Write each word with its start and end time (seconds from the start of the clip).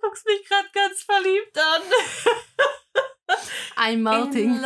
guckst 0.00 0.26
mich 0.26 0.44
gerade 0.46 0.68
ganz 0.72 1.02
verliebt 1.02 1.58
an. 1.58 1.82
I'm 3.76 4.02
melting. 4.02 4.60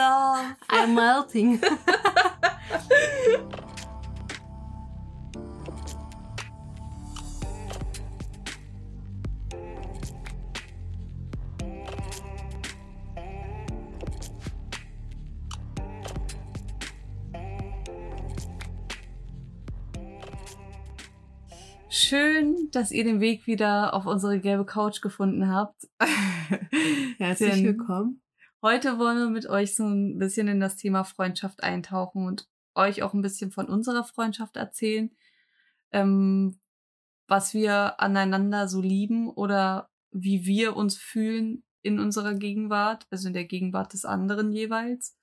I'm 0.68 0.94
melting. 0.94 1.60
Schön, 22.12 22.68
dass 22.72 22.90
ihr 22.90 23.04
den 23.04 23.20
Weg 23.20 23.46
wieder 23.46 23.94
auf 23.94 24.04
unsere 24.04 24.38
gelbe 24.38 24.66
Couch 24.66 25.00
gefunden 25.00 25.48
habt. 25.48 25.88
Herzlich 27.16 27.64
willkommen. 27.64 28.20
Heute 28.60 28.98
wollen 28.98 29.16
wir 29.16 29.30
mit 29.30 29.46
euch 29.46 29.74
so 29.74 29.86
ein 29.86 30.18
bisschen 30.18 30.46
in 30.46 30.60
das 30.60 30.76
Thema 30.76 31.04
Freundschaft 31.04 31.62
eintauchen 31.62 32.26
und 32.26 32.50
euch 32.74 33.02
auch 33.02 33.14
ein 33.14 33.22
bisschen 33.22 33.50
von 33.50 33.64
unserer 33.64 34.04
Freundschaft 34.04 34.58
erzählen, 34.58 35.10
ähm, 35.90 36.60
was 37.28 37.54
wir 37.54 37.98
aneinander 37.98 38.68
so 38.68 38.82
lieben 38.82 39.30
oder 39.30 39.88
wie 40.10 40.44
wir 40.44 40.76
uns 40.76 40.98
fühlen 40.98 41.64
in 41.80 41.98
unserer 41.98 42.34
Gegenwart, 42.34 43.06
also 43.08 43.28
in 43.28 43.32
der 43.32 43.46
Gegenwart 43.46 43.94
des 43.94 44.04
anderen 44.04 44.52
jeweils. 44.52 45.16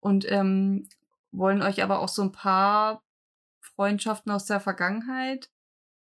Und 0.00 0.24
ähm, 0.32 0.88
wollen 1.30 1.60
euch 1.60 1.82
aber 1.82 2.00
auch 2.00 2.08
so 2.08 2.22
ein 2.22 2.32
paar 2.32 3.02
Freundschaften 3.60 4.32
aus 4.32 4.46
der 4.46 4.60
Vergangenheit 4.60 5.50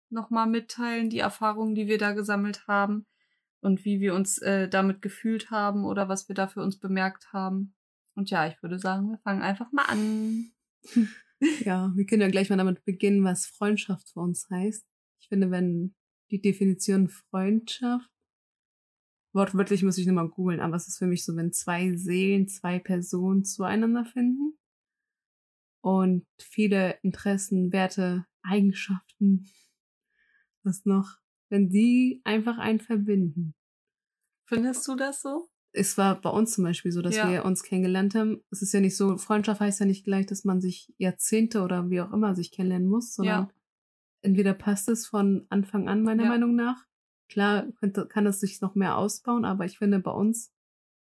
nochmal 0.10 0.48
mitteilen, 0.48 1.10
die 1.10 1.20
Erfahrungen, 1.20 1.76
die 1.76 1.88
wir 1.88 1.98
da 1.98 2.14
gesammelt 2.14 2.68
haben 2.68 3.06
und 3.62 3.86
wie 3.86 4.00
wir 4.00 4.14
uns 4.14 4.38
äh, 4.40 4.70
damit 4.70 5.02
gefühlt 5.02 5.52
haben 5.52 5.86
oder 5.86 6.08
was 6.08 6.28
wir 6.28 6.36
da 6.36 6.48
für 6.48 6.62
uns 6.62 6.80
bemerkt 6.80 7.34
haben. 7.34 7.76
Und 8.16 8.30
ja, 8.30 8.48
ich 8.48 8.62
würde 8.62 8.80
sagen, 8.80 9.10
wir 9.10 9.18
fangen 9.20 9.42
einfach 9.42 9.72
mal 9.72 9.86
an. 9.86 10.52
Ja, 11.66 11.92
wir 11.96 12.06
können 12.06 12.22
ja 12.22 12.30
gleich 12.30 12.50
mal 12.50 12.56
damit 12.56 12.86
beginnen, 12.86 13.24
was 13.26 13.46
Freundschaft 13.46 14.10
für 14.10 14.22
uns 14.22 14.48
heißt. 14.50 14.88
Ich 15.20 15.28
finde, 15.28 15.52
wenn 15.52 15.94
die 16.32 16.42
Definition 16.42 17.10
Freundschaft, 17.10 18.10
wortwörtlich 19.34 19.84
muss 19.84 19.98
ich 19.98 20.08
nochmal 20.08 20.30
googeln, 20.30 20.62
aber 20.62 20.76
es 20.76 20.88
ist 20.88 20.98
für 20.98 21.08
mich 21.08 21.26
so, 21.26 21.36
wenn 21.36 21.52
zwei 21.52 21.96
Seelen, 21.96 22.48
zwei 22.48 22.80
Personen 22.80 23.44
zueinander 23.44 24.06
finden 24.06 24.58
und 25.82 26.26
viele 26.40 26.98
Interessen, 27.02 27.74
Werte, 27.74 28.26
Eigenschaften, 28.42 29.50
was 30.66 30.86
noch, 30.86 31.18
wenn 31.50 31.70
die 31.70 32.22
einfach 32.24 32.58
einen 32.58 32.80
verbinden. 32.80 33.54
Findest 34.48 34.88
du 34.88 34.96
das 34.96 35.22
so? 35.22 35.48
es 35.78 35.98
war 35.98 36.22
bei 36.22 36.30
uns 36.30 36.54
zum 36.54 36.64
Beispiel 36.64 36.94
so, 36.94 37.02
dass 37.02 37.18
Ja. 37.18 37.30
wir 37.30 37.44
uns 37.44 37.62
kennengelernt 37.62 38.16
haben. 38.16 38.42
Es 38.50 38.62
ist 38.62 38.74
ja 38.74 38.80
nicht 38.80 38.96
so, 38.96 39.18
Freundschaft 39.18 39.60
heißt 39.60 39.82
ja 39.82 39.86
nicht 39.86 40.06
gleich, 40.06 40.26
dass 40.26 40.46
man 40.46 40.62
sich 40.62 40.94
Jahrzehnte 40.98 41.64
oder 41.64 41.90
wie 41.90 42.00
auch 42.00 42.14
immer 42.14 42.34
sich 42.34 42.52
kennenlernen 42.54 42.88
muss, 42.88 43.14
sondern 43.14 43.48
Ja. 43.48 43.50
entweder 44.22 44.54
passt 44.54 44.88
es 44.88 45.06
von 45.06 45.46
Anfang 45.50 45.90
an, 45.90 46.02
meiner 46.04 46.24
Ja. 46.24 46.30
Meinung 46.30 46.56
nach. 46.56 46.86
Klar 47.28 47.66
könnte, 47.80 48.08
kann 48.08 48.26
es 48.26 48.40
sich 48.40 48.62
noch 48.62 48.76
mehr 48.76 48.98
ausbauen, 48.98 49.44
aber 49.44 49.66
ich 49.66 49.78
finde 49.78 50.00
bei 50.00 50.12
uns, 50.12 50.54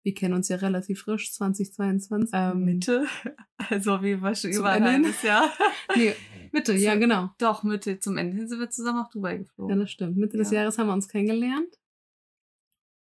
wir 0.03 0.13
kennen 0.13 0.35
uns 0.35 0.49
ja 0.49 0.57
relativ 0.57 1.03
frisch, 1.03 1.33
2022. 1.33 2.31
Ähm, 2.33 2.65
Mitte. 2.65 3.07
Also 3.71 4.03
wie 4.03 4.21
war 4.21 4.35
schon 4.35 4.51
über 4.51 4.71
ein 4.71 4.83
halbes 4.83 5.23
Jahr. 5.23 5.53
Nee, 5.97 6.15
Mitte, 6.55 6.73
ja, 6.73 6.95
genau. 6.95 7.31
Doch, 7.39 7.65
Mitte. 7.65 7.99
Zum 7.99 8.17
Ende 8.17 8.37
hin 8.37 8.49
sind 8.49 8.61
wir 8.61 8.71
zusammen 8.71 8.99
nach 9.01 9.11
Dubai 9.11 9.33
Ja, 9.33 9.39
geflogen. 9.39 9.79
das 9.81 9.91
stimmt. 9.91 10.17
Mitte 10.17 10.37
des 10.37 10.51
Ja. 10.53 10.61
Jahres 10.61 10.79
haben 10.79 10.87
wir 10.87 10.93
uns 10.93 11.09
kennengelernt. 11.09 11.75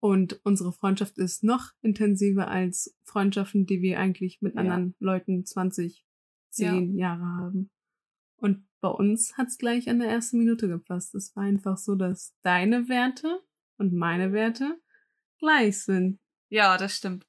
Und 0.03 0.41
unsere 0.45 0.73
Freundschaft 0.73 1.17
ist 1.19 1.45
noch 1.45 1.71
intensiver 1.81 2.49
als 2.49 2.95
Freundschaften, 3.05 3.65
die 3.65 3.81
wir 3.81 3.99
eigentlich 3.99 4.43
mit 4.43 4.55
Ja. 4.55 4.61
anderen 4.61 4.95
Leuten 4.99 5.47
20, 5.47 6.05
10 6.51 6.97
Jahre 6.99 7.25
haben. 7.25 7.71
Und 8.37 8.67
bei 8.83 8.89
uns 8.91 9.37
hat's 9.39 9.57
gleich 9.57 9.89
an 9.89 9.99
der 10.01 10.09
ersten 10.11 10.39
Minute 10.39 10.69
gepasst. 10.69 11.15
Es 11.15 11.35
war 11.35 11.45
einfach 11.45 11.79
so, 11.79 11.95
dass 11.95 12.35
deine 12.43 12.89
Werte 12.89 13.41
und 13.79 13.95
meine 13.95 14.33
Werte 14.33 14.79
gleich 15.39 15.83
sind. 15.83 16.21
Ja, 16.51 16.77
das 16.77 16.95
stimmt. 16.97 17.27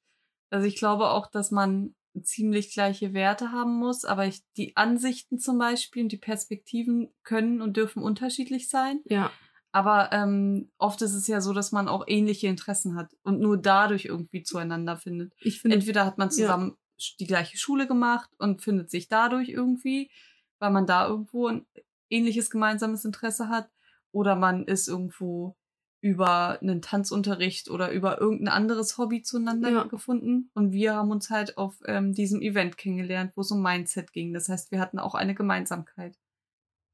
Also 0.50 0.66
ich 0.66 0.76
glaube 0.76 1.08
auch, 1.10 1.30
dass 1.30 1.50
man 1.50 1.94
ziemlich 2.24 2.72
gleiche 2.72 3.12
Werte 3.14 3.52
haben 3.52 3.78
muss, 3.78 4.04
aber 4.04 4.26
ich, 4.26 4.42
die 4.56 4.76
Ansichten 4.76 5.38
zum 5.38 5.58
Beispiel 5.58 6.02
und 6.04 6.12
die 6.12 6.16
Perspektiven 6.18 7.12
können 7.22 7.60
und 7.62 7.76
dürfen 7.76 8.02
unterschiedlich 8.02 8.68
sein. 8.68 9.00
Ja, 9.04 9.30
Aber 9.72 10.10
ähm, 10.12 10.70
oft 10.78 11.02
ist 11.02 11.14
es 11.14 11.26
ja 11.26 11.40
so, 11.40 11.52
dass 11.52 11.72
man 11.72 11.88
auch 11.88 12.04
ähnliche 12.06 12.46
Interessen 12.46 12.94
hat 12.96 13.14
und 13.22 13.40
nur 13.40 13.56
dadurch 13.58 14.06
irgendwie 14.06 14.42
zueinander 14.42 14.96
findet. 14.96 15.32
ich 15.40 15.60
finde, 15.60 15.76
Entweder 15.76 16.04
hat 16.06 16.16
man 16.18 16.30
zusammen 16.30 16.76
sch- 16.98 17.16
die 17.20 17.26
gleiche 17.26 17.58
Schule 17.58 17.86
gemacht 17.86 18.30
und 18.38 18.62
findet 18.62 18.90
sich 18.90 19.08
dadurch 19.08 19.48
irgendwie, 19.50 20.10
weil 20.58 20.70
man 20.70 20.86
da 20.86 21.06
irgendwo 21.06 21.48
ein 21.48 21.66
ähnliches 22.08 22.48
gemeinsames 22.50 23.04
Interesse 23.04 23.48
hat, 23.48 23.68
oder 24.12 24.34
man 24.36 24.64
ist 24.64 24.88
irgendwo 24.88 25.56
über 26.00 26.60
einen 26.60 26.82
Tanzunterricht 26.82 27.70
oder 27.70 27.90
über 27.90 28.20
irgendein 28.20 28.48
anderes 28.54 28.98
Hobby 28.98 29.22
zueinander 29.22 29.70
Ja. 29.70 29.84
gefunden. 29.84 30.50
Und 30.54 30.72
wir 30.72 30.94
haben 30.94 31.10
uns 31.10 31.30
halt 31.30 31.56
auf 31.58 31.80
ähm, 31.86 32.12
diesem 32.12 32.42
Event 32.42 32.76
kennengelernt, 32.76 33.32
wo 33.34 33.40
es 33.40 33.50
um 33.50 33.62
Mindset 33.62 34.12
ging. 34.12 34.32
Das 34.32 34.48
heißt, 34.48 34.70
wir 34.70 34.78
hatten 34.80 34.98
auch 34.98 35.14
eine 35.14 35.34
Gemeinsamkeit. 35.34 36.16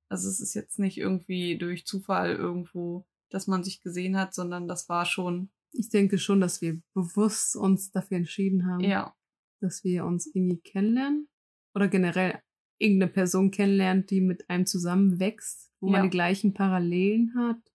Also 0.08 0.28
es 0.28 0.40
ist 0.40 0.54
jetzt 0.54 0.78
nicht 0.78 0.98
irgendwie 0.98 1.58
durch 1.58 1.84
Zufall 1.86 2.34
irgendwo, 2.34 3.06
dass 3.30 3.46
man 3.46 3.64
sich 3.64 3.80
gesehen 3.80 4.16
hat, 4.16 4.34
sondern 4.34 4.68
das 4.68 4.88
war 4.88 5.04
schon, 5.06 5.50
ich 5.72 5.88
denke 5.88 6.18
schon, 6.18 6.40
dass 6.40 6.60
wir 6.60 6.80
bewusst 6.94 7.56
uns 7.56 7.90
dafür 7.90 8.18
entschieden 8.18 8.66
haben. 8.66 8.80
ja, 8.80 9.14
dass 9.60 9.84
wir 9.84 10.04
uns 10.04 10.26
irgendwie 10.26 10.60
kennenlernen 10.60 11.28
oder 11.74 11.88
generell 11.88 12.40
irgendeine 12.78 13.12
Person 13.12 13.50
kennenlernt, 13.50 14.10
die 14.10 14.20
mit 14.20 14.50
einem 14.50 14.66
zusammenwächst, 14.66 15.72
wo 15.80 15.86
Ja. 15.86 15.92
man 15.92 16.02
die 16.04 16.10
gleichen 16.10 16.52
Parallelen 16.52 17.32
hat, 17.36 17.71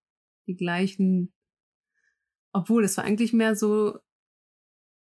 die 0.48 0.56
gleichen, 0.56 1.34
obwohl 2.54 2.84
es 2.84 2.98
war 2.98 3.04
eigentlich 3.04 3.34
mehr 3.34 3.56
so, 3.56 4.00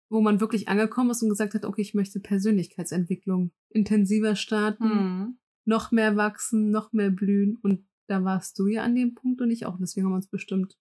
wo 0.10 0.22
man 0.22 0.40
wirklich 0.40 0.68
angekommen 0.68 1.12
ist 1.12 1.22
und 1.24 1.30
gesagt 1.30 1.54
hat, 1.54 1.66
okay, 1.66 1.82
ich 1.82 1.94
möchte 1.94 2.20
Persönlichkeitsentwicklung 2.20 3.52
intensiver 3.70 4.36
starten, 4.36 4.90
hm. 4.90 5.38
noch 5.66 5.92
mehr 5.92 6.16
wachsen, 6.16 6.72
noch 6.72 6.94
mehr 6.94 7.10
blühen 7.10 7.58
und 7.62 7.88
da 8.08 8.24
warst 8.24 8.60
du 8.60 8.68
ja 8.68 8.84
an 8.84 8.96
dem 8.96 9.16
Punkt 9.16 9.42
und 9.42 9.50
ich 9.50 9.66
auch, 9.66 9.78
deswegen 9.80 10.06
haben 10.06 10.14
wir 10.14 10.18
uns 10.18 10.28
bestimmt, 10.28 10.78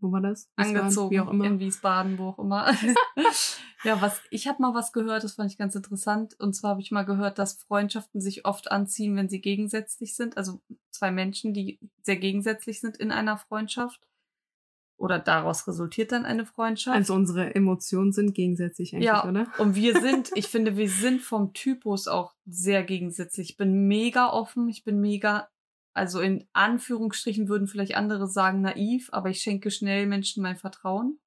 wo 0.00 0.12
war 0.12 0.20
das? 0.20 0.48
Wiesbaden, 0.56 0.76
angezogen 0.76 1.10
Wie 1.14 1.20
auch 1.20 1.30
immer. 1.30 1.44
in 1.44 1.58
Wiesbaden, 1.58 2.18
wo 2.18 2.28
auch 2.28 2.38
immer. 2.38 2.66
ja, 3.84 4.00
was 4.02 4.20
ich 4.30 4.48
habe 4.48 4.60
mal 4.62 4.74
was 4.74 4.92
gehört, 4.92 5.24
das 5.24 5.34
fand 5.34 5.50
ich 5.50 5.58
ganz 5.58 5.74
interessant. 5.74 6.34
Und 6.40 6.54
zwar 6.54 6.72
habe 6.72 6.80
ich 6.80 6.90
mal 6.90 7.04
gehört, 7.04 7.38
dass 7.38 7.62
Freundschaften 7.62 8.20
sich 8.20 8.44
oft 8.44 8.70
anziehen, 8.70 9.16
wenn 9.16 9.28
sie 9.28 9.40
gegensätzlich 9.40 10.14
sind. 10.16 10.36
Also 10.36 10.60
zwei 10.90 11.10
Menschen, 11.10 11.54
die 11.54 11.78
sehr 12.02 12.16
gegensätzlich 12.16 12.80
sind 12.80 12.96
in 12.96 13.12
einer 13.12 13.38
Freundschaft. 13.38 14.06
Oder 15.00 15.20
daraus 15.20 15.68
resultiert 15.68 16.10
dann 16.10 16.24
eine 16.24 16.44
Freundschaft. 16.44 16.96
Also 16.96 17.14
unsere 17.14 17.54
Emotionen 17.54 18.10
sind 18.10 18.34
gegensätzlich 18.34 18.94
eigentlich, 18.94 19.06
Ja. 19.06 19.28
oder? 19.28 19.46
Und 19.58 19.76
wir 19.76 20.00
sind, 20.00 20.30
ich 20.34 20.48
finde, 20.48 20.76
wir 20.76 20.88
sind 20.90 21.20
vom 21.22 21.52
Typus 21.52 22.08
auch 22.08 22.34
sehr 22.46 22.82
gegensätzlich. 22.82 23.50
Ich 23.50 23.56
bin 23.56 23.86
mega 23.86 24.32
offen, 24.32 24.68
ich 24.68 24.82
bin 24.82 25.00
mega, 25.00 25.48
also 25.94 26.18
in 26.20 26.48
Anführungsstrichen 26.52 27.48
würden 27.48 27.68
vielleicht 27.68 27.94
andere 27.94 28.26
sagen 28.26 28.60
naiv, 28.60 29.08
aber 29.12 29.30
ich 29.30 29.40
schenke 29.40 29.70
schnell 29.70 30.06
Menschen 30.06 30.42
mein 30.42 30.56
Vertrauen. 30.56 31.20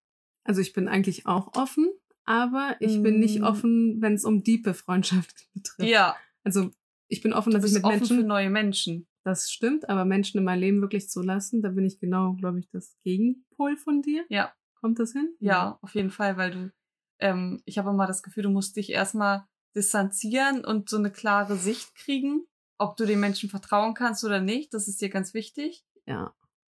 Also 0.43 0.59
ich 0.59 0.73
bin 0.73 0.89
eigentlich 0.89 1.25
auch 1.25 1.55
offen, 1.55 1.89
aber 2.25 2.75
ich 2.79 3.01
bin 3.01 3.19
nicht 3.19 3.39
Mm. 3.39 3.43
offen, 3.43 4.01
wenn 4.01 4.13
es 4.13 4.25
um 4.25 4.43
diepe 4.43 4.73
Freundschaft 4.73 5.47
betrifft. 5.53 5.89
Ja, 5.89 6.15
Also 6.43 6.71
ich 7.07 7.21
bin 7.21 7.33
offen, 7.33 7.51
dass 7.51 7.63
ich 7.65 7.73
mit 7.73 7.83
offen 7.83 8.05
für 8.05 8.13
Menschen, 8.13 8.27
neue 8.27 8.49
Menschen. 8.49 9.07
das 9.23 9.51
stimmt, 9.51 9.89
aber 9.89 10.05
Menschen 10.05 10.37
in 10.37 10.43
mein 10.43 10.59
Leben 10.59 10.81
wirklich 10.81 11.09
zu 11.09 11.21
lassen, 11.21 11.61
da 11.61 11.69
bin 11.69 11.85
ich 11.85 11.99
genau, 11.99 12.33
glaube 12.33 12.59
ich, 12.59 12.69
das 12.69 12.95
Gegenpol 13.03 13.77
von 13.77 14.01
dir. 14.01 14.25
Ja, 14.29 14.53
Kommt 14.75 14.97
das 14.99 15.11
hin? 15.13 15.35
ja, 15.39 15.77
auf 15.81 15.93
jeden 15.93 16.09
Fall, 16.09 16.37
weil 16.37 16.51
du, 16.51 16.73
ähm, 17.19 17.61
ich 17.65 17.77
habe 17.77 17.89
immer 17.91 18.07
das 18.07 18.23
Gefühl, 18.23 18.43
du 18.43 18.49
musst 18.49 18.75
dich 18.77 18.89
erstmal 18.91 19.45
distanzieren 19.75 20.63
und 20.65 20.89
so 20.89 20.97
eine 20.97 21.11
klare 21.11 21.55
Sicht 21.57 21.93
kriegen, 21.95 22.45
ob 22.77 22.97
du 22.97 23.05
den 23.05 23.19
Menschen 23.19 23.49
vertrauen 23.49 23.93
kannst 23.93 24.23
oder 24.23 24.39
nicht. 24.41 24.73
Das 24.73 24.87
ist 24.87 25.01
dir 25.01 25.09
ganz 25.09 25.33
wichtig. 25.33 25.83
Ja. 26.07 26.33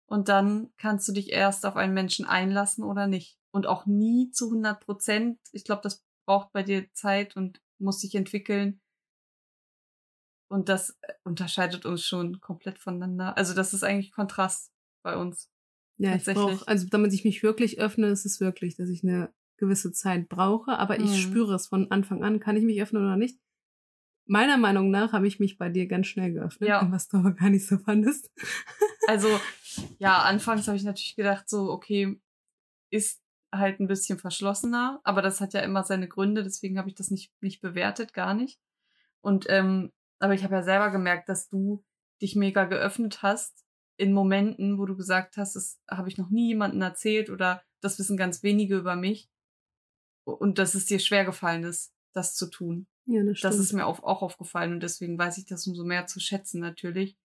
Und 0.07 0.29
dann 0.29 0.69
kannst 0.77 1.07
du 1.07 1.13
dich 1.13 1.31
erst 1.31 1.65
auf 1.65 1.75
einen 1.77 1.93
Menschen 1.95 2.25
einlassen 2.25 2.83
oder 2.83 3.07
nicht. 3.07 3.39
Und 3.55 3.67
auch 3.67 3.85
nie 3.85 4.31
zu 4.31 4.49
100 4.49 4.81
Prozent. 4.83 5.39
Ich 5.53 5.63
glaube, 5.63 5.81
das 5.81 6.03
braucht 6.27 6.51
bei 6.51 6.61
dir 6.61 6.91
Zeit 6.91 7.37
und 7.37 7.61
muss 7.79 8.01
sich 8.01 8.13
entwickeln. 8.13 8.81
Und 10.51 10.67
das 10.67 10.97
äh, 11.01 11.13
unterscheidet 11.23 11.85
uns 11.85 12.03
schon 12.03 12.41
komplett 12.41 12.79
voneinander. 12.79 13.37
Also 13.37 13.53
das 13.53 13.73
ist 13.73 13.83
eigentlich 13.85 14.11
Kontrast 14.11 14.73
bei 15.03 15.15
uns. 15.15 15.49
Ja, 15.97 16.15
ich 16.17 16.25
brauche, 16.25 16.67
also 16.67 16.85
damit 16.89 17.13
ich 17.13 17.23
mich 17.23 17.43
wirklich 17.43 17.79
öffne, 17.79 18.07
ist 18.07 18.25
es 18.25 18.41
wirklich, 18.41 18.75
dass 18.75 18.89
ich 18.89 19.03
eine 19.03 19.33
gewisse 19.55 19.93
Zeit 19.93 20.27
brauche, 20.27 20.77
aber 20.77 20.99
ich 20.99 21.11
Mhm. 21.11 21.15
spüre 21.31 21.55
es 21.55 21.67
von 21.67 21.89
Anfang 21.91 22.25
an, 22.25 22.41
kann 22.41 22.57
ich 22.57 22.65
mich 22.65 22.81
öffnen 22.81 23.05
oder 23.05 23.15
nicht. 23.15 23.39
Meiner 24.27 24.57
Meinung 24.57 24.91
nach 24.91 25.13
habe 25.13 25.27
ich 25.27 25.39
mich 25.39 25.57
bei 25.57 25.69
dir 25.69 25.87
ganz 25.87 26.07
schnell 26.07 26.33
geöffnet, 26.33 26.67
Ja. 26.67 26.85
was 26.91 27.07
du 27.07 27.17
aber 27.17 27.31
gar 27.31 27.49
nicht 27.49 27.65
so 27.65 27.77
fandest. 27.77 28.29
Also 29.07 29.29
ja, 29.99 30.23
anfangs 30.23 30.67
habe 30.67 30.75
ich 30.75 30.83
natürlich 30.83 31.15
gedacht, 31.15 31.47
so, 31.47 31.69
okay, 31.71 32.19
ist 32.91 33.21
halt 33.57 33.79
ein 33.79 33.87
bisschen 33.87 34.19
verschlossener, 34.19 34.99
aber 35.03 35.21
das 35.21 35.41
hat 35.41 35.53
ja 35.53 35.61
immer 35.61 35.83
seine 35.83 36.07
Gründe, 36.07 36.43
deswegen 36.43 36.77
habe 36.77 36.89
ich 36.89 36.95
das 36.95 37.11
nicht, 37.11 37.31
nicht 37.41 37.61
bewertet, 37.61 38.13
gar 38.13 38.33
nicht. 38.33 38.59
Und, 39.21 39.45
ähm, 39.49 39.91
aber 40.19 40.33
ich 40.33 40.43
habe 40.43 40.55
ja 40.55 40.63
selber 40.63 40.91
gemerkt, 40.91 41.29
dass 41.29 41.49
du 41.49 41.83
dich 42.21 42.35
mega 42.35 42.65
geöffnet 42.65 43.21
hast 43.21 43.65
in 43.97 44.13
Momenten, 44.13 44.77
wo 44.77 44.85
du 44.85 44.95
gesagt 44.95 45.37
hast, 45.37 45.55
das 45.55 45.79
habe 45.89 46.09
ich 46.09 46.17
noch 46.17 46.29
nie 46.29 46.49
jemandem 46.49 46.81
erzählt 46.81 47.29
oder 47.29 47.63
das 47.81 47.99
wissen 47.99 48.17
ganz 48.17 48.43
wenige 48.43 48.77
über 48.77 48.95
mich. 48.95 49.29
Und 50.23 50.57
dass 50.57 50.73
es 50.73 50.85
dir 50.85 50.99
schwer 50.99 51.23
gefallen 51.23 51.63
ist, 51.63 51.93
das 52.13 52.35
zu 52.35 52.49
tun. 52.49 52.87
Ja, 53.05 53.23
das 53.23 53.37
stimmt. 53.37 53.53
Das 53.53 53.59
ist 53.59 53.73
mir 53.73 53.85
auch, 53.85 54.01
auch 54.03 54.21
aufgefallen 54.21 54.73
und 54.73 54.81
deswegen 54.81 55.17
weiß 55.17 55.37
ich 55.37 55.45
das 55.45 55.67
umso 55.67 55.83
mehr 55.83 56.07
zu 56.07 56.19
schätzen 56.19 56.59
natürlich, 56.59 57.17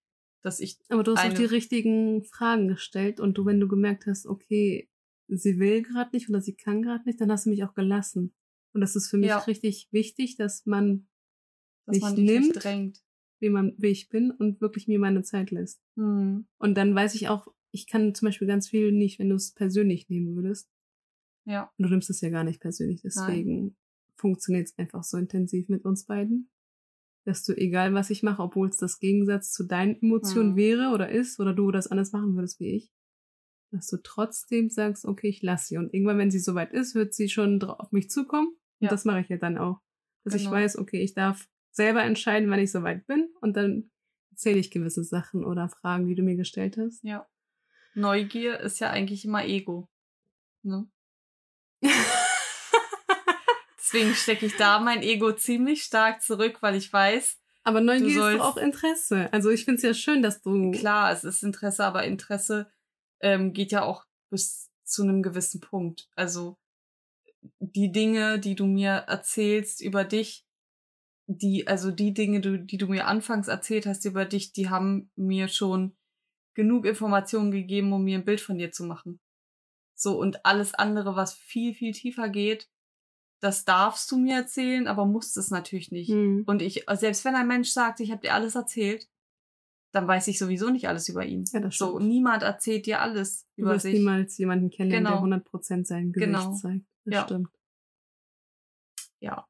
dass 0.43 0.61
ich. 0.61 0.79
Aber 0.91 1.03
du 1.03 1.17
hast 1.17 1.27
auch 1.27 1.35
die 1.35 1.45
richtigen 1.45 2.25
Fragen 2.25 2.69
gestellt 2.69 3.21
und 3.21 3.35
du, 3.35 3.47
wenn 3.47 3.61
du 3.61 3.69
gemerkt 3.69 4.07
hast, 4.07 4.27
okay, 4.27 4.91
sie 5.37 5.59
will 5.59 5.83
gerade 5.83 6.11
nicht 6.13 6.29
oder 6.29 6.41
sie 6.41 6.55
kann 6.55 6.83
gerade 6.83 7.05
nicht, 7.05 7.21
dann 7.21 7.31
hast 7.31 7.47
du 7.47 7.51
mich 7.51 7.65
auch 7.65 7.75
gelassen. 7.75 8.35
Und 8.73 8.81
das 8.81 8.97
ist 8.97 9.09
für 9.09 9.17
mich 9.19 9.29
Ja. 9.29 9.39
richtig 9.39 9.89
wichtig, 9.93 10.37
dass 10.37 10.65
man 10.67 11.07
dass 11.87 11.95
nicht 11.97 12.03
man 12.03 12.15
nimmt. 12.15 12.47
nicht 12.49 12.65
drängt. 12.65 13.03
wie 13.41 13.49
man, 13.51 13.75
wie 13.79 13.89
ich 13.89 14.09
bin 14.11 14.31
und 14.33 14.61
wirklich 14.61 14.87
mir 14.87 14.99
meine 14.99 15.23
Zeit 15.23 15.51
lässt. 15.51 15.83
Hm. 15.97 16.47
Und 16.59 16.75
dann 16.77 16.95
weiß 16.95 17.15
ich 17.15 17.29
auch, 17.29 17.49
ich 17.73 17.87
kann 17.87 18.15
zum 18.15 18.27
Beispiel 18.27 18.47
ganz 18.47 18.69
viel 18.69 18.93
nicht, 18.93 19.19
wenn 19.19 19.31
du 19.31 19.37
es 19.37 19.53
persönlich 19.55 20.09
nehmen 20.11 20.37
würdest. 20.37 20.69
Ja. 21.47 21.73
Und 21.79 21.85
du 21.85 21.89
nimmst 21.89 22.11
es 22.11 22.21
ja 22.21 22.29
gar 22.29 22.45
nicht 22.45 22.61
persönlich, 22.61 23.01
deswegen 23.03 23.77
funktioniert 24.17 24.67
es 24.69 24.79
einfach 24.79 25.03
so 25.05 25.17
intensiv 25.17 25.69
mit 25.71 25.85
uns 25.87 26.05
beiden. 26.05 26.51
Dass 27.25 27.43
du, 27.45 27.55
egal 27.57 27.95
was 27.95 28.11
ich 28.11 28.23
mache, 28.23 28.43
obwohl 28.43 28.69
es 28.69 28.77
das 28.77 28.99
Gegensatz 28.99 29.53
zu 29.53 29.65
deinen 29.65 29.97
Emotionen 30.03 30.53
Mhm. 30.53 30.57
wäre 30.57 30.91
oder 30.93 31.09
ist, 31.11 31.41
oder 31.41 31.55
du 31.55 31.71
das 31.71 31.87
anders 31.87 32.13
machen 32.13 32.35
würdest 32.37 32.61
wie 32.61 32.77
ich, 32.77 32.93
dass 33.71 33.87
du 33.89 33.99
trotzdem 34.03 34.69
sagst, 34.71 35.05
okay, 35.05 35.29
ich 35.29 35.43
lasse 35.43 35.67
sie. 35.69 35.77
Und 35.79 35.93
irgendwann, 35.95 36.19
wenn 36.19 36.31
sie 36.31 36.39
soweit 36.41 36.73
ist, 36.73 36.95
wird 36.95 37.15
sie 37.15 37.29
schon 37.29 37.63
auf 37.63 37.93
mich 37.93 38.11
zukommen. 38.11 38.49
Und 38.49 38.85
Ja. 38.87 38.89
das 38.91 39.05
mache 39.05 39.21
ich 39.21 39.29
ja 39.29 39.37
dann 39.37 39.59
auch. 39.59 39.81
Dass 40.25 40.35
ich 40.35 40.43
Genau. 40.45 40.53
weiß, 40.57 40.77
okay, 40.79 41.01
ich 41.03 41.15
darf 41.15 41.49
selber 41.71 42.03
entscheiden, 42.03 42.51
wann 42.51 42.59
ich 42.61 42.71
soweit 42.73 43.07
bin. 43.07 43.29
Und 43.41 43.57
dann 43.57 43.91
erzähle 44.33 44.59
ich 44.59 44.71
gewisse 44.71 45.05
Sachen 45.05 45.45
oder 45.45 45.69
Fragen, 45.69 46.07
die 46.07 46.15
du 46.15 46.23
mir 46.23 46.37
gestellt 46.37 46.77
hast. 46.79 47.03
Ja. 47.05 47.27
Neugier 47.95 48.61
ist 48.61 48.79
ja 48.81 48.91
eigentlich 48.91 49.25
immer 49.25 49.45
Ego. 49.45 49.89
Ne? 50.63 50.89
Deswegen 53.79 54.15
stecke 54.15 54.47
ich 54.47 54.57
da 54.57 54.79
mein 54.79 55.03
Ego 55.03 55.33
ziemlich 55.33 55.83
stark 55.83 56.23
zurück, 56.23 56.59
weil 56.63 56.77
ich 56.77 56.93
weiß, 56.93 57.39
Aber 57.65 57.81
Neugier 57.81 58.31
ist 58.35 58.41
auch 58.41 58.57
Interesse. 58.57 59.33
Also 59.33 59.51
ich 59.51 59.65
finde 59.65 59.77
es 59.79 59.83
ja 59.83 59.95
schön, 59.95 60.23
dass 60.23 60.41
du. 60.43 60.71
klar, 60.71 61.13
es 61.13 61.25
ist 61.25 61.43
Interesse, 61.43 61.85
aber 61.85 62.05
Interesse 62.05 62.71
ähm, 63.21 63.53
geht 63.53 63.73
ja 63.73 63.83
auch 63.83 64.05
bis 64.31 64.71
zu 64.85 65.03
einem 65.03 65.23
gewissen 65.23 65.61
Punkt. 65.61 66.09
Also 66.17 66.57
die 67.59 67.93
Dinge, 67.93 68.39
die 68.39 68.55
du 68.55 68.67
mir 68.67 68.91
erzählst 68.91 69.81
über 69.81 70.05
dich, 70.05 70.47
die, 71.27 71.67
also 71.67 71.91
die 71.91 72.13
Dinge, 72.13 72.41
du, 72.41 72.59
die 72.59 72.77
du 72.77 72.89
mir 72.89 73.07
anfangs 73.07 73.49
erzählt 73.49 73.87
hast 73.87 74.05
über 74.05 74.25
dich, 74.25 74.53
die 74.53 74.69
haben 74.69 75.11
mir 75.17 75.49
schon 75.49 75.97
genug 76.55 76.87
Informationen 76.87 77.51
gegeben, 77.51 77.93
um 77.93 78.05
mir 78.05 78.19
ein 78.19 78.25
Bild 78.25 78.41
von 78.41 78.59
dir 78.59 78.73
zu 78.73 78.85
machen. 78.85 79.21
So, 79.95 80.19
und 80.19 80.45
alles 80.45 80.75
andere, 80.75 81.15
was 81.15 81.35
viel, 81.35 81.75
viel 81.75 81.93
tiefer 81.93 82.29
geht, 82.29 82.69
das 83.41 83.65
darfst 83.65 84.11
du 84.11 84.19
mir 84.19 84.37
erzählen, 84.37 84.87
aber 84.87 85.07
musst 85.07 85.37
es 85.37 85.51
natürlich 85.51 85.91
nicht. 85.91 86.11
Hm. 86.11 86.45
Und 86.47 86.63
ich, 86.63 86.85
selbst 86.95 87.25
wenn 87.25 87.35
ein 87.35 87.47
Mensch 87.47 87.71
sagt, 87.71 88.01
ich 88.01 88.11
habe 88.11 88.23
dir 88.23 88.35
alles 88.35 88.55
erzählt, 88.55 89.09
dann 89.93 90.07
weiß 90.07 90.29
ich 90.29 90.39
sowieso 90.39 90.71
nicht 90.71 90.89
alles 90.89 91.09
über 91.09 91.25
ihn. 91.25 91.45
Ja, 91.53 91.61
das 91.61 91.77
so, 91.77 91.97
stimmt. 91.97 92.09
niemand 92.09 92.43
erzählt 92.43 92.87
dir 92.87 93.01
alles 93.01 93.47
Du 93.57 93.63
über 93.63 93.75
wirst 93.75 93.83
sich. 93.83 93.95
niemals 93.95 94.39
jemanden 94.39 94.71
kennenlernen, 94.71 95.07
Genau. 95.07 95.17
der 95.17 95.41
100% 95.43 95.87
sein 95.87 96.13
Gesicht 96.13 96.27
Genau. 96.33 96.55
zeigt. 96.55 96.87
Das 97.05 97.15
Ja. 97.15 97.25
stimmt. 97.25 97.49
Ja. 99.21 99.47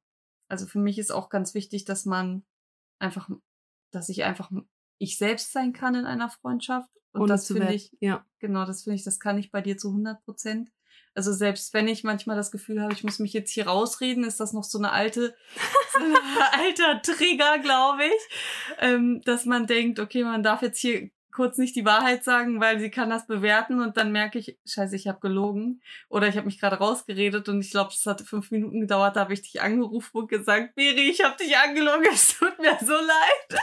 Also 0.48 0.66
für 0.66 0.78
mich 0.78 0.98
ist 0.98 1.10
auch 1.12 1.28
ganz 1.28 1.54
wichtig, 1.54 1.84
dass 1.84 2.04
man 2.04 2.44
einfach, 2.98 3.30
dass 3.92 4.08
ich 4.08 4.24
einfach 4.24 4.50
ich 4.98 5.16
selbst 5.16 5.52
sein 5.52 5.72
kann 5.72 5.94
in 5.94 6.04
einer 6.06 6.28
Freundschaft. 6.28 6.90
Und 7.12 7.22
Ohne 7.22 7.28
das 7.28 7.46
finde 7.46 7.72
ich, 7.72 7.96
Ja. 8.00 8.26
genau, 8.38 8.64
das 8.66 8.82
finde 8.84 8.96
ich, 8.96 9.04
das 9.04 9.18
kann 9.18 9.38
ich 9.38 9.50
bei 9.50 9.60
dir 9.62 9.76
zu 9.78 9.92
100 9.92 10.22
Prozent. 10.24 10.70
Also 11.14 11.32
selbst 11.32 11.74
wenn 11.74 11.88
ich 11.88 12.04
manchmal 12.04 12.36
das 12.36 12.50
Gefühl 12.50 12.80
habe, 12.80 12.92
ich 12.92 13.02
muss 13.02 13.18
mich 13.18 13.32
jetzt 13.32 13.52
hier 13.52 13.66
rausreden, 13.66 14.24
ist 14.24 14.38
das 14.40 14.52
noch 14.52 14.64
so 14.64 14.78
eine 14.78 14.92
alte, 14.92 15.34
so 15.92 16.04
ein 16.04 16.14
alter 16.52 17.02
Trigger, 17.02 17.58
glaube 17.58 18.04
ich, 18.04 18.76
ähm, 18.78 19.20
dass 19.24 19.44
man 19.44 19.66
denkt, 19.66 19.98
okay, 19.98 20.22
man 20.22 20.42
darf 20.42 20.62
jetzt 20.62 20.78
hier 20.78 21.10
kurz 21.40 21.56
nicht 21.56 21.74
die 21.74 21.86
Wahrheit 21.86 22.22
sagen, 22.22 22.60
weil 22.60 22.78
sie 22.78 22.90
kann 22.90 23.08
das 23.08 23.26
bewerten 23.26 23.80
und 23.80 23.96
dann 23.96 24.12
merke 24.12 24.38
ich, 24.38 24.58
scheiße, 24.66 24.94
ich 24.94 25.08
habe 25.08 25.20
gelogen 25.20 25.80
oder 26.10 26.28
ich 26.28 26.36
habe 26.36 26.44
mich 26.44 26.60
gerade 26.60 26.76
rausgeredet 26.76 27.48
und 27.48 27.62
ich 27.62 27.70
glaube, 27.70 27.92
es 27.94 28.04
hat 28.04 28.20
fünf 28.20 28.50
Minuten 28.50 28.82
gedauert, 28.82 29.16
da 29.16 29.20
habe 29.20 29.32
ich 29.32 29.40
dich 29.40 29.62
angerufen 29.62 30.18
und 30.18 30.28
gesagt, 30.28 30.76
Miri, 30.76 31.08
ich 31.08 31.24
habe 31.24 31.38
dich 31.38 31.56
angelogen, 31.56 32.04
es 32.12 32.36
tut 32.38 32.58
mir 32.58 32.76
so 32.78 32.92
leid. 32.92 33.60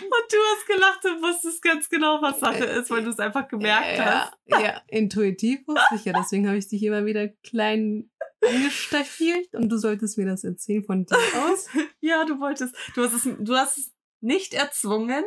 Und 0.00 0.32
du 0.32 0.36
hast 0.38 0.66
gelacht 0.66 1.04
und 1.04 1.22
wusstest 1.22 1.60
ganz 1.60 1.90
genau, 1.90 2.22
was 2.22 2.40
Sache 2.40 2.64
ist, 2.64 2.90
weil 2.90 3.04
du 3.04 3.10
es 3.10 3.18
einfach 3.18 3.46
gemerkt 3.46 4.00
hast. 4.00 4.32
ja, 4.46 4.60
ja, 4.60 4.82
intuitiv 4.86 5.68
wusste 5.68 5.96
ich 5.96 6.06
ja. 6.06 6.14
Deswegen 6.14 6.48
habe 6.48 6.56
ich 6.56 6.66
dich 6.66 6.82
immer 6.82 7.04
wieder 7.04 7.28
klein 7.28 8.10
angestachelt 8.40 9.54
und 9.54 9.68
du 9.68 9.76
solltest 9.76 10.16
mir 10.16 10.24
das 10.24 10.44
erzählen 10.44 10.82
von 10.82 11.04
dir 11.04 11.16
aus. 11.44 11.68
Ja, 12.00 12.24
du 12.24 12.40
wolltest, 12.40 12.74
du 12.94 13.02
hast 13.02 13.12
es, 13.12 13.28
du 13.38 13.54
hast 13.54 13.76
es 13.76 13.92
nicht 14.20 14.54
erzwungen, 14.54 15.24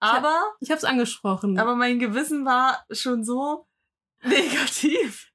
aber, 0.00 0.40
Ich 0.60 0.70
habe 0.70 0.78
es 0.78 0.84
angesprochen. 0.84 1.58
aber 1.58 1.74
mein 1.76 1.98
Gewissen 1.98 2.44
war 2.44 2.84
schon 2.90 3.24
so 3.24 3.66
negativ, 4.22 5.30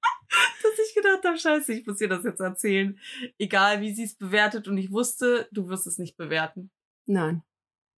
dass 0.64 0.88
ich 0.88 0.96
gedacht 0.96 1.24
habe, 1.26 1.38
scheiße, 1.38 1.74
ich 1.74 1.86
muss 1.86 1.98
dir 1.98 2.08
das 2.10 2.24
jetzt 2.24 2.40
erzählen. 2.40 2.98
Egal, 3.38 3.82
wie 3.82 3.94
sie 3.94 4.04
es 4.04 4.16
bewertet 4.16 4.68
und 4.68 4.78
ich 4.78 4.92
wusste, 4.92 5.48
du 5.52 5.68
wirst 5.70 5.88
es 5.88 5.98
nicht 5.98 6.18
bewerten. 6.18 6.72
Nein, 7.06 7.44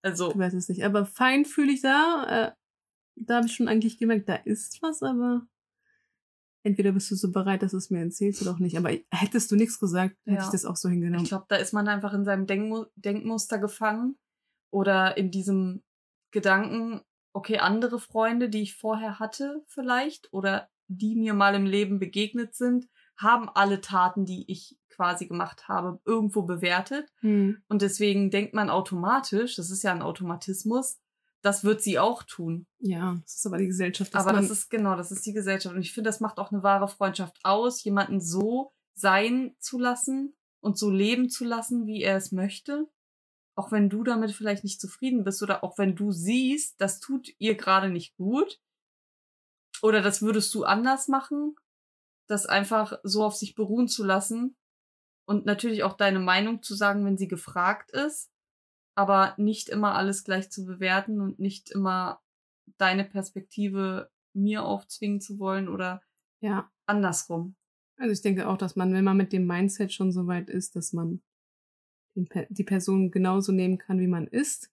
Also, 0.02 0.32
du 0.32 0.40
weißt 0.40 0.56
es 0.56 0.70
nicht. 0.70 0.84
Aber 0.84 1.06
feinfühlig 1.06 1.82
da, 1.82 2.26
äh, 2.48 2.52
da 3.16 3.36
habe 3.38 3.48
ich 3.48 3.54
schon 3.56 3.68
eigentlich 3.68 3.98
gemerkt, 3.98 4.28
da 4.30 4.36
ist 4.36 4.82
was, 4.82 5.04
aber 5.04 5.46
entweder 6.64 6.92
bist 6.94 7.12
du 7.12 7.16
so 7.16 7.32
bereit, 7.32 7.62
dass 7.62 7.72
du 7.72 7.78
es 7.78 7.90
mir 7.90 8.00
erzählst 8.02 8.42
oder 8.42 8.52
auch 8.52 8.60
nicht. 8.60 8.78
Aber 8.78 8.90
hättest 9.12 9.52
du 9.52 9.56
nichts 9.56 9.80
gesagt, 9.80 10.16
hätte 10.26 10.38
Ja. 10.38 10.44
ich 10.46 10.50
das 10.52 10.66
auch 10.66 10.76
so 10.78 10.90
hingenommen. 10.90 11.24
ich 11.24 11.30
glaube, 11.30 11.46
da 11.50 11.58
ist 11.58 11.74
man 11.74 11.88
einfach 11.88 12.14
in 12.14 12.26
seinem 12.26 12.48
Denkmu 12.48 12.86
Denkmuster 12.96 13.58
gefangen 13.60 14.18
oder 14.72 15.18
in 15.18 15.30
diesem 15.32 15.84
Gedanken, 16.34 17.02
okay, 17.32 17.60
andere 17.60 18.00
Freunde, 18.00 18.50
die 18.50 18.62
ich 18.62 18.76
vorher 18.76 19.20
hatte 19.20 19.64
vielleicht 19.68 20.34
oder 20.34 20.68
die 20.88 21.16
mir 21.16 21.34
mal 21.34 21.56
im 21.56 21.66
Leben 21.66 22.00
begegnet 22.00 22.56
sind, 22.56 22.90
haben 23.16 23.50
alle 23.50 23.80
Taten, 23.80 24.26
die 24.26 24.52
ich 24.52 24.78
quasi 24.90 25.28
gemacht 25.28 25.68
habe, 25.68 26.00
irgendwo 26.06 26.44
bewertet. 26.44 27.10
Hm. 27.22 27.62
Und 27.68 27.82
deswegen 27.82 28.32
denkt 28.32 28.54
man 28.54 28.70
automatisch, 28.70 29.56
das 29.56 29.70
ist 29.70 29.84
ja 29.84 29.92
ein 29.92 30.02
Automatismus, 30.02 31.00
das 31.42 31.64
wird 31.64 31.82
sie 31.82 32.00
auch 32.00 32.24
tun. 32.24 32.68
Ja, 32.80 33.18
das 33.24 33.36
ist 33.36 33.46
aber 33.46 33.58
die 33.58 33.68
Gesellschaft. 33.68 34.16
Aber 34.16 34.34
das 34.34 34.50
ist 34.50 34.70
genau, 34.70 34.96
das 34.96 35.12
ist 35.12 35.26
die 35.26 35.34
Gesellschaft. 35.34 35.76
Und 35.76 35.82
ich 35.82 35.94
finde, 35.94 36.10
das 36.10 36.20
macht 36.20 36.38
auch 36.40 36.52
eine 36.52 36.64
wahre 36.64 36.88
Freundschaft 36.88 37.40
aus, 37.44 37.84
jemanden 37.84 38.22
so 38.22 38.72
sein 38.94 39.56
zu 39.60 39.78
lassen 39.78 40.36
und 40.62 40.78
so 40.78 40.90
leben 40.90 41.30
zu 41.30 41.44
lassen, 41.44 41.86
wie 41.86 42.02
er 42.02 42.18
es 42.18 42.32
möchte. 42.32 42.88
Auch 43.56 43.72
wenn 43.72 43.90
du 43.90 44.04
damit 44.04 44.32
vielleicht 44.32 44.64
nicht 44.64 44.82
zufrieden 44.82 45.24
bist 45.24 45.44
oder 45.44 45.64
auch 45.64 45.78
wenn 45.78 45.96
du 45.96 46.12
siehst, 46.12 46.80
das 46.82 47.00
tut 47.00 47.30
ihr 47.38 47.56
gerade 47.56 47.90
nicht 47.90 48.16
gut. 48.16 48.60
Oder 49.82 50.02
das 50.02 50.22
würdest 50.22 50.54
du 50.56 50.64
anders 50.64 51.08
machen. 51.08 51.56
Das 52.28 52.46
einfach 52.46 53.00
so 53.04 53.24
auf 53.24 53.36
sich 53.36 53.54
beruhen 53.54 53.88
zu 53.88 54.04
lassen. 54.04 54.56
Und 55.26 55.46
natürlich 55.46 55.84
auch 55.84 55.96
deine 55.96 56.20
Meinung 56.20 56.64
zu 56.64 56.74
sagen, 56.74 57.06
wenn 57.06 57.18
sie 57.18 57.28
gefragt 57.28 57.92
ist. 57.92 58.32
Aber 58.96 59.34
nicht 59.38 59.70
immer 59.70 59.96
alles 59.96 60.24
gleich 60.24 60.52
zu 60.52 60.66
bewerten 60.66 61.22
und 61.22 61.40
nicht 61.40 61.72
immer 61.72 62.22
deine 62.78 63.04
Perspektive 63.04 64.12
mir 64.34 64.64
aufzwingen 64.64 65.22
zu 65.22 65.40
wollen 65.40 65.68
oder 65.68 66.02
ja. 66.42 66.72
andersrum. 66.86 67.56
Also 67.98 68.12
ich 68.12 68.22
denke 68.22 68.48
auch, 68.48 68.58
dass 68.58 68.76
man, 68.76 68.94
wenn 68.94 69.04
man 69.04 69.18
mit 69.18 69.32
dem 69.32 69.46
Mindset 69.46 69.94
schon 69.94 70.12
so 70.12 70.28
weit 70.28 70.50
ist, 70.50 70.76
dass 70.76 70.94
man 70.94 71.22
die 72.16 72.64
Person 72.64 73.12
genauso 73.12 73.52
nehmen 73.52 73.78
kann, 73.78 74.00
wie 74.00 74.08
man 74.08 74.28
ist, 74.28 74.72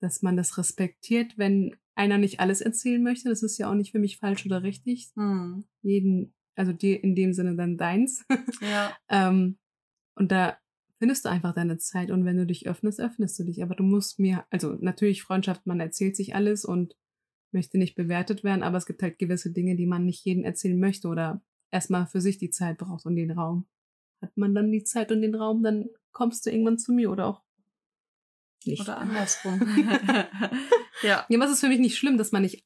dass 0.00 0.22
man 0.22 0.36
das 0.36 0.58
respektiert, 0.58 1.38
wenn 1.38 1.76
einer 1.94 2.18
nicht 2.18 2.40
alles 2.40 2.60
erzählen 2.60 3.02
möchte. 3.02 3.28
Das 3.28 3.42
ist 3.42 3.58
ja 3.58 3.70
auch 3.70 3.74
nicht 3.74 3.92
für 3.92 3.98
mich 3.98 4.18
falsch 4.18 4.44
oder 4.44 4.62
richtig. 4.62 5.10
Hm. 5.14 5.64
Jeden, 5.82 6.34
also 6.54 6.72
dir 6.72 7.02
in 7.02 7.14
dem 7.14 7.32
Sinne 7.32 7.56
dann 7.56 7.76
deins. 7.76 8.24
Ja, 8.60 8.96
ähm, 9.08 9.58
und 10.14 10.32
da 10.32 10.56
findest 10.98 11.24
du 11.24 11.28
einfach 11.28 11.54
deine 11.54 11.78
Zeit 11.78 12.10
und 12.10 12.24
wenn 12.24 12.36
du 12.36 12.46
dich 12.46 12.66
öffnest, 12.66 13.00
öffnest 13.00 13.38
du 13.38 13.44
dich. 13.44 13.62
Aber 13.62 13.74
du 13.74 13.82
musst 13.82 14.18
mir, 14.18 14.46
also 14.50 14.76
natürlich 14.80 15.22
Freundschaft, 15.22 15.66
man 15.66 15.80
erzählt 15.80 16.16
sich 16.16 16.34
alles 16.34 16.64
und 16.64 16.96
möchte 17.52 17.78
nicht 17.78 17.94
bewertet 17.96 18.44
werden, 18.44 18.62
aber 18.62 18.78
es 18.78 18.86
gibt 18.86 19.02
halt 19.02 19.18
gewisse 19.18 19.52
Dinge, 19.52 19.76
die 19.76 19.86
man 19.86 20.04
nicht 20.04 20.24
jedem 20.24 20.44
erzählen 20.44 20.78
möchte 20.78 21.08
oder 21.08 21.42
erstmal 21.70 22.06
für 22.06 22.20
sich 22.20 22.38
die 22.38 22.50
Zeit 22.50 22.78
braucht 22.78 23.06
und 23.06 23.16
den 23.16 23.30
Raum. 23.30 23.66
Hat 24.20 24.36
man 24.36 24.54
dann 24.54 24.72
die 24.72 24.84
Zeit 24.84 25.12
und 25.12 25.22
den 25.22 25.34
Raum, 25.34 25.62
dann 25.62 25.88
kommst 26.12 26.46
du 26.46 26.50
irgendwann 26.50 26.78
zu 26.78 26.92
mir 26.92 27.10
oder 27.10 27.26
auch 27.26 27.42
nicht. 28.64 28.80
oder 28.80 28.98
andersrum. 28.98 29.60
ja, 31.02 31.26
Ja, 31.28 31.44
es 31.44 31.50
ist 31.50 31.60
für 31.60 31.68
mich 31.68 31.80
nicht 31.80 31.98
schlimm, 31.98 32.16
dass 32.16 32.32
man 32.32 32.42
nicht 32.42 32.64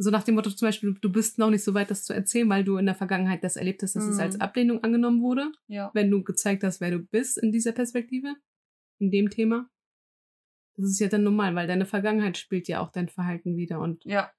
so 0.00 0.10
nach 0.10 0.22
dem 0.22 0.36
Motto 0.36 0.50
zum 0.50 0.68
Beispiel, 0.68 0.94
du 1.00 1.10
bist 1.10 1.38
noch 1.38 1.50
nicht 1.50 1.64
so 1.64 1.74
weit, 1.74 1.90
das 1.90 2.04
zu 2.04 2.12
erzählen, 2.12 2.48
weil 2.48 2.62
du 2.62 2.76
in 2.76 2.86
der 2.86 2.94
Vergangenheit 2.94 3.42
das 3.42 3.56
erlebt 3.56 3.82
hast, 3.82 3.96
dass 3.96 4.04
mhm. 4.04 4.12
es 4.12 4.18
als 4.20 4.40
Ablehnung 4.40 4.84
angenommen 4.84 5.20
wurde. 5.22 5.50
Ja. 5.66 5.90
Wenn 5.92 6.08
du 6.08 6.22
gezeigt 6.22 6.62
hast, 6.62 6.80
wer 6.80 6.92
du 6.92 7.00
bist 7.00 7.36
in 7.36 7.50
dieser 7.50 7.72
Perspektive, 7.72 8.36
in 9.00 9.10
dem 9.10 9.28
Thema. 9.28 9.68
Das 10.76 10.86
ist 10.86 11.00
ja 11.00 11.08
dann 11.08 11.24
normal, 11.24 11.56
weil 11.56 11.66
deine 11.66 11.84
Vergangenheit 11.84 12.38
spielt 12.38 12.68
ja 12.68 12.80
auch 12.80 12.92
dein 12.92 13.08
Verhalten 13.08 13.56
wieder 13.56 13.80
und. 13.80 14.04
Ja. 14.04 14.32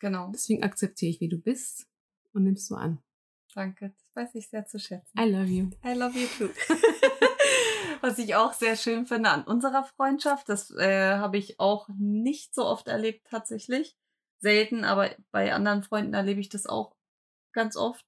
Genau. 0.00 0.30
Deswegen 0.32 0.62
akzeptiere 0.62 1.10
ich, 1.10 1.20
wie 1.20 1.28
du 1.28 1.38
bist 1.38 1.86
und 2.32 2.44
nimmst 2.44 2.70
du 2.70 2.76
an. 2.76 2.98
Danke, 3.54 3.92
weiß 4.18 4.34
ich 4.34 4.48
sehr 4.48 4.66
zu 4.66 4.78
schätzen. 4.78 5.18
I 5.18 5.30
love 5.30 5.46
you. 5.46 5.70
I 5.84 5.94
love 5.94 6.18
you 6.18 6.26
too. 6.26 6.48
Was 8.00 8.18
ich 8.18 8.34
auch 8.34 8.52
sehr 8.52 8.76
schön 8.76 9.06
finde 9.06 9.30
an 9.30 9.44
unserer 9.44 9.84
Freundschaft, 9.84 10.48
das 10.48 10.70
äh, 10.72 11.16
habe 11.16 11.38
ich 11.38 11.60
auch 11.60 11.88
nicht 11.96 12.54
so 12.54 12.64
oft 12.66 12.88
erlebt 12.88 13.26
tatsächlich. 13.30 13.96
Selten, 14.40 14.84
aber 14.84 15.10
bei 15.32 15.52
anderen 15.52 15.82
Freunden 15.82 16.14
erlebe 16.14 16.40
ich 16.40 16.48
das 16.48 16.66
auch 16.66 16.96
ganz 17.52 17.76
oft, 17.76 18.06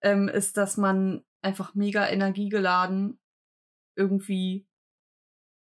ähm, 0.00 0.28
ist, 0.28 0.56
dass 0.56 0.76
man 0.76 1.24
einfach 1.42 1.74
mega 1.74 2.08
energiegeladen 2.08 3.18
irgendwie 3.96 4.66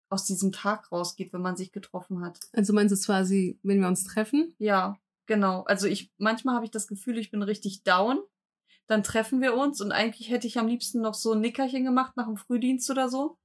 aus 0.08 0.24
diesem 0.24 0.52
Tag 0.52 0.92
rausgeht, 0.92 1.32
wenn 1.32 1.42
man 1.42 1.56
sich 1.56 1.72
getroffen 1.72 2.24
hat. 2.24 2.38
Also 2.52 2.72
meinst 2.72 2.94
du 2.94 3.04
quasi, 3.04 3.58
wenn 3.62 3.80
wir 3.80 3.88
uns 3.88 4.04
treffen? 4.04 4.54
Ja, 4.58 4.96
genau. 5.26 5.64
Also 5.64 5.88
ich 5.88 6.12
manchmal 6.18 6.54
habe 6.54 6.64
ich 6.64 6.70
das 6.70 6.86
Gefühl, 6.86 7.18
ich 7.18 7.32
bin 7.32 7.42
richtig 7.42 7.82
down. 7.82 8.20
Dann 8.86 9.02
treffen 9.02 9.40
wir 9.40 9.54
uns 9.54 9.80
und 9.80 9.92
eigentlich 9.92 10.30
hätte 10.30 10.46
ich 10.46 10.58
am 10.58 10.68
liebsten 10.68 11.00
noch 11.00 11.14
so 11.14 11.32
ein 11.32 11.40
Nickerchen 11.40 11.84
gemacht 11.84 12.16
nach 12.16 12.26
dem 12.26 12.36
Frühdienst 12.36 12.90
oder 12.90 13.08
so. 13.08 13.36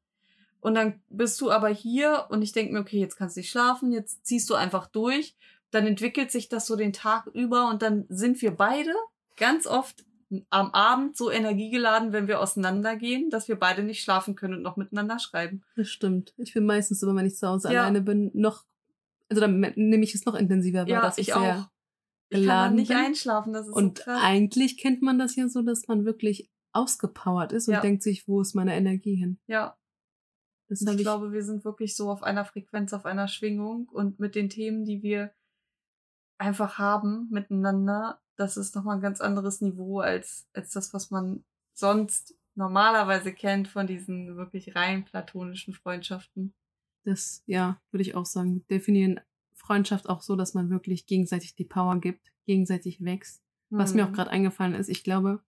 Und 0.60 0.76
dann 0.76 1.02
bist 1.10 1.42
du 1.42 1.50
aber 1.52 1.70
hier 1.70 2.28
und 2.30 2.44
ich 2.44 2.52
denke 2.52 2.74
mir, 2.74 2.80
okay, 2.80 3.00
jetzt 3.00 3.16
kannst 3.16 3.36
du 3.36 3.40
nicht 3.40 3.50
schlafen, 3.50 3.92
jetzt 3.92 4.26
ziehst 4.26 4.50
du 4.50 4.56
einfach 4.56 4.88
durch. 4.88 5.36
Dann 5.72 5.88
entwickelt 5.88 6.32
sich 6.32 6.50
das 6.50 6.68
so 6.68 6.76
den 6.76 6.94
Tag 6.94 7.26
über 7.34 7.70
und 7.70 7.82
dann 7.82 8.06
sind 8.10 8.42
wir 8.42 8.52
beide 8.52 8.94
ganz 9.38 9.66
oft 9.66 10.06
am 10.50 10.72
Abend 10.72 11.18
so 11.18 11.32
energiegeladen, 11.32 12.14
wenn 12.14 12.28
wir 12.28 12.40
auseinandergehen, 12.40 13.30
dass 13.30 13.48
wir 13.48 13.58
beide 13.58 13.84
nicht 13.84 14.02
schlafen 14.02 14.36
können 14.36 14.56
und 14.56 14.62
noch 14.62 14.78
miteinander 14.78 15.20
schreiben. 15.20 15.64
Das 15.76 15.90
stimmt. 15.90 16.34
Ich 16.38 16.54
bin 16.54 16.66
meistens 16.66 17.04
immer, 17.04 17.16
wenn 17.16 17.26
ich 17.26 17.36
zu 17.36 17.48
Hause 17.48 17.74
ja. 17.74 17.82
alleine 17.82 18.02
bin, 18.02 18.32
noch, 18.34 18.64
also 19.30 19.42
dann 19.42 19.60
nehme 19.60 20.04
ich 20.04 20.16
es 20.16 20.26
noch 20.26 20.36
intensiver 20.36 20.82
wahr, 20.82 20.88
ja, 20.88 21.02
dass 21.02 21.18
ich, 21.18 21.30
ich 21.30 21.34
auch. 21.34 21.68
Kann 22.32 22.76
nicht 22.76 22.90
bin. 22.90 22.98
einschlafen, 22.98 23.54
das 23.54 23.68
ist 23.68 23.74
Und 23.74 24.00
so 24.00 24.12
eigentlich 24.12 24.78
kennt 24.78 25.02
man 25.02 25.20
das 25.20 25.36
ja 25.36 25.48
so, 25.48 25.62
dass 25.62 25.88
man 25.88 26.06
wirklich 26.06 26.50
ausgepowert 26.74 27.52
ist 27.52 27.68
und 27.68 27.76
ja. 27.76 27.82
denkt 27.82 28.04
sich, 28.04 28.28
wo 28.28 28.42
ist 28.42 28.56
meine 28.56 28.76
Energie 28.76 29.16
hin? 29.16 29.40
Ja. 29.48 29.78
Das 30.70 30.82
ich, 30.82 30.88
ich 30.88 30.98
glaube, 30.98 31.34
wir 31.34 31.44
sind 31.44 31.66
wirklich 31.66 31.96
so 31.96 32.10
auf 32.10 32.24
einer 32.24 32.46
Frequenz, 32.46 32.94
auf 32.94 33.06
einer 33.06 33.28
Schwingung 33.28 33.90
und 33.90 34.20
mit 34.20 34.36
den 34.36 34.50
Themen, 34.50 34.86
die 34.86 35.04
wir 35.04 35.34
einfach 36.38 36.78
haben 36.78 37.28
miteinander, 37.30 38.22
das 38.38 38.58
ist 38.58 38.76
nochmal 38.76 38.96
ein 38.96 39.02
ganz 39.02 39.22
anderes 39.22 39.62
Niveau 39.62 40.00
als, 40.00 40.48
als 40.54 40.72
das, 40.72 40.94
was 40.94 41.12
man 41.12 41.44
sonst 41.74 42.36
normalerweise 42.56 43.34
kennt 43.34 43.68
von 43.68 43.86
diesen 43.86 44.38
wirklich 44.38 44.76
rein 44.76 45.06
platonischen 45.06 45.74
Freundschaften. 45.74 46.54
Das, 47.04 47.44
ja, 47.46 47.82
würde 47.92 48.02
ich 48.02 48.16
auch 48.16 48.26
sagen. 48.26 48.66
Definieren 48.70 49.20
Freundschaft 49.72 50.10
auch 50.10 50.22
so, 50.22 50.36
dass 50.36 50.54
man 50.54 50.70
wirklich 50.70 51.06
gegenseitig 51.06 51.56
die 51.56 51.64
Power 51.64 51.98
gibt, 52.02 52.34
gegenseitig 52.46 53.06
wächst. 53.06 53.42
Mhm. 53.70 53.78
Was 53.78 53.94
mir 53.94 54.04
auch 54.04 54.10
mhm. 54.10 54.16
gerade 54.16 54.30
eingefallen 54.30 54.76
ist, 54.76 54.90
ich 54.90 55.02
glaube, 55.02 55.42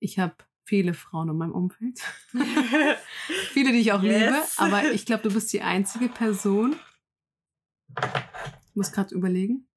ich 0.00 0.18
habe 0.18 0.36
viele 0.64 0.94
Frauen 0.94 1.28
in 1.28 1.36
meinem 1.36 1.52
Umfeld. 1.52 2.00
viele, 3.52 3.72
die 3.72 3.80
ich 3.80 3.92
auch 3.92 4.02
yes. 4.02 4.24
liebe. 4.24 4.42
Aber 4.56 4.90
ich 4.90 5.04
glaube, 5.04 5.22
du 5.22 5.34
bist 5.34 5.52
die 5.52 5.60
einzige 5.60 6.08
Person. 6.08 6.74
Ich 7.98 8.74
muss 8.74 8.90
gerade 8.90 9.14
überlegen. 9.14 9.68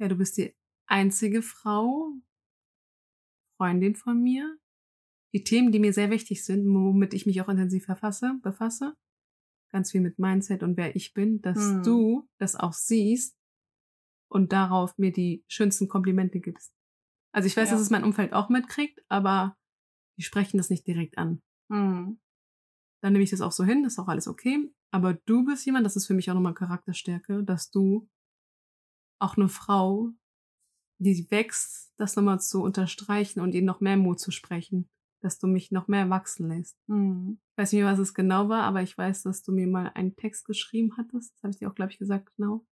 Ja, 0.00 0.08
du 0.08 0.16
bist 0.16 0.38
die 0.38 0.56
einzige 0.86 1.40
Frau, 1.40 2.10
Freundin 3.58 3.94
von 3.94 4.20
mir. 4.20 4.58
Die 5.32 5.44
Themen, 5.44 5.70
die 5.70 5.78
mir 5.78 5.92
sehr 5.92 6.10
wichtig 6.10 6.44
sind, 6.44 6.66
womit 6.66 7.14
ich 7.14 7.26
mich 7.26 7.40
auch 7.40 7.48
intensiv 7.48 7.84
verfasse, 7.84 8.40
befasse, 8.42 8.96
ganz 9.70 9.90
viel 9.92 10.00
mit 10.00 10.18
Mindset 10.18 10.62
und 10.62 10.76
wer 10.76 10.96
ich 10.96 11.14
bin, 11.14 11.40
dass 11.40 11.58
hm. 11.58 11.82
du 11.82 12.28
das 12.38 12.56
auch 12.56 12.72
siehst 12.72 13.36
und 14.28 14.52
darauf 14.52 14.96
mir 14.98 15.12
die 15.12 15.44
schönsten 15.48 15.88
Komplimente 15.88 16.40
gibst. 16.40 16.72
Also 17.32 17.46
ich 17.46 17.56
weiß, 17.56 17.68
ja. 17.68 17.74
dass 17.74 17.82
es 17.82 17.90
mein 17.90 18.04
Umfeld 18.04 18.32
auch 18.32 18.48
mitkriegt, 18.48 19.00
aber 19.08 19.56
die 20.18 20.24
sprechen 20.24 20.58
das 20.58 20.70
nicht 20.70 20.86
direkt 20.86 21.18
an. 21.18 21.42
Mhm. 21.68 22.20
Dann 23.02 23.12
nehme 23.12 23.22
ich 23.22 23.30
das 23.30 23.40
auch 23.40 23.52
so 23.52 23.64
hin, 23.64 23.84
ist 23.84 23.98
auch 23.98 24.08
alles 24.08 24.28
okay. 24.28 24.70
Aber 24.92 25.14
du 25.14 25.44
bist 25.44 25.64
jemand, 25.64 25.86
das 25.86 25.96
ist 25.96 26.06
für 26.06 26.14
mich 26.14 26.30
auch 26.30 26.34
nochmal 26.34 26.54
Charakterstärke, 26.54 27.44
dass 27.44 27.70
du 27.70 28.08
auch 29.20 29.36
eine 29.36 29.48
Frau, 29.48 30.10
die 30.98 31.30
wächst, 31.30 31.92
das 31.96 32.16
nochmal 32.16 32.40
zu 32.40 32.62
unterstreichen 32.62 33.40
und 33.40 33.54
ihnen 33.54 33.66
noch 33.66 33.80
mehr 33.80 33.96
Mut 33.96 34.20
zu 34.20 34.30
sprechen, 34.30 34.90
dass 35.20 35.38
du 35.38 35.46
mich 35.46 35.70
noch 35.70 35.88
mehr 35.88 36.10
wachsen 36.10 36.48
lässt. 36.48 36.76
Mhm. 36.88 37.38
Ich 37.52 37.58
weiß 37.58 37.72
nicht, 37.72 37.84
was 37.84 37.98
es 37.98 38.14
genau 38.14 38.48
war, 38.48 38.62
aber 38.64 38.82
ich 38.82 38.96
weiß, 38.96 39.22
dass 39.22 39.42
du 39.42 39.52
mir 39.52 39.66
mal 39.66 39.90
einen 39.94 40.16
Text 40.16 40.46
geschrieben 40.46 40.96
hattest. 40.96 41.34
Das 41.34 41.42
habe 41.42 41.52
ich 41.52 41.58
dir 41.58 41.70
auch, 41.70 41.74
glaube 41.74 41.92
ich, 41.92 41.98
gesagt, 41.98 42.34
genau. 42.36 42.66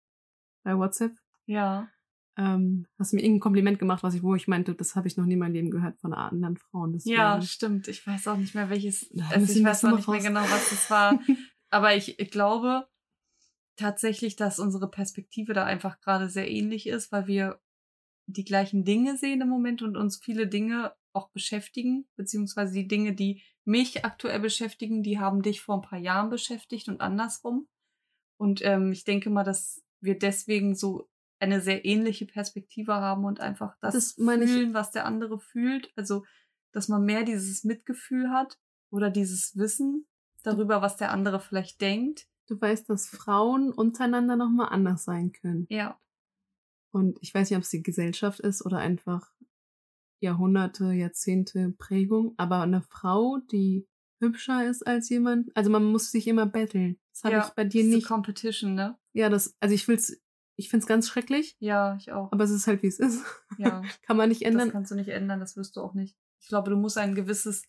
Bei 0.63 0.77
WhatsApp. 0.77 1.13
Ja 1.45 1.89
ähm, 2.37 2.85
hast 2.99 3.13
mir 3.13 3.21
irgendein 3.21 3.39
Kompliment 3.39 3.79
gemacht, 3.79 4.03
was 4.03 4.13
ich, 4.13 4.21
wo 4.21 4.35
ich 4.35 4.47
meinte, 4.47 4.75
das 4.75 4.95
habe 4.95 5.07
ich 5.07 5.17
noch 5.17 5.25
nie 5.25 5.33
in 5.33 5.39
meinem 5.39 5.53
Leben 5.53 5.71
gehört 5.71 5.97
von 5.99 6.13
anderen 6.13 6.57
Frauen. 6.57 6.93
Deswegen. 6.93 7.15
Ja, 7.15 7.41
stimmt. 7.41 7.87
Ich 7.87 8.05
weiß 8.05 8.27
auch 8.27 8.37
nicht 8.37 8.53
mehr, 8.53 8.69
welches. 8.69 9.09
Also 9.31 9.51
ich 9.51 9.63
weiß 9.63 9.85
auch 9.85 9.95
nicht 9.95 10.07
mehr 10.07 10.21
genau, 10.21 10.41
was 10.41 10.69
das 10.69 10.89
war. 10.91 11.19
Aber 11.69 11.95
ich, 11.95 12.19
ich 12.19 12.31
glaube 12.31 12.87
tatsächlich, 13.75 14.35
dass 14.35 14.59
unsere 14.59 14.89
Perspektive 14.89 15.53
da 15.53 15.65
einfach 15.65 15.99
gerade 15.99 16.29
sehr 16.29 16.49
ähnlich 16.49 16.87
ist, 16.87 17.11
weil 17.11 17.27
wir 17.27 17.59
die 18.27 18.45
gleichen 18.45 18.83
Dinge 18.83 19.17
sehen 19.17 19.41
im 19.41 19.49
Moment 19.49 19.81
und 19.81 19.97
uns 19.97 20.17
viele 20.17 20.47
Dinge 20.47 20.93
auch 21.17 21.29
beschäftigen, 21.29 22.07
beziehungsweise 22.15 22.73
die 22.73 22.87
Dinge, 22.87 23.13
die 23.13 23.41
mich 23.65 24.05
aktuell 24.05 24.39
beschäftigen, 24.39 25.03
die 25.03 25.19
haben 25.19 25.41
dich 25.41 25.61
vor 25.61 25.75
ein 25.75 25.81
paar 25.81 25.99
Jahren 25.99 26.29
beschäftigt 26.29 26.87
und 26.87 27.01
andersrum. 27.01 27.67
Und 28.37 28.63
ähm, 28.63 28.91
ich 28.91 29.03
denke 29.03 29.29
mal, 29.29 29.43
dass 29.43 29.83
wir 29.99 30.17
deswegen 30.17 30.75
so 30.75 31.09
eine 31.39 31.61
sehr 31.61 31.85
ähnliche 31.85 32.25
Perspektive 32.25 32.95
haben 32.95 33.25
und 33.25 33.39
einfach 33.39 33.75
das, 33.81 33.93
das 33.93 34.13
fühlen, 34.13 34.73
was 34.73 34.91
der 34.91 35.05
andere 35.05 35.39
fühlt. 35.39 35.91
Also, 35.95 36.23
dass 36.71 36.87
man 36.87 37.03
mehr 37.03 37.23
dieses 37.23 37.63
Mitgefühl 37.63 38.29
hat 38.29 38.59
oder 38.89 39.09
dieses 39.09 39.57
Wissen 39.57 40.07
darüber, 40.43 40.81
was 40.81 40.97
der 40.97 41.11
andere 41.11 41.39
vielleicht 41.39 41.81
denkt. 41.81 42.27
Du 42.47 42.59
weißt, 42.59 42.89
dass 42.89 43.07
Frauen 43.07 43.71
untereinander 43.71 44.35
nochmal 44.35 44.69
anders 44.69 45.03
sein 45.03 45.31
können. 45.31 45.67
Ja. 45.69 45.99
Und 46.91 47.17
ich 47.21 47.33
weiß 47.33 47.49
nicht, 47.49 47.57
ob 47.57 47.63
es 47.63 47.69
die 47.69 47.83
Gesellschaft 47.83 48.39
ist 48.39 48.65
oder 48.65 48.77
einfach 48.77 49.31
Jahrhunderte, 50.19 50.91
Jahrzehnte 50.91 51.73
Prägung, 51.77 52.33
aber 52.37 52.61
eine 52.61 52.81
Frau, 52.81 53.37
die 53.51 53.87
hübscher 54.19 54.67
ist 54.67 54.85
als 54.85 55.09
jemand, 55.09 55.55
also 55.55 55.69
man 55.69 55.83
muss 55.83 56.11
sich 56.11 56.27
immer 56.27 56.45
betteln. 56.45 56.97
Das 57.13 57.23
habe 57.23 57.35
ja, 57.35 57.45
ich 57.47 57.53
bei 57.53 57.63
dir 57.63 57.83
nicht. 57.83 58.07
Competition, 58.07 58.73
ne? 58.73 58.97
Ja, 59.13 59.29
das, 59.29 59.55
also 59.59 59.75
ich 59.75 59.87
will's 59.87 60.19
ich 60.57 60.69
finde 60.69 60.83
es 60.83 60.87
ganz 60.87 61.07
schrecklich. 61.07 61.55
Ja, 61.59 61.95
ich 61.99 62.11
auch. 62.11 62.31
Aber 62.31 62.43
es 62.43 62.49
ist 62.49 62.65
halt, 62.67 62.81
wie 62.81 62.87
es 62.87 62.99
ist. 62.99 63.23
Ja. 63.59 63.81
Kann 64.01 64.17
man 64.17 64.29
nicht 64.29 64.41
ändern. 64.41 64.67
Das 64.67 64.73
kannst 64.73 64.91
du 64.91 64.95
nicht 64.95 65.09
ändern, 65.09 65.39
das 65.39 65.55
wirst 65.55 65.77
du 65.77 65.81
auch 65.81 65.93
nicht. 65.93 66.17
Ich 66.41 66.47
glaube, 66.47 66.71
du 66.71 66.77
musst 66.77 66.97
ein 66.97 67.13
gewisses, 67.13 67.63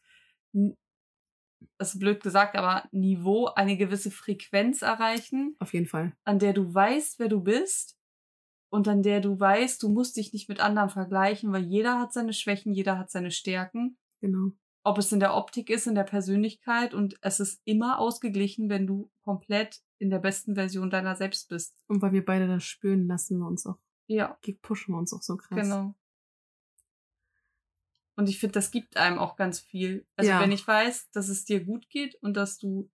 das 1.76 1.94
ist 1.94 2.00
blöd 2.00 2.22
gesagt, 2.22 2.56
aber 2.56 2.88
Niveau, 2.90 3.46
eine 3.46 3.76
gewisse 3.76 4.10
Frequenz 4.10 4.82
erreichen. 4.82 5.54
Auf 5.58 5.74
jeden 5.74 5.86
Fall. 5.86 6.14
An 6.24 6.38
der 6.38 6.54
du 6.54 6.72
weißt, 6.72 7.18
wer 7.18 7.28
du 7.28 7.42
bist. 7.42 7.97
Und 8.70 8.86
an 8.86 9.02
der 9.02 9.20
du 9.20 9.38
weißt, 9.38 9.82
du 9.82 9.88
musst 9.88 10.16
dich 10.16 10.32
nicht 10.32 10.48
mit 10.48 10.60
anderen 10.60 10.90
vergleichen, 10.90 11.52
weil 11.52 11.64
jeder 11.64 11.98
hat 11.98 12.12
seine 12.12 12.32
Schwächen, 12.32 12.74
jeder 12.74 12.98
hat 12.98 13.10
seine 13.10 13.30
Stärken. 13.30 13.96
Genau. 14.20 14.52
Ob 14.84 14.98
es 14.98 15.12
in 15.12 15.20
der 15.20 15.34
Optik 15.34 15.70
ist, 15.70 15.86
in 15.86 15.94
der 15.94 16.04
Persönlichkeit 16.04 16.94
und 16.94 17.16
es 17.20 17.40
ist 17.40 17.60
immer 17.64 17.98
ausgeglichen, 17.98 18.68
wenn 18.68 18.86
du 18.86 19.10
komplett 19.22 19.80
in 19.98 20.10
der 20.10 20.18
besten 20.18 20.54
Version 20.54 20.90
deiner 20.90 21.16
selbst 21.16 21.48
bist. 21.48 21.76
Und 21.88 22.02
weil 22.02 22.12
wir 22.12 22.24
beide 22.24 22.46
das 22.46 22.64
spüren, 22.64 23.06
lassen 23.06 23.38
wir 23.38 23.46
uns 23.46 23.66
auch. 23.66 23.78
Ja. 24.06 24.38
Pushen 24.62 24.94
wir 24.94 24.98
uns 24.98 25.12
auch 25.12 25.22
so 25.22 25.36
krass. 25.36 25.60
Genau. 25.60 25.94
Und 28.16 28.28
ich 28.28 28.40
finde, 28.40 28.54
das 28.54 28.70
gibt 28.70 28.96
einem 28.96 29.18
auch 29.18 29.36
ganz 29.36 29.60
viel. 29.60 30.06
Also 30.16 30.30
ja. 30.30 30.40
wenn 30.40 30.50
ich 30.50 30.66
weiß, 30.66 31.10
dass 31.10 31.28
es 31.28 31.44
dir 31.44 31.64
gut 31.64 31.88
geht 31.88 32.16
und 32.16 32.36
dass 32.36 32.58
du 32.58 32.90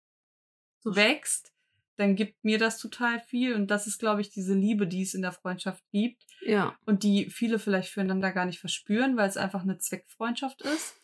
so 0.80 0.96
wächst, 0.96 1.52
dann 1.96 2.16
gibt 2.16 2.42
mir 2.42 2.58
das 2.58 2.78
total 2.78 3.20
viel. 3.20 3.54
Und 3.54 3.70
das 3.70 3.86
ist, 3.86 3.98
glaube 3.98 4.20
ich, 4.20 4.30
diese 4.30 4.54
Liebe, 4.54 4.86
die 4.86 5.02
es 5.02 5.14
in 5.14 5.22
der 5.22 5.32
Freundschaft 5.32 5.84
gibt. 5.90 6.24
Ja. 6.40 6.76
Und 6.86 7.02
die 7.02 7.30
viele 7.30 7.58
vielleicht 7.58 7.90
füreinander 7.90 8.32
gar 8.32 8.46
nicht 8.46 8.60
verspüren, 8.60 9.16
weil 9.16 9.28
es 9.28 9.36
einfach 9.36 9.62
eine 9.62 9.78
Zweckfreundschaft 9.78 10.62
ist. 10.62 11.00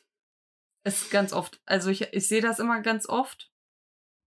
Es 0.84 1.02
ist 1.02 1.10
ganz 1.10 1.32
oft, 1.32 1.60
also 1.66 1.90
ich, 1.90 2.12
ich 2.12 2.28
sehe 2.28 2.40
das 2.40 2.58
immer 2.58 2.80
ganz 2.80 3.08
oft, 3.08 3.52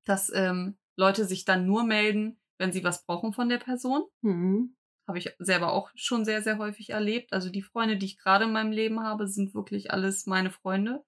dass 0.06 0.32
ähm, 0.34 0.78
Leute 0.96 1.26
sich 1.26 1.46
dann 1.46 1.66
nur 1.66 1.84
melden, 1.84 2.40
wenn 2.58 2.72
sie 2.72 2.84
was 2.84 3.06
brauchen 3.06 3.34
von 3.34 3.50
der 3.50 3.58
Person. 3.58 4.04
Mhm. 4.22 4.76
Habe 5.08 5.18
ich 5.18 5.34
selber 5.40 5.74
auch 5.74 5.90
schon 5.96 6.26
sehr, 6.26 6.42
sehr 6.44 6.58
häufig 6.60 6.92
erlebt. 6.92 7.34
Also 7.34 7.50
die 7.50 7.64
Freunde, 7.64 7.98
die 7.98 8.06
ich 8.06 8.18
gerade 8.20 8.46
in 8.46 8.52
meinem 8.52 8.72
Leben 8.72 9.02
habe, 9.02 9.28
sind 9.28 9.56
wirklich 9.56 9.92
alles 9.92 10.28
meine 10.28 10.52
Freunde. 10.52 11.04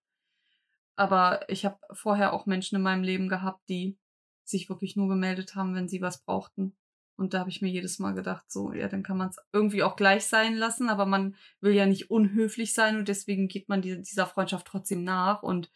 Aber 0.96 1.48
ich 1.50 1.66
habe 1.66 1.78
vorher 1.92 2.34
auch 2.34 2.46
Menschen 2.46 2.76
in 2.76 2.82
meinem 2.82 3.04
Leben 3.04 3.30
gehabt, 3.30 3.62
die 3.70 3.98
sich 4.44 4.70
wirklich 4.70 4.96
nur 4.96 5.08
gemeldet 5.08 5.56
haben, 5.56 5.76
wenn 5.76 5.88
sie 5.88 6.02
was 6.02 6.24
brauchten. 6.24 6.76
Und 7.16 7.34
da 7.34 7.40
habe 7.40 7.50
ich 7.50 7.62
mir 7.62 7.70
jedes 7.70 8.00
Mal 8.00 8.14
gedacht, 8.14 8.52
so, 8.52 8.74
ja, 8.74 8.88
dann 8.88 9.04
kann 9.04 9.18
man 9.18 9.30
es 9.30 9.38
irgendwie 9.52 9.84
auch 9.84 9.96
gleich 9.96 10.26
sein 10.26 10.56
lassen, 10.56 10.90
aber 10.90 11.06
man 11.06 11.36
will 11.62 11.74
ja 11.74 11.86
nicht 11.86 12.10
unhöflich 12.10 12.74
sein 12.74 12.98
und 12.98 13.08
deswegen 13.08 13.48
geht 13.48 13.70
man 13.70 13.82
die, 13.84 14.02
dieser 14.02 14.26
Freundschaft 14.26 14.66
trotzdem 14.66 15.04
nach 15.04 15.44
und 15.44 15.72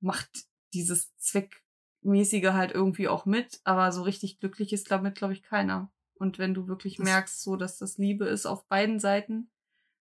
macht 0.00 0.44
dieses 0.72 1.14
Zweckmäßige 1.16 2.52
halt 2.52 2.72
irgendwie 2.72 3.08
auch 3.08 3.26
mit, 3.26 3.60
aber 3.64 3.90
so 3.92 4.02
richtig 4.02 4.38
glücklich 4.38 4.72
ist 4.72 4.90
damit, 4.90 5.16
glaube 5.16 5.32
ich, 5.32 5.42
keiner. 5.42 5.90
Und 6.14 6.38
wenn 6.38 6.54
du 6.54 6.68
wirklich 6.68 6.96
Das- 6.96 7.04
merkst, 7.04 7.42
so, 7.42 7.56
dass 7.56 7.78
das 7.78 7.98
Liebe 7.98 8.26
ist 8.26 8.46
auf 8.46 8.66
beiden 8.68 9.00
Seiten, 9.00 9.50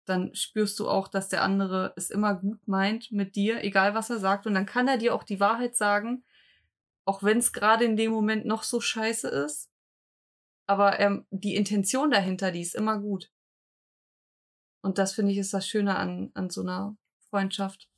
dann 0.06 0.34
spürst 0.36 0.80
du 0.80 0.88
auch, 0.90 1.08
dass 1.08 1.30
der 1.30 1.44
andere 1.44 1.94
es 1.96 2.10
immer 2.10 2.36
gut 2.36 2.68
meint 2.68 3.12
mit 3.12 3.36
dir, 3.36 3.64
egal 3.64 3.96
was 3.96 4.10
er 4.10 4.20
sagt. 4.20 4.46
Und 4.46 4.54
dann 4.54 4.66
kann 4.66 4.88
er 4.88 4.98
dir 4.98 5.14
auch 5.16 5.24
die 5.24 5.40
Wahrheit 5.40 5.76
sagen, 5.78 6.24
auch 7.06 7.24
wenn 7.24 7.38
es 7.40 7.54
gerade 7.54 7.86
in 7.86 7.96
dem 7.98 8.12
Moment 8.12 8.46
noch 8.46 8.64
so 8.64 8.80
scheiße 8.82 9.28
ist. 9.28 9.70
Aber 10.68 11.00
ähm, 11.00 11.26
die 11.30 11.56
Intention 11.56 12.10
dahinter, 12.12 12.52
die 12.52 12.62
ist 12.62 12.76
immer 12.76 13.00
gut. 13.00 13.32
Und 14.82 14.98
das 14.98 15.14
finde 15.14 15.32
ich 15.32 15.38
ist 15.38 15.54
das 15.54 15.68
Schöne 15.68 15.96
an, 15.96 16.32
an 16.34 16.50
so 16.50 16.62
einer 16.62 16.96
Freundschaft. 17.30 17.90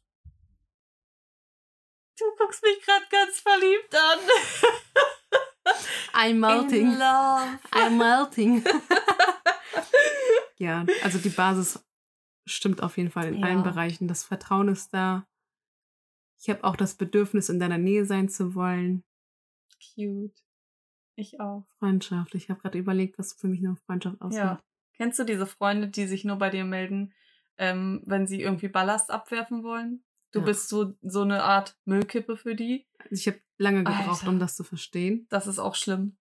Du 2.18 2.26
guckst 2.38 2.64
mich 2.64 2.82
gerade 2.82 3.06
ganz 3.12 3.40
verliebt 3.40 3.94
an. 3.96 4.20
I'm 6.14 6.36
melting. 6.36 6.92
In 6.94 6.98
love. 7.00 7.60
I'm 7.72 7.98
melting. 7.98 8.64
ja, 10.58 10.86
also 11.04 11.18
die 11.18 11.30
Basis 11.30 11.84
stimmt 12.48 12.82
auf 12.82 12.98
jeden 12.98 13.12
Fall 13.12 13.28
in 13.34 13.40
Ja. 13.40 13.48
allen 13.48 13.64
Bereichen. 13.64 14.08
Das 14.08 14.24
Vertrauen 14.24 14.70
ist 14.70 14.94
da. 14.94 15.28
Ich 16.39 16.50
habe 16.50 16.63
auch 16.63 16.75
das 16.75 16.96
Bedürfnis, 16.96 17.50
in 17.50 17.60
deiner 17.60 17.77
Nähe 17.77 18.06
sein 18.06 18.30
zu 18.30 18.56
wollen. 18.56 19.04
Cute. 19.96 20.34
Ich 21.15 21.39
auch. 21.39 21.65
Freundschaft. 21.80 22.36
Ich 22.36 22.50
habe 22.50 22.60
gerade 22.62 22.77
überlegt, 22.77 23.18
was 23.18 23.34
für 23.34 23.48
mich 23.48 23.60
eine 23.60 23.75
Freundschaft 23.86 24.20
ausmacht. 24.22 24.60
Ja. 24.60 24.63
Kennst 24.98 25.20
du 25.20 25.24
diese 25.24 25.46
Freunde, 25.46 25.88
die 25.88 26.08
sich 26.08 26.25
nur 26.25 26.38
bei 26.38 26.50
dir 26.50 26.65
melden, 26.65 27.13
ähm, 27.58 28.01
wenn 28.06 28.27
sie 28.27 28.42
irgendwie 28.42 28.68
Ballast 28.68 29.12
abwerfen 29.12 29.63
wollen? 29.63 30.04
Du 30.32 30.39
Ja. 30.39 30.46
bist 30.46 30.68
so, 30.68 30.94
so 31.01 31.22
eine 31.22 31.44
Art 31.44 31.77
Müllkippe 31.86 32.36
für 32.36 32.56
die. 32.56 32.86
Also 33.00 33.13
ich 33.13 33.27
habe 33.27 33.39
lange 33.58 33.84
gebraucht, 33.84 34.22
Alter. 34.22 34.30
um 34.30 34.39
das 34.39 34.56
zu 34.56 34.63
verstehen. 34.63 35.25
Das 35.30 35.48
ist 35.48 35.60
auch 35.60 35.75
schlimm. 35.75 36.18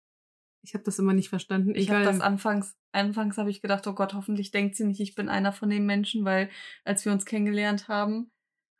Ich 0.63 0.73
habe 0.73 0.83
das 0.83 0.99
immer 0.99 1.13
nicht 1.13 1.29
verstanden. 1.29 1.73
Ich 1.73 1.89
habe 1.89 2.01
Egal. 2.01 2.13
das 2.13 2.21
anfangs, 2.21 2.77
anfangs 2.91 3.37
habe 3.37 3.49
ich 3.49 3.61
gedacht, 3.61 3.87
oh 3.87 3.93
Gott, 3.93 4.13
hoffentlich 4.13 4.51
denkt 4.51 4.75
sie 4.75 4.85
nicht, 4.85 4.99
ich 4.99 5.15
bin 5.15 5.29
einer 5.29 5.53
von 5.53 5.69
den 5.69 5.85
Menschen, 5.85 6.23
weil 6.25 6.49
als 6.83 7.03
wir 7.05 7.11
uns 7.13 7.25
kennengelernt 7.25 7.87
haben, 7.87 8.29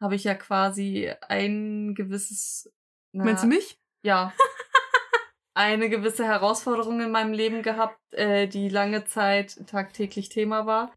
habe 0.02 0.16
ich 0.16 0.24
ja 0.24 0.34
quasi 0.36 1.12
ein 1.30 1.94
gewisses. 1.96 2.72
na, 3.14 3.24
Meinst 3.26 3.44
du 3.44 3.48
mich? 3.48 3.80
Ja. 4.04 4.34
eine 5.54 5.90
gewisse 5.90 6.26
Herausforderung 6.26 7.02
in 7.02 7.12
meinem 7.12 7.34
Leben 7.34 7.62
gehabt, 7.62 8.00
äh, 8.14 8.48
die 8.48 8.70
lange 8.70 9.06
Zeit 9.06 9.66
tagtäglich 9.68 10.30
Thema 10.30 10.66
war. 10.66 10.94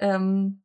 Ähm, 0.00 0.62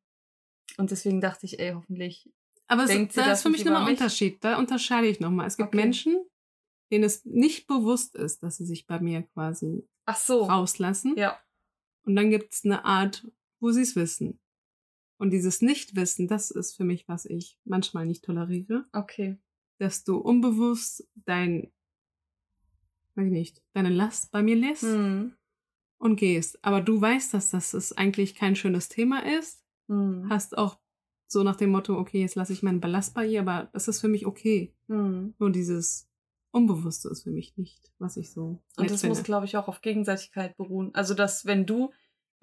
und 0.78 0.92
deswegen 0.92 1.22
dachte 1.22 1.46
ich, 1.46 1.60
ey, 1.60 1.74
hoffentlich. 1.74 2.30
Aber 2.68 2.84
es, 2.84 2.90
Denkt 2.90 3.14
sie 3.14 3.20
da 3.20 3.28
das 3.28 3.40
ist 3.40 3.44
für 3.44 3.50
mich 3.50 3.64
nochmal 3.66 3.84
ein? 3.84 3.90
Unterschied. 3.90 4.44
Da 4.44 4.58
unterscheide 4.58 5.08
ich 5.08 5.20
nochmal. 5.20 5.48
Es 5.48 5.58
gibt 5.58 5.70
Okay. 5.70 5.78
Menschen, 5.78 6.26
denen 6.92 7.04
es 7.04 7.24
nicht 7.26 7.68
bewusst 7.68 8.16
ist, 8.16 8.42
dass 8.44 8.58
sie 8.58 8.66
sich 8.66 8.88
bei 8.88 9.00
mir 9.00 9.24
quasi 9.24 9.88
Ach 10.06 10.18
so. 10.18 10.44
rauslassen. 10.44 11.16
Ja. 11.18 11.40
Und 12.06 12.16
dann 12.16 12.30
gibt 12.30 12.54
es 12.54 12.66
eine 12.66 12.84
Art, 12.84 13.28
wo 13.60 13.72
sie 13.72 13.82
es 13.82 13.96
wissen. 13.96 14.40
Und 15.18 15.30
dieses 15.32 15.62
Nichtwissen, 15.62 16.28
das 16.28 16.52
ist 16.52 16.76
für 16.76 16.84
mich, 16.84 17.08
was 17.08 17.26
ich 17.26 17.58
manchmal 17.66 18.06
nicht 18.06 18.24
toleriere, 18.26 18.86
Okay. 18.94 19.38
dass 19.78 20.04
du 20.04 20.18
unbewusst 20.18 21.08
dein, 21.26 21.72
weiß 23.16 23.26
ich 23.28 23.32
nicht, 23.32 23.62
deine 23.74 23.90
Last 23.90 24.32
bei 24.32 24.42
mir 24.44 24.56
lässt 24.56 24.84
Hm. 24.84 25.34
und 25.98 26.16
gehst. 26.18 26.64
Aber 26.64 26.82
du 26.82 27.00
weißt, 27.00 27.34
dass 27.34 27.52
das 27.52 27.74
ist 27.74 27.98
eigentlich 27.98 28.36
kein 28.36 28.56
schönes 28.56 28.90
Thema 28.90 29.20
ist. 29.38 29.64
Hm. 29.88 30.28
Hast 30.30 30.58
auch 30.58 30.80
so 31.28 31.44
nach 31.44 31.56
dem 31.56 31.72
Motto, 31.72 31.98
okay, 31.98 32.22
jetzt 32.22 32.36
lasse 32.36 32.54
ich 32.54 32.62
meinen 32.64 32.82
Ballast 32.82 33.14
bei 33.14 33.26
ihr, 33.26 33.42
aber 33.42 33.70
das 33.74 33.88
ist 33.88 34.02
für 34.02 34.08
mich 34.08 34.26
okay. 34.26 34.74
Hm. 34.88 35.34
Nur 35.40 35.52
dieses 35.52 36.10
Unbewusste 36.52 37.10
ist 37.10 37.24
für 37.24 37.32
mich 37.32 37.58
nicht, 37.58 37.92
was 37.98 38.18
ich 38.18 38.32
so. 38.32 38.62
Und 38.78 38.92
das 38.92 39.02
finde. 39.02 39.16
muss, 39.16 39.24
glaube 39.24 39.46
ich, 39.46 39.58
auch 39.58 39.68
auf 39.68 39.82
Gegenseitigkeit 39.82 40.56
beruhen. 40.58 40.94
Also, 40.94 41.14
dass 41.16 41.46
wenn 41.46 41.66
du, 41.66 41.92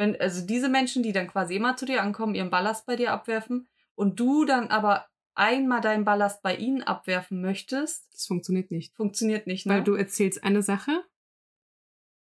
wenn, 0.01 0.19
also 0.19 0.45
diese 0.45 0.71
Menschen, 0.71 1.03
die 1.03 1.13
dann 1.13 1.29
quasi 1.29 1.55
immer 1.55 1.77
zu 1.77 1.85
dir 1.85 2.03
ankommen, 2.03 2.35
ihren 2.35 2.49
Ballast 2.49 2.87
bei 2.87 2.97
dir 2.97 3.13
abwerfen 3.13 3.69
und 3.95 4.19
du 4.19 4.47
dann 4.47 4.69
aber 4.69 5.07
einmal 5.35 5.83
deinen 5.83 6.07
Ballast 6.07 6.43
bei 6.43 6.57
ihnen 6.57 6.83
abwerfen 6.83 7.43
möchtest, 7.43 8.13
das 8.15 8.27
funktioniert 8.27 8.71
nicht. 8.71 8.97
funktioniert 8.97 9.47
nicht, 9.47 9.67
ne? 9.67 9.75
Weil 9.75 9.85
du 9.85 9.95
erzählst 9.95 10.43
eine 10.43 10.63
Sache, 10.63 11.05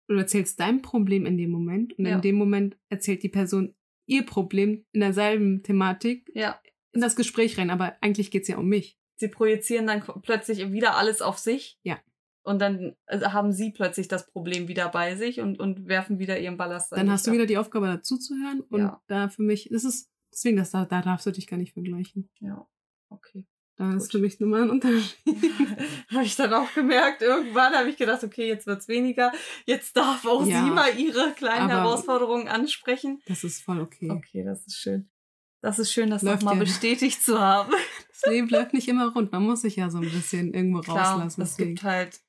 du 0.07 0.15
erzählst 0.15 0.61
dein 0.61 0.83
Problem 0.83 1.27
in 1.27 1.37
dem 1.37 1.51
Moment 1.51 1.99
und 1.99 2.07
Ja. 2.07 2.15
in 2.15 2.23
dem 2.23 2.37
Moment 2.37 2.79
erzählt 2.91 3.25
die 3.25 3.29
Person 3.29 3.75
ihr 4.07 4.25
Problem 4.25 4.87
in 4.93 5.01
derselben 5.01 5.65
Thematik 5.65 6.31
ja. 6.35 6.61
in 6.93 7.01
das 7.01 7.17
Gespräch 7.17 7.59
rein, 7.59 7.71
aber 7.71 7.97
eigentlich 8.01 8.31
geht's 8.31 8.49
ja 8.49 8.57
um 8.57 8.69
mich. 8.69 8.97
Sie 9.17 9.29
projizieren 9.29 9.89
dann 9.89 10.03
plötzlich 10.23 10.71
wieder 10.71 10.97
alles 10.97 11.23
auf 11.23 11.39
sich. 11.39 11.79
Ja. 11.83 11.99
Und 12.45 12.59
dann 12.61 12.95
also 13.07 13.33
haben 13.33 13.53
sie 13.53 13.71
plötzlich 13.73 14.07
das 14.07 14.27
Problem 14.31 14.69
wieder 14.69 14.89
bei 14.91 15.17
sich 15.17 15.41
und, 15.41 15.59
und 15.59 15.89
werfen 15.89 16.19
wieder 16.19 16.39
ihren 16.39 16.59
Ballast 16.59 16.93
an 16.93 16.99
Dann 16.99 17.11
hast 17.11 17.27
du 17.27 17.33
wieder 17.33 17.47
die 17.47 17.57
Aufgabe 17.57 17.87
dazuzuhören 17.87 18.61
und 18.61 18.81
Ja. 18.81 19.03
da 19.07 19.29
für 19.31 19.43
mich, 19.43 19.69
das 19.73 19.85
ist, 19.85 20.11
deswegen, 20.31 20.59
das, 20.59 20.71
da, 20.71 20.85
da 20.85 21.01
darfst 21.01 21.25
du 21.27 21.31
dich 21.31 21.47
gar 21.47 21.57
nicht 21.57 21.73
vergleichen. 21.73 22.29
Ja, 22.41 22.67
okay. 23.09 23.47
Da 23.77 23.93
ist 23.95 24.05
Gut. 24.05 24.13
für 24.13 24.19
mich 24.19 24.39
nochmal 24.39 24.63
ein 24.63 24.71
Unterschied. 24.71 25.17
habe 26.13 26.23
ich 26.23 26.37
dann 26.37 26.53
auch 26.53 26.73
gemerkt. 26.75 27.23
Irgendwann 27.23 27.73
habe 27.73 27.89
ich 27.89 27.97
gedacht, 27.97 28.23
okay, 28.23 28.47
jetzt 28.47 28.67
wird's 28.67 28.87
weniger. 28.87 29.33
Jetzt 29.65 29.97
darf 29.97 30.25
auch 30.27 30.47
Ja, 30.47 30.63
sie 30.63 30.71
mal 30.71 30.97
ihre 30.97 31.33
kleinen 31.33 31.71
Herausforderungen 31.71 32.47
ansprechen. 32.47 33.21
Das 33.27 33.43
ist 33.43 33.63
voll 33.63 33.81
okay. 33.81 34.11
Okay, 34.11 34.45
das 34.45 34.65
ist 34.67 34.77
schön. 34.77 35.09
Das 35.61 35.79
ist 35.79 35.93
schön, 35.93 36.11
das 36.11 36.23
nochmal 36.23 36.55
ja. 36.55 36.61
bestätigt 36.61 37.23
zu 37.25 37.41
haben. 37.41 37.73
Das 38.11 38.31
Leben 38.31 38.49
läuft 38.49 38.75
nicht 38.75 38.87
immer 38.87 39.13
rund. 39.13 39.33
Man 39.33 39.43
muss 39.43 39.63
sich 39.63 39.77
ja 39.77 39.91
so 39.91 39.99
ein 39.99 40.11
bisschen 40.11 40.55
irgendwo 40.55 40.81
Klar, 40.81 41.15
rauslassen. 41.15 41.43
es 41.43 41.57
gibt 41.57 41.83
halt 41.83 42.21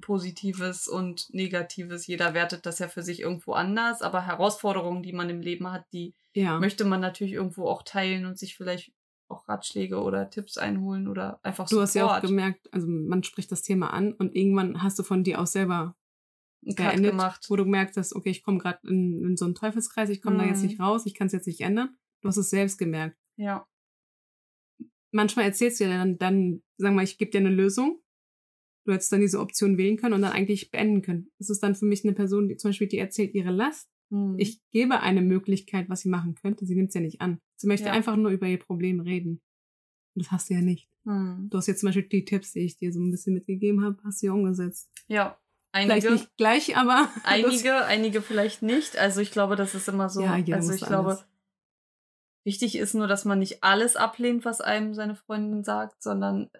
Positives 0.00 0.88
und 0.88 1.32
Negatives. 1.32 2.06
Jeder 2.06 2.34
wertet 2.34 2.66
das 2.66 2.78
ja 2.78 2.88
für 2.88 3.02
sich 3.02 3.20
irgendwo 3.20 3.52
anders. 3.52 4.02
Aber 4.02 4.26
Herausforderungen, 4.26 5.02
die 5.02 5.12
man 5.12 5.30
im 5.30 5.40
Leben 5.40 5.70
hat, 5.70 5.84
die 5.92 6.14
ja. 6.34 6.58
möchte 6.58 6.84
man 6.84 7.00
natürlich 7.00 7.34
irgendwo 7.34 7.66
auch 7.66 7.82
teilen 7.82 8.26
und 8.26 8.38
sich 8.38 8.56
vielleicht 8.56 8.92
auch 9.28 9.48
Ratschläge 9.48 10.02
oder 10.02 10.28
Tipps 10.30 10.58
einholen 10.58 11.08
oder 11.08 11.40
einfach 11.42 11.68
Du 11.68 11.80
hast 11.80 11.94
ja 11.94 12.06
auch 12.06 12.20
gemerkt, 12.20 12.72
also 12.72 12.86
man 12.86 13.22
spricht 13.22 13.50
das 13.50 13.62
Thema 13.62 13.92
an 13.92 14.12
und 14.12 14.36
irgendwann 14.36 14.82
hast 14.82 14.98
du 14.98 15.02
von 15.02 15.24
dir 15.24 15.40
aus 15.40 15.52
selber 15.52 15.96
beendet, 16.60 17.12
gemacht. 17.12 17.46
wo 17.48 17.56
du 17.56 17.64
merkst, 17.64 17.96
dass, 17.96 18.14
okay, 18.14 18.30
ich 18.30 18.42
komme 18.42 18.58
gerade 18.58 18.86
in, 18.86 19.24
in 19.24 19.36
so 19.36 19.46
einen 19.46 19.54
Teufelskreis, 19.54 20.10
ich 20.10 20.20
komme 20.22 20.38
da 20.38 20.44
jetzt 20.44 20.60
Mhm. 20.60 20.66
nicht 20.68 20.80
raus, 20.80 21.06
ich 21.06 21.14
kann 21.14 21.26
es 21.28 21.32
jetzt 21.32 21.46
nicht 21.46 21.60
ändern. 21.60 21.96
Du 22.20 22.28
hast 22.28 22.36
es 22.36 22.50
selbst 22.50 22.78
gemerkt. 22.78 23.16
Ja. 23.36 23.66
Manchmal 25.10 25.46
erzählst 25.46 25.80
du 25.80 25.84
ja 25.84 25.90
dann, 25.90 26.18
dann 26.18 26.62
sag 26.76 26.92
mal, 26.94 27.04
ich 27.04 27.18
gebe 27.18 27.30
dir 27.30 27.38
eine 27.38 27.50
Lösung. 27.50 28.00
Du 28.84 28.92
hättest 28.92 29.12
dann 29.12 29.20
diese 29.20 29.38
Option 29.40 29.78
wählen 29.78 29.96
können 29.96 30.14
und 30.14 30.22
dann 30.22 30.32
eigentlich 30.32 30.70
beenden 30.70 31.02
können. 31.02 31.30
Das 31.38 31.50
ist 31.50 31.62
dann 31.62 31.74
für 31.74 31.84
mich 31.84 32.04
eine 32.04 32.14
Person, 32.14 32.48
die 32.48 32.56
zum 32.56 32.70
Beispiel, 32.70 32.88
die 32.88 32.98
erzählt 32.98 33.34
ihre 33.34 33.52
Last. 33.52 33.88
Hm. 34.10 34.34
Ich 34.38 34.60
gebe 34.72 35.00
eine 35.00 35.22
Möglichkeit, 35.22 35.88
was 35.88 36.00
sie 36.00 36.08
machen 36.08 36.34
könnte. 36.34 36.66
Sie 36.66 36.74
nimmt 36.74 36.88
es 36.88 36.94
ja 36.94 37.00
nicht 37.00 37.20
an. 37.20 37.40
Sie 37.56 37.68
möchte 37.68 37.86
Ja. 37.86 37.92
einfach 37.92 38.16
nur 38.16 38.30
über 38.32 38.46
ihr 38.46 38.58
Problem 38.58 39.00
reden. 39.00 39.40
Und 40.14 40.24
das 40.24 40.32
hast 40.32 40.50
du 40.50 40.54
ja 40.54 40.60
nicht. 40.60 40.88
Hm. 41.04 41.48
Du 41.50 41.58
hast 41.58 41.66
jetzt 41.68 41.80
zum 41.80 41.88
Beispiel 41.88 42.08
die 42.08 42.24
Tipps, 42.24 42.52
die 42.52 42.60
ich 42.60 42.76
dir 42.76 42.92
so 42.92 43.00
ein 43.00 43.10
bisschen 43.10 43.34
mitgegeben 43.34 43.84
habe, 43.84 43.98
hast 44.04 44.20
du 44.22 44.26
ja 44.26 44.32
umgesetzt. 44.32 44.90
Ja. 45.08 45.38
Vielleicht 45.74 46.06
Einige, 46.06 46.12
nicht 46.12 46.36
gleich, 46.36 46.76
aber 46.76 47.08
einige, 47.24 47.84
einige 47.86 48.20
vielleicht 48.20 48.60
nicht. 48.62 48.98
Also 48.98 49.20
ich 49.22 49.30
glaube, 49.30 49.56
das 49.56 49.74
ist 49.74 49.88
immer 49.88 50.10
so. 50.10 50.20
Ja, 50.20 50.36
jeder 50.36 50.56
also 50.56 50.72
ich 50.74 50.82
glaube, 50.82 51.12
anders. 51.12 51.26
wichtig 52.44 52.76
ist 52.76 52.94
nur, 52.94 53.06
dass 53.06 53.24
man 53.24 53.38
nicht 53.38 53.64
alles 53.64 53.96
ablehnt, 53.96 54.44
was 54.44 54.60
einem 54.60 54.92
seine 54.92 55.14
Freundin 55.16 55.64
sagt, 55.64 56.02
sondern 56.02 56.50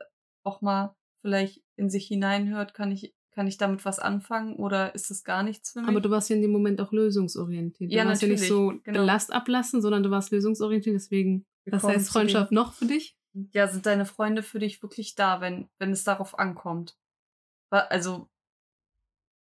auch 0.45 0.63
mal 0.63 0.97
vielleicht 1.23 1.63
in 1.77 1.89
sich 1.89 2.07
hineinhört, 2.07 2.75
kann 2.75 2.93
ich, 2.93 3.15
kann 3.31 3.47
ich 3.47 3.57
damit 3.57 3.85
was 3.87 3.99
anfangen 3.99 4.57
oder 4.57 4.95
ist 4.95 5.11
es 5.11 5.25
gar 5.25 5.43
nichts 5.43 5.73
für 5.73 5.81
mich? 5.81 5.89
Aber 5.89 6.01
du 6.03 6.11
warst 6.11 6.29
ja 6.29 6.37
in 6.37 6.43
dem 6.43 6.53
Moment 6.53 6.81
auch 6.81 6.93
lösungsorientiert. 6.93 7.91
Du 7.91 7.97
Ja, 7.97 8.07
warst 8.07 8.21
ja 8.23 8.29
nicht 8.29 8.47
so 8.47 8.75
genau. 8.83 9.05
Last 9.05 9.33
ablassen, 9.33 9.81
sondern 9.81 10.03
du 10.03 10.11
warst 10.11 10.31
lösungsorientiert. 10.33 10.95
Deswegen, 10.95 11.47
was 11.65 11.83
heißt 11.85 12.11
Freundschaft 12.11 12.53
noch 12.53 12.75
für 12.75 12.87
dich? 12.87 13.17
Ja, 13.53 13.67
sind 13.67 13.87
deine 13.87 14.05
Freunde 14.05 14.43
für 14.43 14.59
dich 14.59 14.83
wirklich 14.83 15.15
da, 15.15 15.41
wenn, 15.41 15.71
wenn 15.79 15.91
es 15.93 16.05
darauf 16.05 16.39
ankommt? 16.39 16.99
Also, 17.71 18.29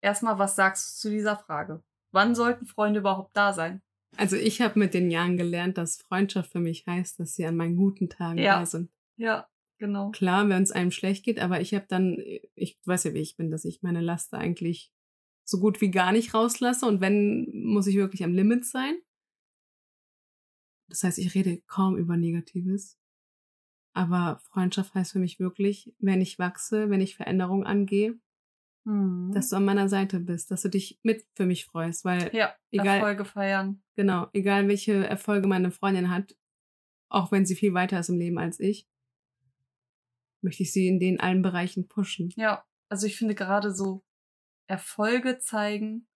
erstmal, 0.01 0.37
was 0.37 0.55
sagst 0.57 0.97
du 1.03 1.07
zu 1.07 1.09
dieser 1.09 1.37
Frage? 1.37 1.81
Wann 2.11 2.35
sollten 2.35 2.65
Freunde 2.65 2.99
überhaupt 2.99 3.35
da 3.37 3.53
sein? 3.53 3.81
Also 4.15 4.35
ich 4.35 4.61
habe 4.61 4.79
mit 4.79 4.93
den 4.93 5.11
Jahren 5.11 5.37
gelernt, 5.37 5.77
dass 5.77 5.97
Freundschaft 6.01 6.51
für 6.51 6.59
mich 6.59 6.85
heißt, 6.87 7.19
dass 7.19 7.35
sie 7.35 7.45
an 7.45 7.55
meinen 7.55 7.75
guten 7.75 8.09
Tagen 8.09 8.39
Ja. 8.39 8.59
da 8.59 8.65
sind. 8.65 8.89
Ja, 9.17 9.47
genau. 9.77 10.11
Klar, 10.11 10.47
wenn 10.49 10.63
es 10.63 10.71
einem 10.71 10.91
schlecht 10.91 11.23
geht, 11.25 11.39
aber 11.39 11.61
ich 11.61 11.73
habe 11.73 11.85
dann, 11.87 12.17
ich 12.55 12.79
weiß 12.85 13.05
ja, 13.05 13.13
wie 13.13 13.21
ich 13.21 13.35
bin, 13.37 13.51
dass 13.51 13.65
ich 13.65 13.81
meine 13.81 14.01
Last 14.01 14.33
eigentlich 14.33 14.91
so 15.43 15.59
gut 15.59 15.79
wie 15.81 15.91
gar 15.91 16.11
nicht 16.11 16.33
rauslasse 16.33 16.85
und 16.85 16.99
wenn, 17.01 17.47
muss 17.53 17.87
ich 17.87 17.95
wirklich 17.95 18.23
am 18.23 18.33
Limit 18.33 18.65
sein. 18.65 18.95
Das 20.89 21.03
heißt, 21.03 21.17
ich 21.19 21.35
rede 21.35 21.61
kaum 21.67 21.97
über 21.97 22.17
Negatives. 22.17 22.97
Aber 23.93 24.39
Freundschaft 24.51 24.93
heißt 24.93 25.13
für 25.13 25.19
mich 25.19 25.39
wirklich, 25.39 25.93
wenn 25.99 26.21
ich 26.21 26.37
wachse, 26.39 26.89
wenn 26.89 27.01
ich 27.01 27.15
Veränderungen 27.15 27.65
angehe, 27.65 28.19
Mhm. 28.85 29.33
dass 29.33 29.49
du 29.49 29.57
an 29.57 29.65
meiner 29.65 29.89
Seite 29.89 30.21
bist, 30.21 30.49
dass 30.49 30.61
du 30.61 30.69
dich 30.69 30.97
mit 31.03 31.25
für 31.35 31.45
mich 31.45 31.65
freust, 31.65 32.05
weil 32.05 32.33
ja, 32.33 32.55
egal- 32.71 32.99
Erfolge 32.99 33.25
feiern. 33.25 33.83
genau, 33.95 34.27
egal 34.31 34.69
welche 34.69 35.05
Erfolge 35.05 35.45
meine 35.47 35.71
Freundin 35.71 36.09
hat, 36.09 36.37
auch 37.09 37.33
wenn 37.33 37.45
sie 37.45 37.55
viel 37.55 37.73
weiter 37.73 37.99
ist 37.99 38.07
im 38.07 38.17
Leben 38.17 38.37
als 38.37 38.61
ich, 38.61 38.87
möchte 40.41 40.63
ich 40.63 40.71
sie 40.73 40.87
in 40.87 40.99
den 40.99 41.19
allen 41.19 41.41
Bereichen 41.41 41.87
pushen. 41.87 42.33
Ja, 42.35 42.65
also 42.89 43.07
ich 43.07 43.17
finde 43.17 43.35
gerade 43.35 43.73
so 43.73 44.03
Erfolge 44.67 45.39
zeigen, 45.39 46.07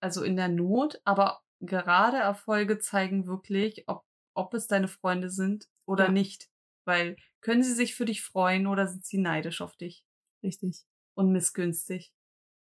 also 0.00 0.24
in 0.24 0.36
der 0.36 0.48
Not, 0.48 1.00
aber 1.04 1.42
gerade 1.60 2.18
Erfolge 2.18 2.78
zeigen 2.78 3.26
wirklich, 3.26 3.84
ob, 3.88 4.04
ob 4.34 4.54
es 4.54 4.68
deine 4.68 4.88
Freunde 4.88 5.30
sind 5.30 5.68
oder 5.86 6.06
Ja. 6.06 6.12
nicht. 6.12 6.50
Weil 6.86 7.16
können 7.42 7.62
sie 7.62 7.74
sich 7.74 7.94
für 7.94 8.06
dich 8.06 8.22
freuen 8.22 8.66
oder 8.66 8.86
sind 8.88 9.04
sie 9.06 9.18
neidisch 9.18 9.62
auf 9.62 9.76
dich 9.76 10.04
Richtig. 10.42 10.84
und 11.14 11.32
missgünstig? 11.32 12.12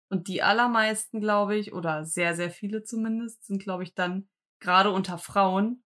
Und 0.09 0.27
die 0.27 0.43
allermeisten, 0.43 1.21
glaube 1.21 1.57
ich, 1.57 1.73
oder 1.73 2.05
sehr, 2.05 2.35
sehr 2.35 2.51
viele 2.51 2.83
zumindest, 2.83 3.45
sind, 3.45 3.61
glaube 3.63 3.83
ich, 3.83 3.95
dann 3.95 4.29
gerade 4.59 4.91
unter 4.91 5.17
Frauen. 5.17 5.84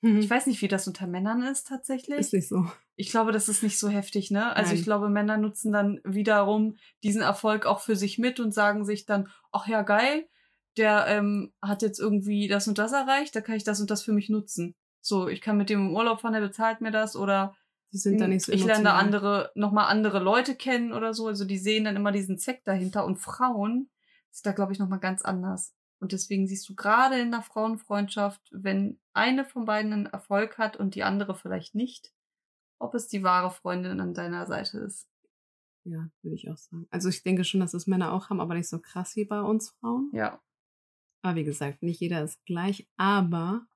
Ich 0.00 0.30
weiß 0.30 0.46
nicht, 0.46 0.62
wie 0.62 0.68
das 0.68 0.86
unter 0.86 1.06
Männern 1.06 1.42
ist 1.42 1.66
tatsächlich. 1.66 2.16
Hm. 2.16 2.20
Ist 2.20 2.32
nicht 2.32 2.48
so. 2.48 2.66
Ich 2.94 3.10
glaube, 3.10 3.32
das 3.32 3.48
ist 3.48 3.62
nicht 3.62 3.78
so 3.78 3.88
heftig, 3.88 4.30
ne? 4.30 4.54
Also 4.54 4.70
Nein. 4.70 4.78
ich 4.78 4.84
glaube, 4.84 5.08
Männer 5.08 5.38
nutzen 5.38 5.72
dann 5.72 6.00
wiederum 6.04 6.76
diesen 7.02 7.22
Erfolg 7.22 7.66
auch 7.66 7.80
für 7.80 7.96
sich 7.96 8.18
mit 8.18 8.38
und 8.38 8.54
sagen 8.54 8.84
sich 8.84 9.06
dann, 9.06 9.28
ach 9.50 9.66
ja, 9.66 9.82
geil, 9.82 10.28
der 10.76 11.06
ähm, 11.08 11.52
hat 11.60 11.82
jetzt 11.82 11.98
irgendwie 11.98 12.48
das 12.48 12.68
und 12.68 12.78
das 12.78 12.92
erreicht, 12.92 13.34
da 13.34 13.40
kann 13.40 13.56
ich 13.56 13.64
das 13.64 13.80
und 13.80 13.90
das 13.90 14.02
für 14.02 14.12
mich 14.12 14.28
nutzen. 14.28 14.74
So, 15.00 15.28
ich 15.28 15.40
kann 15.40 15.56
mit 15.56 15.70
dem 15.70 15.88
im 15.88 15.94
Urlaub 15.94 16.20
fahren, 16.20 16.34
der 16.34 16.40
bezahlt 16.40 16.80
mir 16.80 16.90
das 16.90 17.16
oder 17.16 17.56
Die 17.92 17.98
sind 17.98 18.20
da 18.20 18.28
nicht 18.28 18.44
so 18.44 18.52
ich 18.52 18.64
lerne 18.64 18.84
da 18.84 18.94
andere, 18.94 19.50
nochmal 19.54 19.86
andere 19.86 20.20
Leute 20.20 20.54
kennen 20.54 20.92
oder 20.92 21.14
so. 21.14 21.26
Also 21.26 21.44
die 21.44 21.58
sehen 21.58 21.84
dann 21.84 21.96
immer 21.96 22.12
diesen 22.12 22.38
Zweck 22.38 22.62
dahinter. 22.64 23.04
Und 23.04 23.16
Frauen 23.16 23.90
ist 24.30 24.46
da, 24.46 24.52
glaube 24.52 24.72
ich, 24.72 24.78
nochmal 24.78 25.00
ganz 25.00 25.22
anders. 25.22 25.74
Und 26.00 26.12
deswegen 26.12 26.46
siehst 26.46 26.68
du 26.68 26.74
gerade 26.74 27.18
in 27.18 27.30
der 27.30 27.42
Frauenfreundschaft, 27.42 28.40
wenn 28.52 28.98
eine 29.12 29.44
von 29.44 29.64
beiden 29.64 29.92
einen 29.92 30.06
Erfolg 30.06 30.58
hat 30.58 30.76
und 30.76 30.94
die 30.94 31.02
andere 31.02 31.34
vielleicht 31.34 31.74
nicht, 31.74 32.12
ob 32.78 32.94
es 32.94 33.08
die 33.08 33.22
wahre 33.22 33.50
Freundin 33.50 34.00
an 34.00 34.14
deiner 34.14 34.46
Seite 34.46 34.78
ist. 34.78 35.08
Ja, 35.84 36.10
würde 36.22 36.34
ich 36.36 36.48
auch 36.50 36.56
sagen. 36.56 36.86
Also 36.90 37.08
ich 37.08 37.22
denke 37.22 37.44
schon, 37.44 37.60
dass 37.60 37.74
es 37.74 37.86
Männer 37.86 38.12
auch 38.12 38.30
haben, 38.30 38.40
aber 38.40 38.54
nicht 38.54 38.68
so 38.68 38.78
krass 38.78 39.16
wie 39.16 39.24
bei 39.24 39.40
uns 39.40 39.70
Frauen. 39.70 40.10
Ja. 40.12 40.40
Aber 41.22 41.36
wie 41.36 41.44
gesagt, 41.44 41.82
nicht 41.82 42.00
jeder 42.00 42.22
ist 42.22 42.44
gleich. 42.44 42.86
Aber 42.96 43.66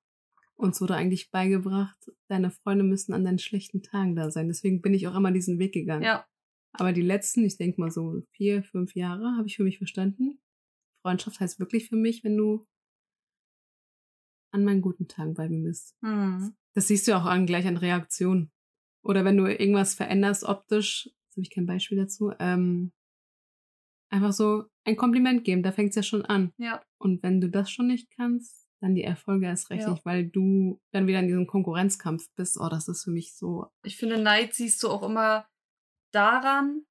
uns 0.55 0.81
wurde 0.81 0.95
eigentlich 0.95 1.31
beigebracht, 1.31 2.13
deine 2.29 2.51
Freunde 2.51 2.85
müssen 2.85 3.15
an 3.15 3.25
deinen 3.25 3.39
schlechten 3.39 3.83
Tagen 3.83 4.15
da 4.15 4.31
sein. 4.31 4.47
Deswegen 4.47 4.81
bin 4.81 4.95
ich 4.95 5.09
auch 5.09 5.17
immer 5.17 5.33
diesen 5.33 5.59
Weg 5.59 5.73
gegangen. 5.73 6.05
Ja. 6.05 6.25
Aber 6.73 6.93
die 6.93 7.03
letzten, 7.03 7.45
ich 7.45 7.57
denke 7.57 7.81
mal 7.81 7.91
so 7.91 8.23
vier, 8.31 8.63
fünf 8.63 8.95
Jahre, 8.95 9.37
habe 9.37 9.47
ich 9.47 9.57
für 9.57 9.65
mich 9.65 9.79
verstanden. 9.79 10.39
Freundschaft 11.03 11.41
heißt 11.41 11.59
wirklich 11.59 11.89
für 11.89 11.97
mich, 11.97 12.25
wenn 12.25 12.37
du 12.37 12.67
an 14.53 14.65
meinen 14.65 14.83
guten 14.83 15.09
Tagen 15.09 15.35
bei 15.35 15.49
mir 15.49 15.63
bist. 15.63 15.97
Hm. 16.03 16.55
Das 16.75 16.89
siehst 16.89 17.09
du 17.09 17.17
auch 17.17 17.25
an, 17.25 17.47
gleich 17.47 17.67
an 17.67 17.77
Reaktionen. 17.77 18.51
Oder 19.03 19.25
wenn 19.25 19.37
du 19.37 19.47
irgendwas 19.47 19.95
veränderst 19.95 20.45
optisch, 20.45 21.07
jetzt 21.07 21.37
habe 21.37 21.43
ich 21.43 21.51
kein 21.51 21.67
Beispiel 21.67 21.99
dazu, 21.99 22.33
ähm, 22.39 22.93
einfach 24.11 24.33
so 24.33 24.65
ein 24.85 24.97
Kompliment 24.97 25.45
geben, 25.45 25.63
da 25.63 25.73
fängt 25.73 25.91
es 25.91 25.97
ja 25.97 26.03
schon 26.03 26.25
an. 26.25 26.53
Ja. 26.59 26.83
Und 26.99 27.23
wenn 27.23 27.41
du 27.41 27.49
das 27.49 27.71
schon 27.71 27.87
nicht 27.87 28.11
kannst, 28.15 28.69
dann 28.81 28.95
die 28.95 29.05
Erfolge 29.05 29.47
erst 29.47 29.71
recht 29.71 29.83
Ja. 29.83 29.91
nicht, 29.91 30.05
weil 30.05 30.29
du 30.29 30.81
dann 30.93 31.07
wieder 31.07 31.21
in 31.21 31.29
diesem 31.29 31.47
Konkurrenzkampf 31.47 32.29
bist. 32.37 32.59
Oh, 32.61 32.69
das 32.69 32.89
ist 32.89 33.05
für 33.05 33.11
mich 33.11 33.35
so. 33.35 33.67
Ich 33.85 33.97
finde, 33.97 34.21
Neid 34.21 34.55
siehst 34.55 34.83
du 34.83 34.89
auch 34.89 35.03
immer 35.03 35.47
daran, 36.13 36.85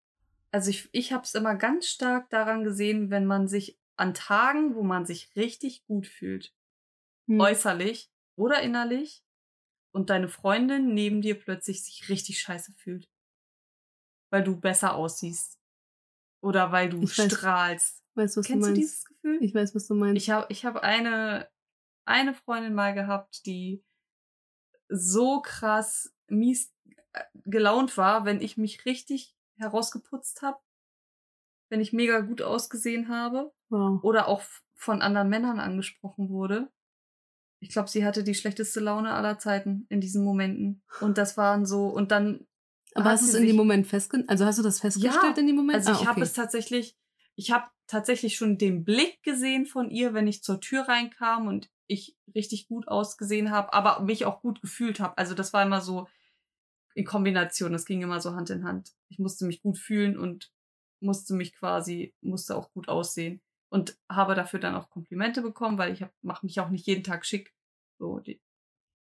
also 0.52 0.70
ich, 0.70 0.90
ich 0.92 1.14
habe 1.14 1.24
es 1.24 1.34
immer 1.36 1.56
ganz 1.56 1.88
stark 1.88 2.30
daran 2.30 2.64
gesehen, 2.64 3.10
wenn 3.10 3.26
man 3.26 3.48
sich 3.48 3.78
an 4.02 4.14
Tagen, 4.14 4.76
wo 4.76 4.84
man 4.84 5.06
sich 5.06 5.36
richtig 5.36 5.86
gut 5.86 6.08
fühlt, 6.08 6.54
Hm. 7.28 7.40
äußerlich 7.40 8.12
oder 8.36 8.62
innerlich, 8.62 9.24
und 9.94 10.10
deine 10.10 10.28
Freundin 10.30 10.94
neben 10.94 11.22
dir 11.22 11.38
plötzlich 11.40 11.84
sich 11.84 12.10
richtig 12.10 12.40
scheiße 12.42 12.72
fühlt. 12.74 13.10
Weil 14.32 14.44
du 14.44 14.60
besser 14.60 14.96
aussiehst. 14.96 15.60
Oder 16.42 16.72
weil 16.72 16.90
du 16.90 17.02
Ich 17.04 17.12
weiß- 17.12 17.30
strahlst. 17.36 18.02
Weißt 18.16 18.36
du, 18.36 18.40
was 18.40 18.48
Kennst 18.48 18.68
du 18.68 18.74
du 18.74 18.80
dieses 18.80 19.06
Gefühl? 19.06 19.38
Ich 19.44 19.54
weiß, 19.54 19.76
was 19.76 19.88
du 19.88 19.96
meinst. 19.96 20.22
Ich 20.22 20.30
habe 20.30 20.48
ich 20.50 20.66
hab 20.66 20.78
eine, 20.78 21.50
eine 22.06 22.34
Freundin 22.34 22.74
mal 22.74 22.94
gehabt, 22.94 23.46
die 23.46 23.84
so 24.90 25.42
krass 25.42 26.14
mies 26.28 26.74
äh, 27.14 27.24
gelaunt 27.46 27.98
war, 27.98 28.26
wenn 28.26 28.42
ich 28.42 28.58
mich 28.58 28.86
richtig 28.86 29.36
herausgeputzt 29.58 30.42
habe, 30.42 30.60
wenn 31.70 31.82
ich 31.82 31.94
mega 31.94 32.22
gut 32.22 32.42
ausgesehen 32.42 33.10
habe 33.10 33.54
wow. 33.72 34.04
oder 34.04 34.28
auch 34.28 34.44
von 34.76 35.02
anderen 35.02 35.30
Männern 35.30 35.60
angesprochen 35.60 36.30
wurde. 36.30 36.70
Ich 37.60 37.70
glaube, 37.70 37.90
sie 37.90 38.04
hatte 38.04 38.24
die 38.24 38.34
schlechteste 38.34 38.80
Laune 38.80 39.14
aller 39.14 39.38
Zeiten 39.38 39.86
in 39.90 40.02
diesen 40.02 40.24
Momenten. 40.24 40.82
Und 41.00 41.20
das 41.20 41.38
waren 41.38 41.66
so, 41.66 41.88
und 41.88 42.12
dann 42.12 42.48
Aber 42.96 43.12
hast 43.12 43.22
du 43.22 43.28
es 43.28 43.34
in 43.36 43.46
dem 43.46 43.56
Moment 43.56 43.86
festgestellt? 43.86 44.30
Also 44.30 44.46
hast 44.46 44.58
du 44.58 44.64
das 44.64 44.80
festgestellt 44.80 45.38
in 45.38 45.48
dem 45.48 45.56
Moment? 45.56 45.76
also 45.76 45.92
Ah, 45.92 45.94
ich 46.02 46.08
habe 46.08 46.22
okay. 46.22 46.24
es 46.24 46.34
tatsächlich, 46.34 46.98
ich 47.36 47.52
habe 47.52 47.68
tatsächlich 47.86 48.36
schon 48.36 48.58
den 48.58 48.84
Blick 48.84 49.22
gesehen 49.22 49.68
von 49.68 49.92
ihr, 49.92 50.16
wenn 50.16 50.28
ich 50.28 50.44
zur 50.44 50.60
Tür 50.60 50.88
reinkam 50.88 51.48
und 51.48 51.70
ich 51.86 52.18
richtig 52.34 52.68
gut 52.68 52.88
ausgesehen 52.88 53.52
habe, 53.52 53.74
aber 53.74 54.00
mich 54.02 54.26
auch 54.26 54.42
gut 54.42 54.62
gefühlt 54.62 55.00
habe. 55.00 55.18
Also 55.18 55.36
das 55.36 55.54
war 55.54 55.62
immer 55.62 55.82
so 55.82 56.08
in 56.96 57.06
Kombination, 57.06 57.72
das 57.72 57.86
ging 57.86 58.02
immer 58.02 58.20
so 58.20 58.34
Hand 58.34 58.50
in 58.50 58.64
Hand. 58.64 58.94
Ich 59.10 59.20
musste 59.20 59.46
mich 59.46 59.62
gut 59.62 59.78
fühlen 59.78 60.18
und 60.18 60.52
musste 61.00 61.36
mich 61.36 61.54
quasi, 61.54 62.16
musste 62.22 62.56
auch 62.56 62.72
gut 62.72 62.90
aussehen 62.90 63.42
und 63.72 63.98
habe 64.10 64.36
dafür 64.36 64.60
dann 64.60 64.76
auch 64.76 64.90
Komplimente 64.90 65.42
bekommen, 65.42 65.78
weil 65.78 65.94
ich 65.94 66.06
mache 66.22 66.46
mich 66.46 66.60
auch 66.60 66.70
nicht 66.70 66.86
jeden 66.86 67.04
Tag 67.04 67.26
schick. 67.26 67.54
So, 67.98 68.20
die, 68.20 68.42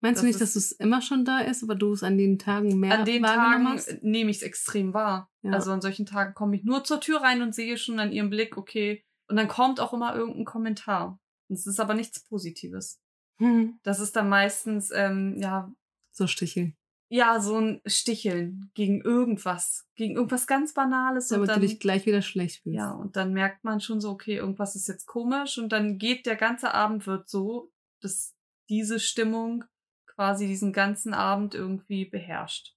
Meinst 0.01 0.23
du 0.23 0.27
nicht, 0.27 0.41
dass 0.41 0.55
es 0.55 0.71
immer 0.71 1.01
schon 1.01 1.25
da 1.25 1.41
ist, 1.41 1.63
aber 1.63 1.75
du 1.75 1.93
es 1.93 2.03
an 2.03 2.19
den 2.19 2.39
Tagen 2.39 2.79
mehr 2.79 2.99
an 2.99 3.05
den 3.07 3.23
Tagen 3.23 3.69
hast? 3.69 4.03
nehme 4.03 4.31
ich 4.31 4.37
es 4.37 4.43
extrem 4.43 4.93
wahr. 4.93 5.31
Ja. 5.43 5.53
Also 5.53 5.73
an 5.73 5.81
solchen 5.81 6.05
Tagen 6.05 6.35
komme 6.35 6.57
ich 6.57 6.65
nur 6.65 6.85
zur 6.85 7.01
Tür 7.01 7.23
rein 7.23 7.41
und 7.41 7.55
sehe 7.55 7.79
schon 7.79 7.99
an 7.99 8.13
ihrem 8.13 8.29
Blick, 8.29 8.59
okay. 8.59 9.03
Und 9.29 9.37
dann 9.37 9.49
kommt 9.49 9.81
auch 9.81 9.95
immer 9.95 10.15
irgendein 10.15 10.45
Kommentar. 10.45 11.19
Und 11.49 11.59
es 11.59 11.67
ist 11.67 11.81
aber 11.81 11.95
nichts 11.95 12.23
Positives. 12.29 13.01
Hm. 13.39 13.79
Das 13.83 13.99
ist 13.99 14.15
dann 14.15 14.29
meistens, 14.29 14.91
ähm, 14.95 15.37
ja, 15.39 15.73
So 16.13 16.27
sticheln. 16.27 16.77
Ja, 17.15 17.41
so 17.41 17.59
ein 17.61 17.81
Sticheln 17.87 18.71
gegen 18.75 19.01
irgendwas, 19.01 19.87
gegen 19.95 20.17
irgendwas 20.17 20.49
ganz 20.49 20.75
Banales. 20.75 21.29
Damit 21.29 21.43
und 21.43 21.49
dann, 21.49 21.61
du 21.61 21.67
dich 21.69 21.79
gleich 21.79 22.07
wieder 22.07 22.23
schlecht 22.23 22.63
fühlst. 22.63 22.77
ja, 22.77 22.91
und 22.91 23.15
dann 23.15 23.33
merkt 23.33 23.63
man 23.63 23.81
schon 23.81 24.01
so, 24.01 24.11
okay, 24.11 24.37
irgendwas 24.37 24.75
ist 24.75 24.89
jetzt 24.89 25.07
komisch. 25.07 25.57
Und 25.59 25.71
dann 25.71 25.99
geht 25.99 26.27
der 26.27 26.35
ganze 26.35 26.75
Abend 26.75 27.07
wird 27.07 27.29
so, 27.29 27.73
dass 28.01 28.35
diese 28.69 28.99
Stimmung 28.99 29.65
quasi 30.07 30.49
diesen 30.49 30.73
ganzen 30.73 31.15
Abend 31.15 31.55
irgendwie 31.55 32.05
beherrscht. 32.05 32.75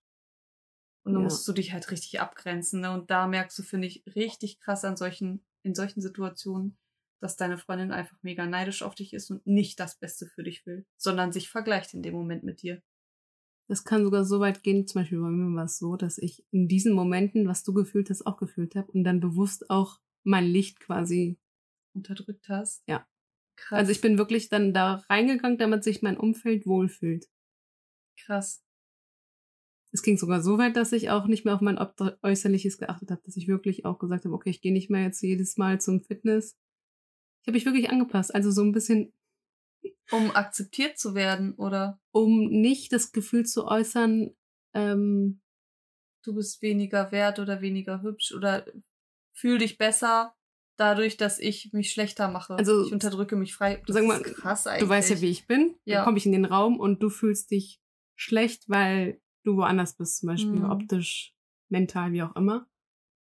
Und 1.03 1.13
dann 1.13 1.23
Ja. 1.23 1.29
musst 1.29 1.47
du 1.47 1.53
dich 1.53 1.73
halt 1.73 1.89
richtig 1.89 2.19
abgrenzen. 2.19 2.81
Ne? 2.81 2.91
Und 2.91 3.09
da 3.09 3.25
merkst 3.27 3.57
du, 3.57 3.63
finde 3.63 3.87
ich, 3.87 4.03
richtig 4.15 4.59
krass 4.59 4.85
an 4.85 4.97
solchen, 4.97 5.43
in 5.63 5.73
solchen 5.73 6.01
Situationen, 6.01 6.77
dass 7.21 7.37
deine 7.37 7.57
Freundin 7.57 7.91
einfach 7.91 8.17
mega 8.21 8.45
neidisch 8.45 8.83
auf 8.83 8.93
dich 8.93 9.13
ist 9.13 9.31
und 9.31 9.47
nicht 9.47 9.79
das 9.79 9.97
Beste 9.97 10.27
für 10.27 10.43
dich 10.43 10.65
will, 10.67 10.85
sondern 10.95 11.31
sich 11.31 11.49
vergleicht 11.49 11.95
in 11.95 12.03
dem 12.03 12.13
Moment 12.13 12.43
mit 12.43 12.61
dir. 12.61 12.83
Das 13.69 13.83
kann 13.83 14.03
sogar 14.03 14.23
so 14.23 14.39
weit 14.39 14.63
gehen, 14.63 14.87
zum 14.87 15.01
Beispiel 15.01 15.19
bei 15.19 15.29
mir 15.29 15.55
war 15.55 15.65
es 15.65 15.77
so, 15.77 15.97
dass 15.97 16.17
ich 16.17 16.45
in 16.51 16.67
diesen 16.67 16.93
Momenten, 16.93 17.47
was 17.47 17.63
du 17.63 17.73
gefühlt 17.73 18.09
hast, 18.09 18.25
auch 18.25 18.37
gefühlt 18.37 18.75
habe 18.75 18.91
und 18.93 19.03
dann 19.03 19.19
bewusst 19.19 19.69
auch 19.69 19.99
mein 20.23 20.45
Licht 20.45 20.79
quasi. 20.79 21.37
Unterdrückt 21.93 22.47
hast. 22.47 22.83
Ja. 22.87 23.07
Krass. 23.57 23.79
Also 23.79 23.91
ich 23.91 24.01
bin 24.01 24.17
wirklich 24.17 24.49
dann 24.49 24.73
da 24.73 25.03
reingegangen, 25.09 25.57
damit 25.57 25.83
sich 25.83 26.01
mein 26.01 26.17
Umfeld 26.17 26.67
wohlfühlt. 26.67 27.27
krass. 28.19 28.63
Es 29.91 30.03
ging 30.03 30.17
sogar 30.17 30.43
so 30.43 30.57
weit, 30.57 30.75
dass 30.75 30.91
ich 30.91 31.09
auch 31.09 31.27
nicht 31.27 31.43
mehr 31.43 31.55
auf 31.55 31.61
mein 31.61 31.79
Äußerliches 32.21 32.77
geachtet 32.77 33.09
habe, 33.09 33.21
dass 33.25 33.37
ich 33.37 33.47
wirklich 33.47 33.85
auch 33.85 33.97
gesagt 33.97 34.25
habe, 34.25 34.35
okay, 34.35 34.49
ich 34.49 34.61
gehe 34.61 34.73
nicht 34.73 34.89
mehr 34.89 35.01
jetzt 35.01 35.21
jedes 35.21 35.57
Mal 35.57 35.81
zum 35.81 36.01
Fitness. 36.01 36.55
Ich 37.41 37.47
habe 37.47 37.55
mich 37.55 37.65
wirklich 37.65 37.89
angepasst, 37.89 38.35
also 38.35 38.51
so 38.51 38.61
ein 38.61 38.73
bisschen, 38.73 39.13
Um 40.11 40.31
akzeptiert 40.31 40.97
zu 40.97 41.15
werden 41.15 41.53
oder 41.55 41.99
um 42.11 42.47
nicht 42.49 42.91
das 42.93 43.11
Gefühl 43.11 43.45
zu 43.45 43.65
äußern, 43.65 44.35
ähm, 44.73 45.41
du 46.23 46.35
bist 46.35 46.61
weniger 46.61 47.11
wert 47.11 47.39
oder 47.39 47.61
weniger 47.61 48.01
hübsch 48.01 48.33
oder 48.33 48.65
fühl 49.33 49.57
dich 49.59 49.77
besser 49.77 50.35
dadurch, 50.77 51.17
dass 51.17 51.39
ich 51.39 51.71
mich 51.73 51.91
schlechter 51.91 52.27
mache. 52.27 52.55
Also, 52.55 52.85
ich 52.85 52.93
unterdrücke 52.93 53.35
mich 53.35 53.53
frei. 53.55 53.81
Das 53.87 53.95
sag 53.95 54.05
mal, 54.05 54.21
ist 54.21 54.35
krass 54.35 54.67
eigentlich. 54.67 54.83
du 54.83 54.89
weißt 54.89 55.09
ja, 55.09 55.21
wie 55.21 55.29
ich 55.29 55.47
bin. 55.47 55.75
Ja. 55.85 55.97
Dann 55.97 56.05
komme 56.05 56.17
ich 56.17 56.25
in 56.25 56.31
den 56.31 56.45
Raum 56.45 56.79
und 56.79 57.01
du 57.01 57.09
fühlst 57.09 57.51
dich 57.51 57.81
schlecht, 58.15 58.69
weil 58.69 59.21
du 59.43 59.57
woanders 59.57 59.95
bist, 59.95 60.19
zum 60.19 60.27
Beispiel 60.27 60.59
Mhm. 60.59 60.69
optisch, 60.69 61.33
mental, 61.69 62.11
wie 62.11 62.21
auch 62.23 62.35
immer. 62.35 62.67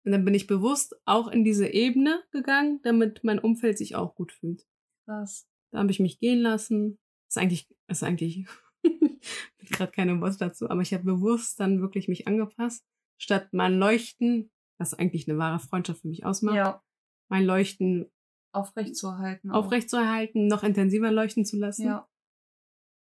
Und 0.03 0.11
dann 0.11 0.25
bin 0.25 0.33
ich 0.33 0.47
bewusst 0.47 0.95
auch 1.05 1.27
in 1.27 1.43
diese 1.43 1.67
Ebene 1.67 2.23
gegangen, 2.31 2.79
damit 2.83 3.23
mein 3.23 3.39
Umfeld 3.39 3.77
sich 3.77 3.95
auch 3.95 4.15
gut 4.15 4.31
fühlt. 4.31 4.65
Krass. 5.05 5.47
Da 5.71 5.79
habe 5.79 5.91
ich 5.91 5.99
mich 5.99 6.19
gehen 6.19 6.39
lassen. 6.39 6.99
Ist 7.27 7.37
eigentlich, 7.37 7.67
ist 7.87 8.03
eigentlich, 8.03 8.45
gerade 9.59 9.91
keine 9.91 10.19
Worte 10.21 10.37
dazu, 10.37 10.69
aber 10.69 10.81
ich 10.81 10.93
habe 10.93 11.03
bewusst 11.05 11.59
dann 11.59 11.81
wirklich 11.81 12.07
mich 12.07 12.27
angepasst, 12.27 12.85
statt 13.17 13.49
mein 13.53 13.77
Leuchten, 13.77 14.51
was 14.77 14.93
eigentlich 14.93 15.29
eine 15.29 15.37
wahre 15.37 15.59
Freundschaft 15.59 16.01
für 16.01 16.07
mich 16.09 16.25
ausmacht, 16.25 16.55
Ja, 16.55 16.83
mein 17.29 17.45
Leuchten 17.45 18.11
aufrechtzuerhalten. 18.53 19.51
aufrechtzuerhalten, 19.51 20.47
noch 20.47 20.63
intensiver 20.63 21.11
leuchten 21.11 21.45
zu 21.45 21.57
lassen. 21.57 21.85
Ja. 21.85 22.09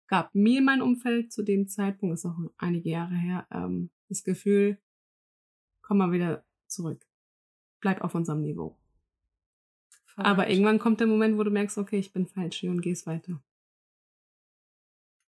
Gab 0.08 0.36
mir 0.36 0.60
in 0.60 0.66
meinem 0.66 0.82
Umfeld 0.84 1.32
zu 1.32 1.42
dem 1.42 1.68
Zeitpunkt, 1.68 2.14
ist 2.14 2.26
auch 2.26 2.38
einige 2.58 2.90
Jahre 2.90 3.16
her, 3.16 3.48
ähm, 3.50 3.90
das 4.10 4.24
Gefühl, 4.24 4.78
komm 5.82 5.98
mal 5.98 6.12
wieder 6.12 6.46
zurück. 6.68 7.08
Bleib 7.80 8.02
auf 8.02 8.14
unserem 8.14 8.42
Niveau. 8.42 8.78
Aber 10.26 10.50
irgendwann 10.50 10.80
kommt 10.80 11.00
der 11.00 11.08
Moment, 11.08 11.38
wo 11.38 11.44
du 11.44 11.52
merkst, 11.52 11.78
okay, 11.78 12.00
ich 12.00 12.14
bin 12.14 12.28
falsch 12.28 12.58
hier 12.58 12.72
und 12.72 12.82
gehst 12.82 13.08
weiter. 13.08 13.42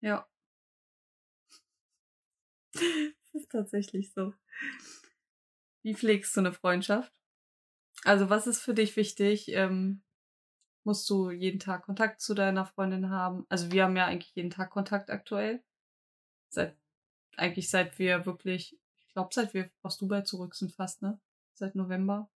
Ja. 0.01 0.27
Das 3.33 3.41
ist 3.41 3.51
tatsächlich 3.51 4.13
so. 4.13 4.31
Wie 5.81 5.95
pflegst 5.95 6.35
du 6.35 6.41
eine 6.41 6.53
Freundschaft? 6.53 7.11
Also, 8.03 8.29
was 8.29 8.45
ist 8.45 8.61
für 8.61 8.75
dich 8.75 8.95
wichtig? 8.95 9.47
Ähm, 9.49 10.03
musst 10.83 11.09
du 11.09 11.31
jeden 11.31 11.59
Tag 11.59 11.83
Kontakt 11.83 12.21
zu 12.21 12.35
deiner 12.35 12.65
Freundin 12.65 13.09
haben? 13.09 13.45
Also, 13.49 13.71
wir 13.71 13.85
haben 13.85 13.97
ja 13.97 14.05
eigentlich 14.05 14.35
jeden 14.35 14.51
Tag 14.51 14.69
Kontakt 14.69 15.09
aktuell. 15.09 15.63
Seit, 16.49 16.77
eigentlich 17.35 17.69
seit 17.71 17.97
wir 17.97 18.25
wirklich, 18.27 18.79
ich 18.99 19.13
glaube, 19.13 19.29
seit 19.33 19.55
wir 19.55 19.71
aus 19.81 19.97
Dubai 19.97 20.21
zurück 20.21 20.53
sind 20.53 20.71
fast, 20.71 21.01
ne? 21.01 21.19
Seit 21.53 21.73
November. 21.73 22.29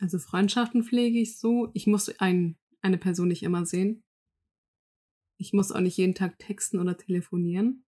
Also 0.00 0.18
Freundschaften 0.18 0.82
pflege 0.82 1.18
ich 1.20 1.38
so. 1.38 1.70
Ich 1.74 1.86
muss 1.86 2.08
ein, 2.18 2.56
eine 2.80 2.98
Person 2.98 3.28
nicht 3.28 3.42
immer 3.42 3.64
sehen. 3.66 4.02
Ich 5.38 5.52
muss 5.52 5.72
auch 5.72 5.80
nicht 5.80 5.96
jeden 5.96 6.14
Tag 6.14 6.38
texten 6.38 6.78
oder 6.78 6.96
telefonieren. 6.96 7.84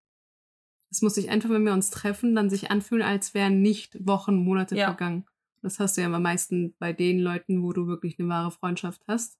Es 0.90 1.03
muss 1.03 1.14
sich 1.14 1.29
einfach, 1.31 1.51
wenn 1.51 1.64
wir 1.64 1.73
uns 1.73 1.90
treffen, 1.90 2.35
dann 2.35 2.51
sich 2.51 2.71
anfühlen, 2.71 3.03
als 3.03 3.35
wären 3.35 3.62
nicht 3.62 4.07
Wochen, 4.07 4.37
Monate 4.37 4.77
Ja. 4.77 4.87
vergangen. 4.87 5.25
Das 5.61 5.79
hast 5.81 5.97
du 5.97 6.03
ja 6.03 6.12
am 6.12 6.23
meisten 6.23 6.75
bei 6.79 6.93
den 6.93 7.19
Leuten, 7.19 7.62
wo 7.62 7.73
du 7.73 7.87
wirklich 7.87 8.19
eine 8.19 8.29
wahre 8.29 8.51
Freundschaft 8.51 9.03
hast. 9.09 9.38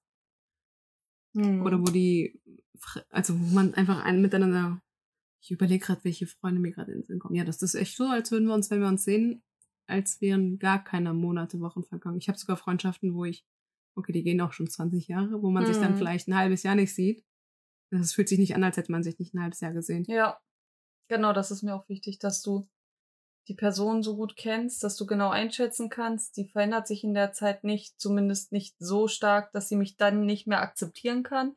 Hm. 1.35 1.61
Oder 1.61 1.79
wo 1.79 1.85
die, 1.85 2.41
also 3.09 3.39
wo 3.39 3.53
man 3.53 3.73
einfach 3.75 4.03
ein 4.03 4.21
miteinander, 4.21 4.81
ich 5.41 5.51
überlege 5.51 5.85
gerade, 5.85 6.03
welche 6.03 6.25
Freunde 6.27 6.59
mir 6.59 6.71
gerade 6.71 6.91
in 6.91 6.99
den 6.99 7.05
Sinn 7.05 7.19
kommen. 7.19 7.35
Ja, 7.35 7.43
das 7.43 7.61
ist 7.61 7.75
echt 7.75 7.95
so, 7.95 8.05
als 8.05 8.31
würden 8.31 8.47
wir 8.47 8.53
uns, 8.55 8.71
wenn 8.71 8.81
wir 8.81 8.87
uns 8.87 9.03
sehen, 9.03 9.43
als 9.87 10.21
wären 10.21 10.59
gar 10.59 10.83
keine 10.83 11.13
Monate, 11.13 11.59
Wochen 11.59 11.83
vergangen. 11.83 12.17
Ich 12.17 12.27
habe 12.27 12.37
sogar 12.37 12.57
Freundschaften, 12.57 13.13
wo 13.13 13.25
ich, 13.25 13.45
okay, 13.95 14.11
die 14.11 14.23
gehen 14.23 14.41
auch 14.41 14.53
schon 14.53 14.69
20 14.69 15.07
Jahre, 15.07 15.41
wo 15.41 15.49
man 15.49 15.65
sich 15.65 15.77
dann 15.79 15.91
Mhm. 15.91 15.97
vielleicht 15.97 16.27
ein 16.27 16.35
halbes 16.35 16.63
Jahr 16.63 16.75
nicht 16.75 16.93
sieht. 16.93 17.23
Das 17.91 18.13
fühlt 18.13 18.29
sich 18.29 18.39
nicht 18.39 18.55
an, 18.55 18.63
als 18.63 18.77
hätte 18.77 18.91
man 18.91 19.03
sich 19.03 19.19
nicht 19.19 19.33
ein 19.33 19.41
halbes 19.41 19.61
Jahr 19.61 19.73
gesehen. 19.73 20.05
Ja, 20.07 20.39
genau, 21.07 21.33
das 21.33 21.51
ist 21.51 21.63
mir 21.63 21.75
auch 21.75 21.87
wichtig, 21.87 22.19
dass 22.19 22.41
du 22.41 22.67
die 23.47 23.53
Person 23.53 24.01
so 24.01 24.15
gut 24.15 24.35
kennst, 24.35 24.83
dass 24.83 24.95
du 24.97 25.05
genau 25.05 25.29
einschätzen 25.29 25.89
kannst. 25.89 26.35
Die 26.35 26.45
verändert 26.45 26.87
sich 26.87 27.03
in 27.03 27.13
der 27.13 27.31
Zeit 27.31 27.63
nicht, 27.63 27.99
zumindest 27.99 28.51
nicht 28.51 28.75
so 28.79 29.07
stark, 29.07 29.51
dass 29.51 29.69
sie 29.69 29.75
mich 29.75 29.97
dann 29.97 30.25
nicht 30.25 30.47
mehr 30.47 30.61
akzeptieren 30.61 31.21
kann. 31.21 31.55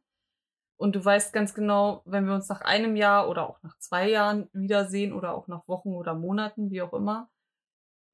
Und 0.76 0.94
du 0.94 1.04
weißt 1.04 1.32
ganz 1.32 1.54
genau, 1.54 2.02
wenn 2.04 2.26
wir 2.26 2.34
uns 2.34 2.48
nach 2.48 2.60
einem 2.60 2.94
Jahr 2.94 3.28
oder 3.28 3.48
auch 3.48 3.62
nach 3.62 3.78
zwei 3.78 4.08
Jahren 4.08 4.48
wiedersehen 4.52 5.12
oder 5.12 5.34
auch 5.34 5.48
nach 5.48 5.66
Wochen 5.66 5.88
oder 5.88 6.14
Monaten, 6.14 6.70
wie 6.70 6.82
auch 6.82 6.92
immer, 6.92 7.30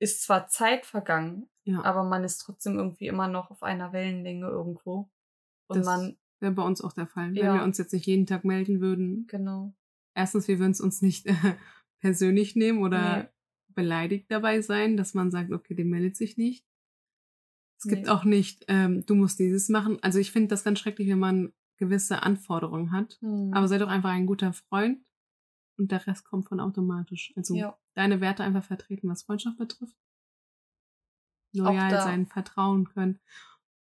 ist 0.00 0.22
zwar 0.22 0.48
Zeit 0.48 0.86
vergangen, 0.86 1.48
Ja, 1.64 1.82
aber 1.82 2.04
man 2.04 2.24
ist 2.24 2.38
trotzdem 2.38 2.76
irgendwie 2.78 3.06
immer 3.06 3.28
noch 3.28 3.50
auf 3.50 3.62
einer 3.62 3.92
Wellenlänge 3.92 4.46
irgendwo. 4.48 5.10
Und 5.68 5.78
Das- 5.78 5.86
man, 5.86 6.16
wäre 6.40 6.52
bei 6.52 6.62
uns 6.62 6.80
auch 6.82 6.92
der 6.92 7.06
Fall. 7.06 7.28
Wenn 7.34 7.36
Ja. 7.44 7.54
wir 7.54 7.62
uns 7.62 7.78
jetzt 7.78 7.92
nicht 7.92 8.06
jeden 8.06 8.26
Tag 8.26 8.44
melden 8.44 8.80
würden, 8.80 9.26
genau. 9.28 9.74
erstens, 10.14 10.46
wir 10.48 10.58
würden 10.58 10.72
es 10.72 10.80
uns 10.80 11.00
nicht 11.00 11.26
äh, 11.26 11.34
persönlich 12.00 12.54
nehmen 12.54 12.82
oder 12.82 13.22
Nee. 13.22 13.28
beleidigt 13.68 14.30
dabei 14.30 14.60
sein, 14.60 14.96
dass 14.96 15.14
man 15.14 15.30
sagt, 15.30 15.52
okay, 15.52 15.74
der 15.74 15.84
meldet 15.86 16.16
sich 16.16 16.36
nicht. 16.36 16.66
Es 17.78 17.88
gibt 17.88 18.02
Nee. 18.04 18.08
auch 18.08 18.24
nicht, 18.24 18.64
ähm, 18.68 19.04
du 19.06 19.14
musst 19.14 19.38
dieses 19.38 19.68
machen. 19.68 19.98
Also 20.02 20.18
ich 20.18 20.32
finde 20.32 20.48
das 20.48 20.64
ganz 20.64 20.78
schrecklich, 20.80 21.08
wenn 21.08 21.18
man 21.18 21.52
gewisse 21.76 22.22
Anforderungen 22.22 22.92
hat. 22.92 23.18
Hm. 23.20 23.52
Aber 23.54 23.66
sei 23.68 23.78
doch 23.78 23.88
einfach 23.88 24.10
ein 24.10 24.26
guter 24.26 24.52
Freund 24.52 25.04
und 25.78 25.90
der 25.90 26.06
Rest 26.06 26.24
kommt 26.24 26.46
von 26.48 26.60
automatisch. 26.60 27.32
Also 27.36 27.54
ja. 27.54 27.76
Deine 27.94 28.20
Werte 28.20 28.44
einfach 28.44 28.64
vertreten, 28.64 29.08
was 29.08 29.22
Freundschaft 29.22 29.58
betrifft. 29.58 29.96
Loyal 31.52 31.90
sein, 31.90 32.26
vertrauen 32.26 32.84
können. 32.86 33.20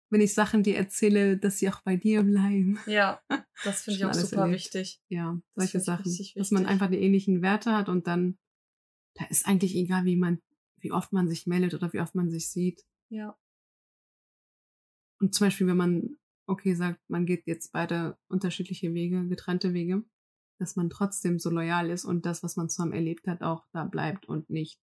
Wenn 0.09 0.21
ich 0.21 0.33
Sachen 0.33 0.63
dir 0.63 0.77
erzähle, 0.77 1.37
dass 1.37 1.59
sie 1.59 1.69
auch 1.69 1.81
bei 1.81 1.97
dir 1.97 2.23
bleiben. 2.23 2.79
Ja, 2.85 3.21
das 3.63 3.81
finde 3.81 3.97
ich 3.97 4.05
auch 4.05 4.13
super 4.13 4.43
erlebt. 4.43 4.55
wichtig. 4.55 5.01
Ja, 5.09 5.37
solche 5.55 5.81
Sachen. 5.81 6.11
Dass 6.35 6.51
man 6.51 6.65
einfach 6.65 6.89
die 6.89 7.01
ähnlichen 7.01 7.41
Werte 7.41 7.73
hat 7.73 7.89
und 7.89 8.07
dann, 8.07 8.37
da 9.15 9.25
ist 9.25 9.45
eigentlich 9.45 9.75
egal, 9.75 10.05
wie 10.05 10.15
man, 10.15 10.41
wie 10.77 10.93
oft 10.93 11.11
man 11.11 11.27
sich 11.27 11.45
meldet 11.45 11.73
oder 11.73 11.91
wie 11.91 11.99
oft 11.99 12.15
man 12.15 12.29
sich 12.29 12.49
sieht. 12.49 12.85
Ja. 13.09 13.37
Und 15.19 15.33
zum 15.33 15.47
Beispiel, 15.47 15.67
wenn 15.67 15.77
man, 15.77 16.17
okay, 16.45 16.73
sagt, 16.73 17.01
man 17.09 17.25
geht 17.25 17.45
jetzt 17.45 17.73
beide 17.73 18.17
unterschiedliche 18.29 18.93
Wege, 18.93 19.27
getrennte 19.27 19.73
Wege, 19.73 20.05
dass 20.59 20.75
man 20.75 20.89
trotzdem 20.89 21.39
so 21.39 21.49
loyal 21.49 21.89
ist 21.89 22.05
und 22.05 22.25
das, 22.25 22.43
was 22.43 22.55
man 22.55 22.69
zusammen 22.69 22.93
erlebt 22.93 23.27
hat, 23.27 23.41
auch 23.41 23.65
da 23.73 23.83
bleibt 23.85 24.27
und 24.27 24.49
nicht, 24.49 24.79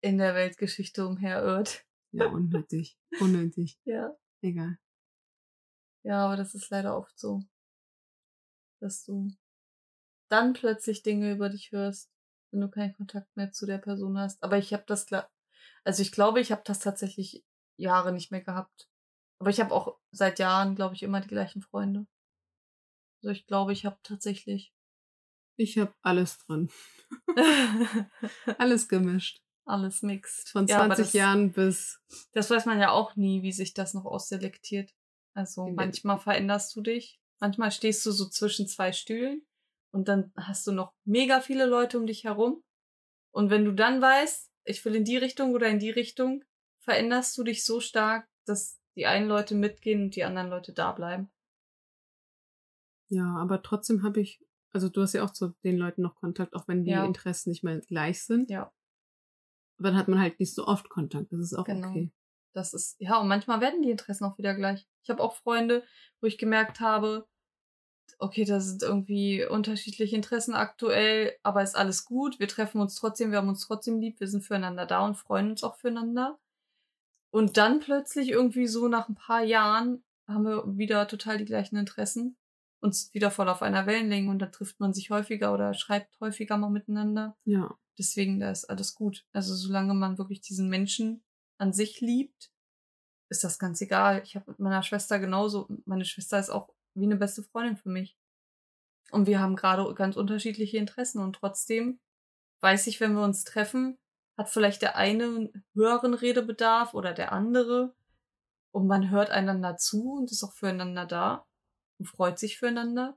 In 0.00 0.18
der 0.18 0.34
Weltgeschichte 0.34 1.06
umherirrt. 1.06 1.84
ja, 2.12 2.26
unnötig, 2.26 2.98
unnötig, 3.20 3.78
Ja. 3.84 4.14
egal. 4.42 4.78
Ja, 6.04 6.24
aber 6.26 6.36
das 6.36 6.54
ist 6.54 6.68
leider 6.70 6.96
oft 6.96 7.16
so. 7.18 7.42
Dass 8.80 9.04
du 9.04 9.30
dann 10.28 10.52
plötzlich 10.54 11.02
Dinge 11.02 11.32
über 11.32 11.48
dich 11.48 11.70
hörst, 11.72 12.10
wenn 12.50 12.60
du 12.60 12.68
keinen 12.68 12.94
Kontakt 12.94 13.36
mehr 13.36 13.52
zu 13.52 13.66
der 13.66 13.78
Person 13.78 14.18
hast. 14.18 14.42
Aber 14.42 14.58
ich 14.58 14.72
habe 14.72 14.84
das, 14.86 15.06
also 15.84 16.02
ich 16.02 16.10
glaube, 16.10 16.40
ich 16.40 16.50
habe 16.50 16.62
das 16.64 16.80
tatsächlich 16.80 17.44
Jahre 17.76 18.12
nicht 18.12 18.30
mehr 18.32 18.40
gehabt. 18.42 18.88
Aber 19.38 19.50
ich 19.50 19.60
habe 19.60 19.72
auch 19.74 19.98
seit 20.10 20.38
Jahren, 20.38 20.74
glaube 20.74 20.94
ich, 20.94 21.02
immer 21.02 21.20
die 21.20 21.28
gleichen 21.28 21.62
Freunde. 21.62 22.06
Also 23.22 23.30
ich 23.30 23.46
glaube, 23.46 23.72
ich 23.72 23.84
habe 23.86 23.98
tatsächlich 24.02 24.74
Ich 25.56 25.78
habe 25.78 25.92
alles 26.02 26.38
drin, 26.38 26.70
alles 28.58 28.88
gemischt. 28.88 29.40
alles 29.64 30.02
mixed. 30.02 30.48
Von 30.48 30.66
Ja, 30.66 30.78
aber 30.78 30.94
20 30.94 31.04
das- 31.06 31.12
Jahren 31.12 31.52
bis, 31.52 32.00
Das 32.32 32.50
weiß 32.50 32.66
man 32.66 32.80
ja 32.80 32.90
auch 32.90 33.16
nie, 33.16 33.42
wie 33.42 33.52
sich 33.52 33.74
das 33.74 33.94
noch 33.94 34.04
ausselektiert. 34.04 34.92
Also 35.34 35.66
der- 35.66 35.74
manchmal 35.74 36.18
veränderst 36.18 36.74
du 36.76 36.80
dich, 36.80 37.20
manchmal 37.40 37.70
stehst 37.70 38.04
du 38.06 38.12
so 38.12 38.28
zwischen 38.28 38.66
zwei 38.66 38.92
Stühlen 38.92 39.46
und 39.92 40.08
dann 40.08 40.32
hast 40.36 40.66
du 40.66 40.72
noch 40.72 40.92
mega 41.04 41.40
viele 41.40 41.66
Leute 41.66 41.98
um 41.98 42.06
dich 42.06 42.24
herum. 42.24 42.62
Und 43.30 43.50
wenn 43.50 43.64
du 43.64 43.72
dann 43.72 44.00
weißt, 44.02 44.50
ich 44.64 44.84
will 44.84 44.94
in 44.94 45.04
die 45.04 45.16
Richtung 45.16 45.52
oder 45.54 45.68
in 45.68 45.78
die 45.78 45.90
Richtung, 45.90 46.44
veränderst 46.80 47.36
du 47.38 47.44
dich 47.44 47.64
so 47.64 47.80
stark, 47.80 48.28
dass 48.46 48.80
die 48.96 49.06
einen 49.06 49.28
Leute 49.28 49.54
mitgehen 49.54 50.02
und 50.04 50.16
die 50.16 50.24
anderen 50.24 50.50
Leute 50.50 50.72
da 50.72 50.92
bleiben. 50.92 51.30
ja, 53.08 53.36
aber 53.36 53.62
trotzdem 53.62 54.02
habe 54.02 54.20
ich, 54.20 54.42
also 54.72 54.88
du 54.88 55.02
hast 55.02 55.12
ja 55.12 55.24
auch 55.24 55.30
zu 55.32 55.48
den 55.64 55.76
Leuten 55.78 56.02
noch 56.02 56.14
Kontakt, 56.16 56.54
auch 56.54 56.68
wenn 56.68 56.84
die 56.84 56.90
Ja. 56.90 57.04
Interessen 57.04 57.50
nicht 57.50 57.62
mehr 57.64 57.78
gleich 57.80 58.24
sind. 58.24 58.50
Ja. 58.50 58.72
Aber 59.78 59.88
dann 59.90 59.96
hat 59.98 60.08
man 60.08 60.20
halt 60.20 60.38
nicht 60.40 60.54
so 60.54 60.66
oft 60.66 60.88
Kontakt, 60.88 61.32
das 61.32 61.40
ist 61.40 61.54
auch 61.54 61.64
Genau. 61.64 61.88
okay. 61.90 62.12
Das 62.54 62.74
ist, 62.74 62.96
ja, 63.00 63.18
und 63.18 63.28
manchmal 63.28 63.60
werden 63.62 63.80
die 63.82 63.90
Interessen 63.90 64.24
auch 64.24 64.36
wieder 64.36 64.54
gleich. 64.54 64.86
Ich 65.02 65.08
habe 65.10 65.22
auch 65.22 65.34
Freunde, 65.36 65.82
wo 66.20 66.26
ich 66.26 66.36
gemerkt 66.36 66.80
habe, 66.80 67.26
okay, 68.18 68.44
da 68.44 68.60
sind 68.60 68.82
irgendwie 68.82 69.44
unterschiedliche 69.46 70.14
Interessen 70.14 70.54
aktuell, 70.54 71.34
aber 71.42 71.62
ist 71.62 71.76
alles 71.76 72.04
gut. 72.04 72.38
Wir 72.38 72.48
treffen 72.48 72.80
uns 72.80 72.94
trotzdem, 72.96 73.30
wir 73.30 73.38
haben 73.38 73.48
uns 73.48 73.66
trotzdem 73.66 73.98
lieb, 74.00 74.20
wir 74.20 74.28
sind 74.28 74.42
füreinander 74.44 74.84
da 74.84 75.04
und 75.04 75.16
freuen 75.16 75.50
uns 75.50 75.64
auch 75.64 75.76
füreinander. 75.76 76.38
Und 77.30 77.56
dann 77.56 77.80
plötzlich 77.80 78.28
irgendwie 78.28 78.66
so 78.66 78.86
nach 78.88 79.08
ein 79.08 79.14
paar 79.14 79.42
Jahren 79.42 80.04
haben 80.28 80.44
wir 80.44 80.64
wieder 80.76 81.08
total 81.08 81.38
die 81.38 81.46
gleichen 81.46 81.76
Interessen, 81.76 82.36
uns 82.82 83.14
wieder 83.14 83.30
voll 83.30 83.48
auf 83.48 83.62
einer 83.62 83.86
Wellenlänge 83.86 84.30
und 84.30 84.40
da 84.40 84.46
trifft 84.46 84.80
man 84.80 84.92
sich 84.92 85.10
häufiger 85.10 85.54
oder 85.54 85.72
schreibt 85.72 86.20
häufiger 86.20 86.56
mal 86.58 86.70
miteinander. 86.70 87.36
Ja, 87.44 87.76
Deswegen, 87.98 88.40
da 88.40 88.50
ist 88.50 88.64
alles 88.64 88.94
gut. 88.94 89.26
Also 89.32 89.54
solange 89.54 89.94
man 89.94 90.18
wirklich 90.18 90.40
diesen 90.40 90.68
Menschen 90.68 91.22
an 91.58 91.72
sich 91.72 92.00
liebt, 92.00 92.50
ist 93.28 93.44
das 93.44 93.58
ganz 93.58 93.80
egal. 93.80 94.22
Ich 94.24 94.34
habe 94.34 94.50
mit 94.50 94.60
meiner 94.60 94.82
Schwester 94.82 95.18
genauso. 95.18 95.68
Meine 95.84 96.04
Schwester 96.04 96.38
ist 96.38 96.50
auch 96.50 96.74
wie 96.94 97.04
eine 97.04 97.16
beste 97.16 97.42
Freundin 97.42 97.76
für 97.76 97.88
mich. 97.88 98.16
Und 99.10 99.26
wir 99.26 99.40
haben 99.40 99.56
gerade 99.56 99.92
ganz 99.94 100.16
unterschiedliche 100.16 100.78
Interessen 100.78 101.20
und 101.20 101.34
trotzdem 101.36 102.00
weiß 102.60 102.86
ich, 102.86 103.00
wenn 103.00 103.14
wir 103.14 103.24
uns 103.24 103.44
treffen, 103.44 103.98
hat 104.38 104.48
vielleicht 104.48 104.80
der 104.80 104.96
eine 104.96 105.24
einen 105.24 105.64
höheren 105.74 106.14
Redebedarf 106.14 106.94
oder 106.94 107.12
der 107.12 107.32
andere. 107.32 107.94
Und 108.70 108.86
man 108.86 109.10
hört 109.10 109.30
einander 109.30 109.76
zu 109.76 110.14
und 110.14 110.30
ist 110.30 110.42
auch 110.42 110.54
füreinander 110.54 111.04
da 111.04 111.46
und 112.02 112.06
freut 112.08 112.38
sich 112.38 112.58
füreinander. 112.58 113.16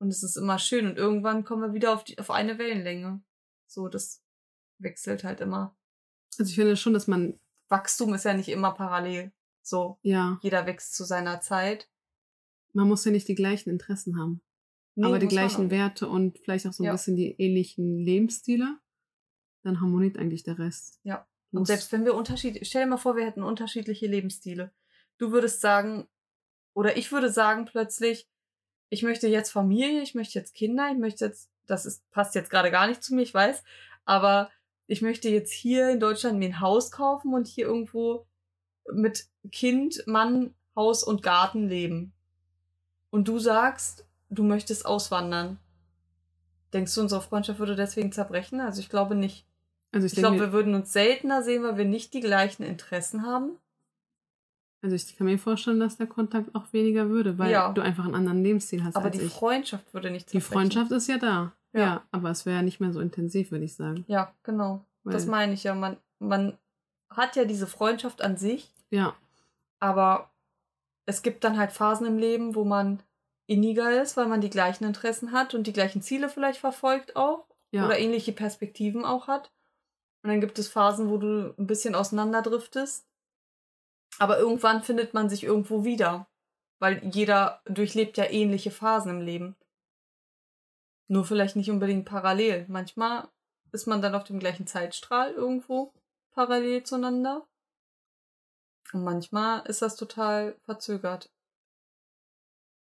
Und 0.00 0.10
es 0.10 0.22
ist 0.22 0.36
immer 0.36 0.60
schön. 0.60 0.86
Und 0.86 0.96
irgendwann 0.96 1.44
kommen 1.44 1.62
wir 1.62 1.72
wieder 1.74 1.92
auf, 1.92 2.04
die, 2.04 2.16
auf 2.18 2.30
eine 2.30 2.56
Wellenlänge. 2.58 3.20
So, 3.66 3.88
das 3.88 4.22
wechselt 4.78 5.24
halt 5.24 5.40
immer. 5.40 5.76
also 6.38 6.48
ich 6.48 6.54
finde 6.54 6.76
schon, 6.76 6.92
dass 6.94 7.08
man, 7.08 7.40
Wachstum 7.68 8.14
ist 8.14 8.24
ja 8.24 8.32
nicht 8.32 8.48
immer 8.48 8.72
parallel. 8.74 9.32
So, 9.60 9.98
ja, 10.02 10.38
jeder 10.40 10.66
wächst 10.66 10.94
zu 10.94 11.04
seiner 11.04 11.40
Zeit. 11.40 11.90
man 12.72 12.86
muss 12.88 13.04
ja 13.04 13.10
nicht 13.10 13.26
die 13.26 13.34
gleichen 13.34 13.70
Interessen 13.70 14.16
haben, 14.18 14.40
Nee, 14.94 15.04
aber 15.06 15.18
die 15.18 15.26
gleichen. 15.26 15.70
Werte 15.72 16.08
und 16.08 16.38
vielleicht 16.38 16.66
auch 16.68 16.72
so 16.72 16.84
ein 16.84 16.86
Ja. 16.86 16.92
bisschen 16.92 17.16
die 17.16 17.32
ähnlichen 17.38 17.98
Lebensstile, 17.98 18.78
dann 19.64 19.80
harmoniert 19.80 20.16
eigentlich 20.16 20.44
der 20.44 20.58
Rest. 20.60 21.00
Ja. 21.02 21.26
Und 21.50 21.66
selbst 21.66 21.90
wenn 21.92 22.04
wir 22.04 22.14
unterschiedlich, 22.14 22.68
stell 22.68 22.84
dir 22.84 22.90
mal 22.90 22.98
vor, 22.98 23.16
wir 23.16 23.26
hätten 23.26 23.42
unterschiedliche 23.42 24.06
Lebensstile. 24.06 24.72
du 25.18 25.32
würdest 25.32 25.60
sagen, 25.60 26.08
oder 26.78 26.96
ich 26.96 27.10
würde 27.10 27.28
sagen 27.28 27.64
plötzlich, 27.64 28.28
ich 28.88 29.02
möchte 29.02 29.26
jetzt 29.26 29.50
Familie, 29.50 30.00
ich 30.00 30.14
möchte 30.14 30.38
jetzt 30.38 30.54
Kinder, 30.54 30.88
ich 30.92 30.96
möchte 30.96 31.24
jetzt, 31.24 31.50
das 31.66 31.84
ist, 31.84 32.08
passt 32.12 32.36
jetzt 32.36 32.50
gerade 32.50 32.70
gar 32.70 32.86
nicht 32.86 33.02
zu 33.02 33.16
mir, 33.16 33.22
ich 33.22 33.34
weiß, 33.34 33.64
aber 34.04 34.48
ich 34.86 35.02
möchte 35.02 35.28
jetzt 35.28 35.50
hier 35.50 35.90
in 35.90 35.98
Deutschland 35.98 36.38
mir 36.38 36.50
ein 36.50 36.60
Haus 36.60 36.92
kaufen 36.92 37.34
und 37.34 37.48
hier 37.48 37.66
irgendwo 37.66 38.28
mit 38.92 39.26
Kind, 39.50 40.04
Mann, 40.06 40.54
Haus 40.76 41.02
und 41.02 41.24
Garten 41.24 41.66
leben. 41.66 42.12
Und 43.10 43.26
du 43.26 43.40
sagst, 43.40 44.06
du 44.30 44.44
möchtest 44.44 44.86
auswandern. 44.86 45.58
Denkst 46.72 46.94
du, 46.94 47.00
unsere 47.00 47.22
Freundschaft 47.22 47.58
würde 47.58 47.74
deswegen 47.74 48.12
zerbrechen? 48.12 48.60
Also 48.60 48.78
ich 48.78 48.88
glaube 48.88 49.16
nicht. 49.16 49.44
Also 49.90 50.06
ich, 50.06 50.12
ich 50.12 50.18
glaube, 50.20 50.38
wir 50.38 50.52
würden 50.52 50.76
uns 50.76 50.92
seltener 50.92 51.42
sehen, 51.42 51.64
weil 51.64 51.76
wir 51.76 51.86
nicht 51.86 52.14
die 52.14 52.20
gleichen 52.20 52.62
Interessen 52.62 53.26
haben. 53.26 53.58
Also 54.80 54.94
ich 54.94 55.16
kann 55.16 55.26
mir 55.26 55.38
vorstellen, 55.38 55.80
dass 55.80 55.96
der 55.96 56.06
Kontakt 56.06 56.54
auch 56.54 56.72
weniger 56.72 57.08
würde, 57.08 57.36
weil 57.38 57.50
ja. 57.50 57.72
du 57.72 57.80
einfach 57.80 58.04
einen 58.04 58.14
anderen 58.14 58.42
Lebensstil 58.42 58.84
hast. 58.84 58.96
Aber 58.96 59.10
die 59.10 59.20
ich. 59.22 59.32
Freundschaft 59.32 59.92
würde 59.92 60.10
nicht. 60.10 60.32
Die 60.32 60.40
Freundschaft 60.40 60.92
ist 60.92 61.08
ja 61.08 61.18
da. 61.18 61.52
Ja, 61.72 61.80
ja 61.80 62.02
aber 62.12 62.30
es 62.30 62.46
wäre 62.46 62.56
ja 62.56 62.62
nicht 62.62 62.80
mehr 62.80 62.92
so 62.92 63.00
intensiv, 63.00 63.50
würde 63.50 63.64
ich 63.64 63.74
sagen. 63.74 64.04
Ja, 64.06 64.32
genau. 64.44 64.84
Weil 65.02 65.14
das 65.14 65.26
meine 65.26 65.52
ich 65.52 65.64
ja. 65.64 65.74
Man, 65.74 65.96
man 66.20 66.56
hat 67.10 67.34
ja 67.34 67.44
diese 67.44 67.66
Freundschaft 67.66 68.22
an 68.22 68.36
sich. 68.36 68.72
Ja. 68.90 69.14
Aber 69.80 70.30
es 71.06 71.22
gibt 71.22 71.42
dann 71.42 71.58
halt 71.58 71.72
Phasen 71.72 72.06
im 72.06 72.18
Leben, 72.18 72.54
wo 72.54 72.64
man 72.64 73.00
inniger 73.46 74.00
ist, 74.00 74.16
weil 74.16 74.28
man 74.28 74.40
die 74.40 74.50
gleichen 74.50 74.84
Interessen 74.84 75.32
hat 75.32 75.54
und 75.54 75.66
die 75.66 75.72
gleichen 75.72 76.02
Ziele 76.02 76.28
vielleicht 76.28 76.60
verfolgt 76.60 77.16
auch. 77.16 77.46
Ja. 77.70 77.84
Oder 77.86 77.98
ähnliche 77.98 78.32
Perspektiven 78.32 79.04
auch 79.04 79.26
hat. 79.26 79.50
Und 80.22 80.30
dann 80.30 80.40
gibt 80.40 80.58
es 80.58 80.68
Phasen, 80.68 81.10
wo 81.10 81.16
du 81.16 81.54
ein 81.58 81.66
bisschen 81.66 81.94
auseinanderdriftest. 81.94 83.07
Aber 84.18 84.38
irgendwann 84.38 84.82
findet 84.82 85.14
man 85.14 85.28
sich 85.28 85.44
irgendwo 85.44 85.84
wieder. 85.84 86.28
Weil 86.80 87.04
jeder 87.04 87.60
durchlebt 87.64 88.16
ja 88.18 88.30
ähnliche 88.30 88.70
Phasen 88.70 89.10
im 89.10 89.20
Leben. 89.20 89.56
Nur 91.08 91.24
vielleicht 91.24 91.56
nicht 91.56 91.70
unbedingt 91.70 92.04
parallel. 92.04 92.66
Manchmal 92.68 93.28
ist 93.72 93.86
man 93.86 94.02
dann 94.02 94.14
auf 94.14 94.24
dem 94.24 94.38
gleichen 94.38 94.66
Zeitstrahl 94.66 95.32
irgendwo 95.32 95.92
parallel 96.32 96.84
zueinander. 96.84 97.46
Und 98.92 99.04
manchmal 99.04 99.66
ist 99.66 99.82
das 99.82 99.96
total 99.96 100.56
verzögert. 100.64 101.30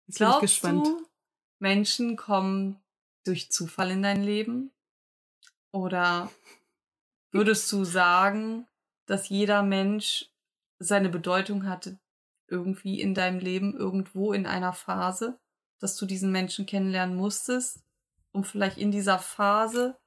Jetzt 0.06 0.18
bin 0.18 0.28
ich 0.28 0.40
gespannt. 0.40 0.86
Du, 0.86 1.06
Menschen 1.58 2.16
kommen 2.16 2.80
durch 3.24 3.50
Zufall 3.50 3.90
in 3.90 4.02
dein 4.02 4.22
Leben? 4.22 4.72
Oder 5.72 6.30
würdest 7.32 7.70
du 7.72 7.84
sagen, 7.84 8.66
dass 9.06 9.28
jeder 9.28 9.62
Mensch 9.62 10.30
seine 10.78 11.08
Bedeutung 11.08 11.66
hatte 11.68 11.98
irgendwie 12.48 13.00
in 13.00 13.14
deinem 13.14 13.38
Leben, 13.38 13.76
irgendwo 13.76 14.32
in 14.32 14.46
einer 14.46 14.72
Phase, 14.72 15.38
dass 15.80 15.96
du 15.96 16.06
diesen 16.06 16.32
Menschen 16.32 16.66
kennenlernen 16.66 17.16
musstest, 17.16 17.82
um 18.32 18.44
vielleicht 18.44 18.78
in 18.78 18.90
dieser 18.90 19.18
Phase 19.18 19.98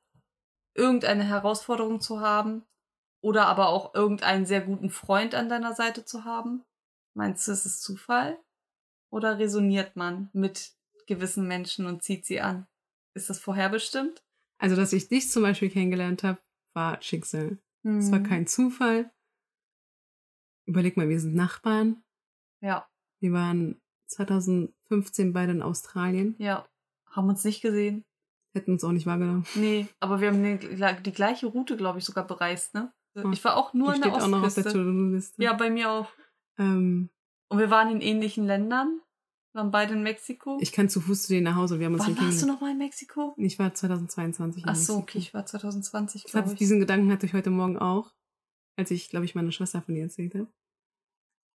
irgendeine 0.74 1.24
Herausforderung 1.24 2.00
zu 2.00 2.22
haben 2.22 2.64
oder 3.22 3.48
aber 3.48 3.70
auch 3.70 3.94
irgendeinen 3.94 4.46
sehr 4.46 4.62
guten 4.62 4.90
Freund 4.90 5.36
an 5.36 5.50
deiner 5.50 5.76
Seite 5.76 6.06
zu 6.06 6.24
haben? 6.24 6.64
Meinst 7.14 7.48
du, 7.48 7.52
es 7.52 7.66
ist 7.66 7.82
Zufall? 7.82 8.40
Oder 9.12 9.40
resoniert 9.40 9.96
man 9.96 10.30
mit 10.34 10.74
gewissen 11.08 11.48
Menschen 11.48 11.88
und 11.88 12.04
zieht 12.04 12.26
sie 12.26 12.40
an? 12.40 12.68
Ist 13.16 13.30
das 13.30 13.40
vorherbestimmt? 13.40 14.24
Also, 14.60 14.76
dass 14.76 14.94
ich 14.94 15.10
dich 15.10 15.32
zum 15.32 15.42
Beispiel 15.44 15.70
kennengelernt 15.70 16.24
habe, 16.24 16.40
war 16.74 17.02
Schicksal. 17.02 17.58
Es 17.84 18.06
hm. 18.06 18.12
war 18.12 18.20
kein 18.20 18.46
Zufall. 18.46 19.12
Überleg 20.70 20.98
mal, 20.98 21.10
wir 21.10 21.20
sind 21.20 21.34
Nachbarn. 21.34 22.04
Ja. 22.62 22.88
Wir 23.20 23.34
waren 23.34 23.82
2015 24.06 25.34
beide 25.34 25.52
in 25.52 25.64
Australien. 25.64 26.36
Ja. 26.38 26.68
Haben 27.08 27.30
uns 27.30 27.44
nicht 27.44 27.62
gesehen. 27.62 28.06
Hätten 28.54 28.74
uns 28.74 28.84
auch 28.84 28.92
nicht 28.92 29.08
wahrgenommen. 29.08 29.48
Nee, 29.56 29.88
aber 30.00 30.22
wir 30.22 30.28
haben 30.28 30.44
die, 30.44 31.04
die 31.04 31.12
gleiche 31.12 31.48
Route, 31.48 31.76
glaube 31.76 31.98
ich, 31.98 32.06
sogar 32.06 32.26
bereist, 32.26 32.76
ne? 32.76 32.94
Ich 33.32 33.44
war 33.44 33.58
auch 33.58 33.74
nur 33.74 33.96
in 33.96 34.02
der 34.02 34.12
Ostküste. 34.12 34.36
auch 34.36 34.40
noch 34.40 34.48
auf 34.48 34.54
der 34.54 34.64
To-Do-Liste. 34.66 35.44
Ja, 35.44 35.54
bei 35.54 35.72
mir 35.72 35.90
auch. 35.90 36.08
Ähm, 36.60 37.10
und 37.48 37.58
wir 37.58 37.72
waren 37.72 37.90
in 37.90 38.02
ähnlichen 38.02 38.46
Ländern. 38.46 39.02
Wir 39.52 39.62
waren 39.62 39.72
beide 39.72 39.96
in 39.96 40.04
Mexiko. 40.04 40.60
Ich 40.62 40.72
kann 40.72 40.88
zu 40.88 41.02
Fuß 41.02 41.24
zu 41.24 41.34
denen 41.34 41.46
nach 41.46 41.56
Hause. 41.56 41.80
Wir 41.80 41.88
haben 41.88 41.96
uns 41.96 42.06
Wann 42.06 42.18
warst 42.18 42.44
du 42.44 42.46
noch 42.46 42.62
mal 42.62 42.72
in 42.72 42.78
Mexiko? 42.78 43.34
Ich 43.38 43.58
war 43.58 43.74
2022 43.74 44.64
in 44.64 44.70
Ach 44.70 44.76
so, 44.76 44.98
okay, 44.98 45.18
ich 45.18 45.34
war 45.34 45.46
2020, 45.46 46.26
glaube 46.26 46.52
ich. 46.52 46.60
Diesen 46.60 46.80
Gedanken 46.80 47.12
hatte 47.12 47.26
ich 47.26 47.34
heute 47.34 47.50
Morgen 47.50 47.80
auch, 47.80 48.14
als 48.78 48.92
ich, 48.92 49.10
glaube 49.10 49.26
ich, 49.26 49.34
meine 49.34 49.52
Schwester 49.52 49.82
von 49.82 49.96
ihr 49.96 50.04
erzählt 50.04 50.36
habe. 50.36 50.48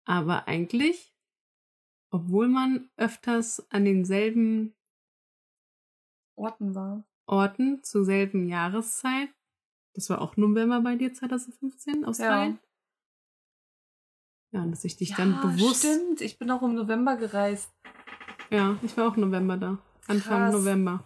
Aber 0.05 0.47
eigentlich, 0.47 1.13
obwohl 2.11 2.47
man 2.47 2.89
öfters 2.97 3.65
an 3.71 3.85
denselben 3.85 4.75
Orten 6.35 6.75
war. 6.75 7.03
Orten 7.27 7.83
zur 7.83 8.05
selben 8.05 8.47
Jahreszeit, 8.47 9.29
das 9.93 10.09
war 10.09 10.21
auch 10.21 10.37
November 10.37 10.81
bei 10.81 10.95
dir 10.95 11.13
2015, 11.13 12.05
Australien, 12.05 12.59
ja. 12.61 12.65
Ja, 14.55 14.61
und 14.61 14.71
dass 14.71 14.85
ich 14.85 14.95
dich 14.95 15.09
ja, 15.09 15.17
dann 15.17 15.41
bewusst. 15.41 15.79
Stimmt, 15.79 16.21
ich 16.21 16.39
bin 16.39 16.49
auch 16.49 16.61
im 16.61 16.75
November 16.75 17.17
gereist. 17.17 17.69
Ja, 18.49 18.77
ich 18.83 18.95
war 18.95 19.09
auch 19.09 19.17
November 19.17 19.57
da. 19.57 19.77
Anfang 20.07 20.43
Krass. 20.43 20.53
November. 20.53 21.03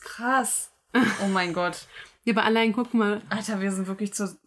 Krass. 0.00 0.72
Oh 0.94 1.28
mein 1.32 1.54
Gott. 1.54 1.86
Ja, 2.24 2.34
aber 2.34 2.44
allein 2.44 2.74
guck 2.74 2.92
mal. 2.92 3.22
Alter, 3.30 3.60
wir 3.60 3.72
sind 3.72 3.86
wirklich 3.86 4.12
zu. 4.12 4.38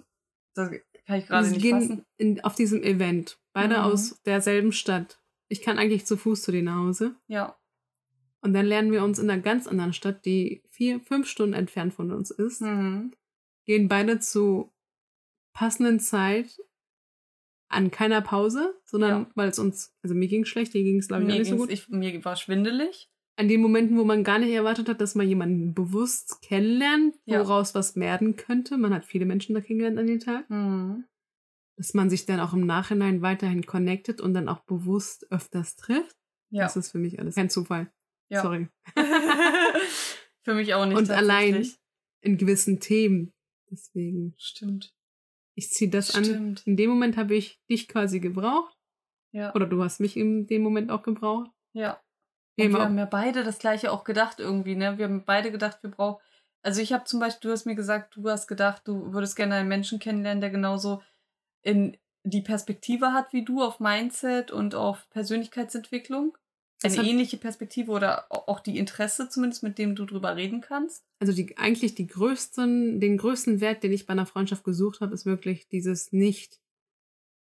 Das 0.53 0.69
kann 1.07 1.17
ich 1.17 1.25
gerade 1.25 1.49
nicht 1.49 1.61
gehen 1.61 1.81
fassen. 1.81 2.05
In, 2.17 2.43
auf 2.43 2.53
diesem 2.53 2.83
Event. 2.83 3.39
Beide 3.53 3.75
mhm. 3.75 3.83
aus 3.83 4.21
derselben 4.23 4.71
Stadt. 4.71 5.19
Ich 5.47 5.61
kann 5.61 5.77
eigentlich 5.77 6.05
zu 6.05 6.17
Fuß 6.17 6.41
zu 6.41 6.51
dir 6.51 6.63
nach 6.63 6.77
Hause. 6.77 7.15
Ja. 7.27 7.55
Und 8.41 8.53
dann 8.53 8.65
lernen 8.65 8.91
wir 8.91 9.03
uns 9.03 9.19
in 9.19 9.29
einer 9.29 9.41
ganz 9.41 9.67
anderen 9.67 9.93
Stadt, 9.93 10.25
die 10.25 10.63
vier, 10.69 10.99
fünf 10.99 11.27
Stunden 11.27 11.53
entfernt 11.53 11.93
von 11.93 12.11
uns 12.11 12.31
ist. 12.31 12.61
Mhm. 12.61 13.13
Gehen 13.65 13.87
beide 13.87 14.19
zu 14.19 14.73
passenden 15.53 15.99
Zeit 15.99 16.59
an 17.69 17.91
keiner 17.91 18.21
Pause, 18.21 18.75
sondern 18.83 19.09
ja. 19.09 19.31
weil 19.35 19.49
es 19.49 19.59
uns, 19.59 19.95
also 20.03 20.13
mir 20.15 20.27
ging 20.27 20.43
es 20.43 20.49
schlecht, 20.49 20.73
dir 20.73 20.83
ging 20.83 20.99
es, 20.99 21.07
glaube 21.07 21.23
ich, 21.23 21.29
mir 21.29 21.39
nicht 21.39 21.49
so 21.49 21.55
gut. 21.55 21.71
Ich, 21.71 21.89
mir 21.89 22.23
war 22.25 22.35
schwindelig. 22.35 23.09
An 23.35 23.47
den 23.47 23.61
Momenten, 23.61 23.97
wo 23.97 24.03
man 24.03 24.23
gar 24.23 24.37
nicht 24.37 24.51
erwartet 24.51 24.89
hat, 24.89 25.01
dass 25.01 25.15
man 25.15 25.27
jemanden 25.27 25.73
bewusst 25.73 26.41
kennenlernt, 26.43 27.15
woraus 27.25 27.73
ja. 27.73 27.79
was 27.79 27.95
werden 27.95 28.35
könnte. 28.35 28.77
Man 28.77 28.93
hat 28.93 29.05
viele 29.05 29.25
Menschen 29.25 29.55
da 29.55 29.61
kennengelernt 29.61 29.97
an 29.97 30.07
dem 30.07 30.19
Tag. 30.19 30.49
Mhm. 30.49 31.05
Dass 31.77 31.93
man 31.93 32.09
sich 32.09 32.25
dann 32.25 32.39
auch 32.39 32.53
im 32.53 32.65
Nachhinein 32.65 33.21
weiterhin 33.21 33.65
connectet 33.65 34.21
und 34.21 34.33
dann 34.33 34.47
auch 34.47 34.59
bewusst 34.65 35.31
öfters 35.31 35.75
trifft. 35.75 36.15
Ja. 36.51 36.63
Das 36.63 36.75
ist 36.75 36.91
für 36.91 36.99
mich 36.99 37.19
alles 37.19 37.35
kein 37.35 37.49
Zufall. 37.49 37.91
Ja. 38.29 38.41
Sorry. 38.41 38.67
für 40.43 40.53
mich 40.53 40.73
auch 40.73 40.85
nicht. 40.85 40.97
Und 40.97 41.09
allein 41.09 41.67
in 42.21 42.37
gewissen 42.37 42.79
Themen. 42.79 43.33
Deswegen. 43.71 44.35
Stimmt. 44.37 44.93
Ich 45.55 45.71
ziehe 45.71 45.89
das 45.89 46.09
Stimmt. 46.09 46.59
an. 46.59 46.63
In 46.65 46.77
dem 46.77 46.89
Moment 46.89 47.17
habe 47.17 47.35
ich 47.35 47.59
dich 47.69 47.87
quasi 47.87 48.19
gebraucht. 48.19 48.77
Ja. 49.31 49.53
Oder 49.55 49.65
du 49.65 49.83
hast 49.83 49.99
mich 49.99 50.15
in 50.15 50.45
dem 50.47 50.61
Moment 50.61 50.91
auch 50.91 51.03
gebraucht. 51.03 51.49
Ja. 51.73 52.01
Und 52.59 52.71
wir 52.71 52.79
haben 52.79 52.97
ja 52.97 53.05
beide 53.05 53.43
das 53.43 53.57
gleiche 53.57 53.91
auch 53.91 54.03
gedacht 54.03 54.39
irgendwie, 54.39 54.75
ne? 54.75 54.97
Wir 54.99 55.05
haben 55.05 55.25
beide 55.25 55.51
gedacht, 55.51 55.81
wir 55.81 55.89
brauchen. 55.89 56.21
Also 56.61 56.81
ich 56.81 56.93
habe 56.93 57.03
zum 57.05 57.19
Beispiel, 57.19 57.49
du 57.49 57.51
hast 57.51 57.65
mir 57.65 57.75
gesagt, 57.75 58.15
du 58.15 58.29
hast 58.29 58.47
gedacht, 58.47 58.87
du 58.87 59.11
würdest 59.11 59.35
gerne 59.35 59.55
einen 59.55 59.67
Menschen 59.67 59.99
kennenlernen, 59.99 60.39
der 60.39 60.51
genauso 60.51 61.01
in 61.63 61.97
die 62.23 62.41
Perspektive 62.41 63.13
hat 63.13 63.33
wie 63.33 63.43
du 63.43 63.61
auf 63.61 63.79
Mindset 63.79 64.51
und 64.51 64.75
auf 64.75 65.09
Persönlichkeitsentwicklung 65.09 66.37
eine 66.83 66.97
hat, 66.97 67.05
ähnliche 67.05 67.37
Perspektive 67.37 67.91
oder 67.91 68.25
auch 68.29 68.59
die 68.59 68.77
Interesse 68.77 69.29
zumindest, 69.29 69.63
mit 69.63 69.77
dem 69.77 69.95
du 69.95 70.05
drüber 70.05 70.35
reden 70.35 70.61
kannst? 70.61 71.05
Also 71.19 71.33
die, 71.33 71.57
eigentlich 71.57 71.95
die 71.95 72.07
größten, 72.07 72.99
den 72.99 73.17
größten 73.17 73.61
Wert, 73.61 73.83
den 73.83 73.93
ich 73.93 74.05
bei 74.05 74.11
einer 74.11 74.25
Freundschaft 74.25 74.63
gesucht 74.63 75.01
habe, 75.01 75.13
ist 75.13 75.25
wirklich 75.25 75.67
dieses 75.69 76.11
nicht 76.11 76.59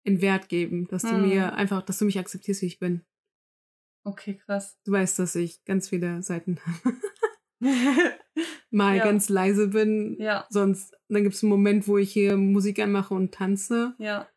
in 0.03 0.21
Wert 0.21 0.49
geben, 0.49 0.87
dass 0.87 1.03
hm. 1.03 1.09
du 1.09 1.27
mir 1.27 1.53
einfach, 1.53 1.81
dass 1.81 1.97
du 1.97 2.05
mich 2.05 2.19
akzeptierst, 2.19 2.61
wie 2.61 2.67
ich 2.67 2.79
bin. 2.79 3.05
Okay, 4.03 4.35
krass. 4.35 4.77
Du 4.83 4.91
weißt, 4.91 5.17
dass 5.19 5.35
ich 5.35 5.63
ganz 5.63 5.87
viele 5.87 6.21
Seiten 6.23 6.59
habe. 6.65 6.95
Mal 8.71 8.97
ja. 8.97 9.03
ganz 9.03 9.29
leise 9.29 9.67
bin. 9.69 10.17
Ja. 10.19 10.45
Sonst, 10.49 10.95
dann 11.07 11.23
gibt 11.23 11.35
es 11.35 11.43
einen 11.43 11.51
Moment, 11.51 11.87
wo 11.87 11.97
ich 11.97 12.11
hier 12.11 12.37
Musik 12.37 12.79
anmache 12.79 13.13
und 13.13 13.33
tanze. 13.33 13.93
Ja. 13.97 14.27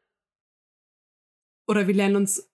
Oder 1.67 1.87
wir 1.87 1.95
lernen 1.95 2.17
uns 2.17 2.51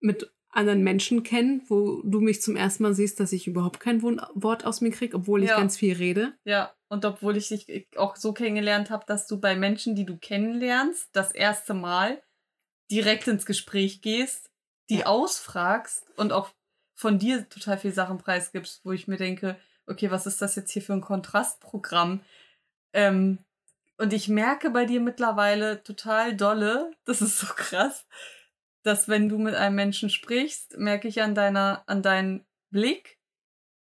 mit 0.00 0.32
anderen 0.52 0.82
Menschen 0.82 1.22
kennen, 1.22 1.62
wo 1.68 2.02
du 2.02 2.20
mich 2.20 2.42
zum 2.42 2.56
ersten 2.56 2.82
Mal 2.82 2.94
siehst, 2.94 3.20
dass 3.20 3.32
ich 3.32 3.46
überhaupt 3.46 3.78
kein 3.80 4.02
Wort 4.02 4.64
aus 4.64 4.80
mir 4.80 4.90
kriege, 4.90 5.16
obwohl 5.16 5.42
ich 5.42 5.50
ja. 5.50 5.56
ganz 5.56 5.76
viel 5.76 5.94
rede. 5.94 6.34
Ja, 6.44 6.74
und 6.88 7.04
obwohl 7.04 7.36
ich 7.36 7.48
dich 7.48 7.86
auch 7.96 8.16
so 8.16 8.32
kennengelernt 8.32 8.90
habe, 8.90 9.04
dass 9.06 9.26
du 9.28 9.40
bei 9.40 9.54
Menschen, 9.54 9.94
die 9.94 10.06
du 10.06 10.18
kennenlernst, 10.18 11.08
das 11.12 11.30
erste 11.30 11.72
Mal 11.72 12.20
direkt 12.90 13.28
ins 13.28 13.46
Gespräch 13.46 14.02
gehst, 14.02 14.50
die 14.88 14.98
ja. 14.98 15.06
ausfragst 15.06 16.10
und 16.16 16.32
auch 16.32 16.50
von 16.96 17.18
dir 17.18 17.48
total 17.48 17.78
viel 17.78 17.92
Sachen 17.92 18.18
preisgibst, 18.18 18.84
wo 18.84 18.92
ich 18.92 19.06
mir 19.06 19.16
denke, 19.16 19.56
okay, 19.90 20.10
was 20.10 20.26
ist 20.26 20.40
das 20.40 20.54
jetzt 20.56 20.70
hier 20.70 20.82
für 20.82 20.92
ein 20.92 21.00
Kontrastprogramm? 21.00 22.22
Ähm, 22.92 23.38
und 23.98 24.12
ich 24.12 24.28
merke 24.28 24.70
bei 24.70 24.86
dir 24.86 25.00
mittlerweile 25.00 25.82
total 25.82 26.36
dolle, 26.36 26.92
das 27.04 27.20
ist 27.20 27.38
so 27.38 27.46
krass, 27.48 28.06
dass 28.82 29.08
wenn 29.08 29.28
du 29.28 29.38
mit 29.38 29.54
einem 29.54 29.76
Menschen 29.76 30.08
sprichst, 30.08 30.78
merke 30.78 31.08
ich 31.08 31.22
an 31.22 31.34
deiner, 31.34 31.82
an 31.86 32.02
deinem 32.02 32.46
Blick, 32.70 33.18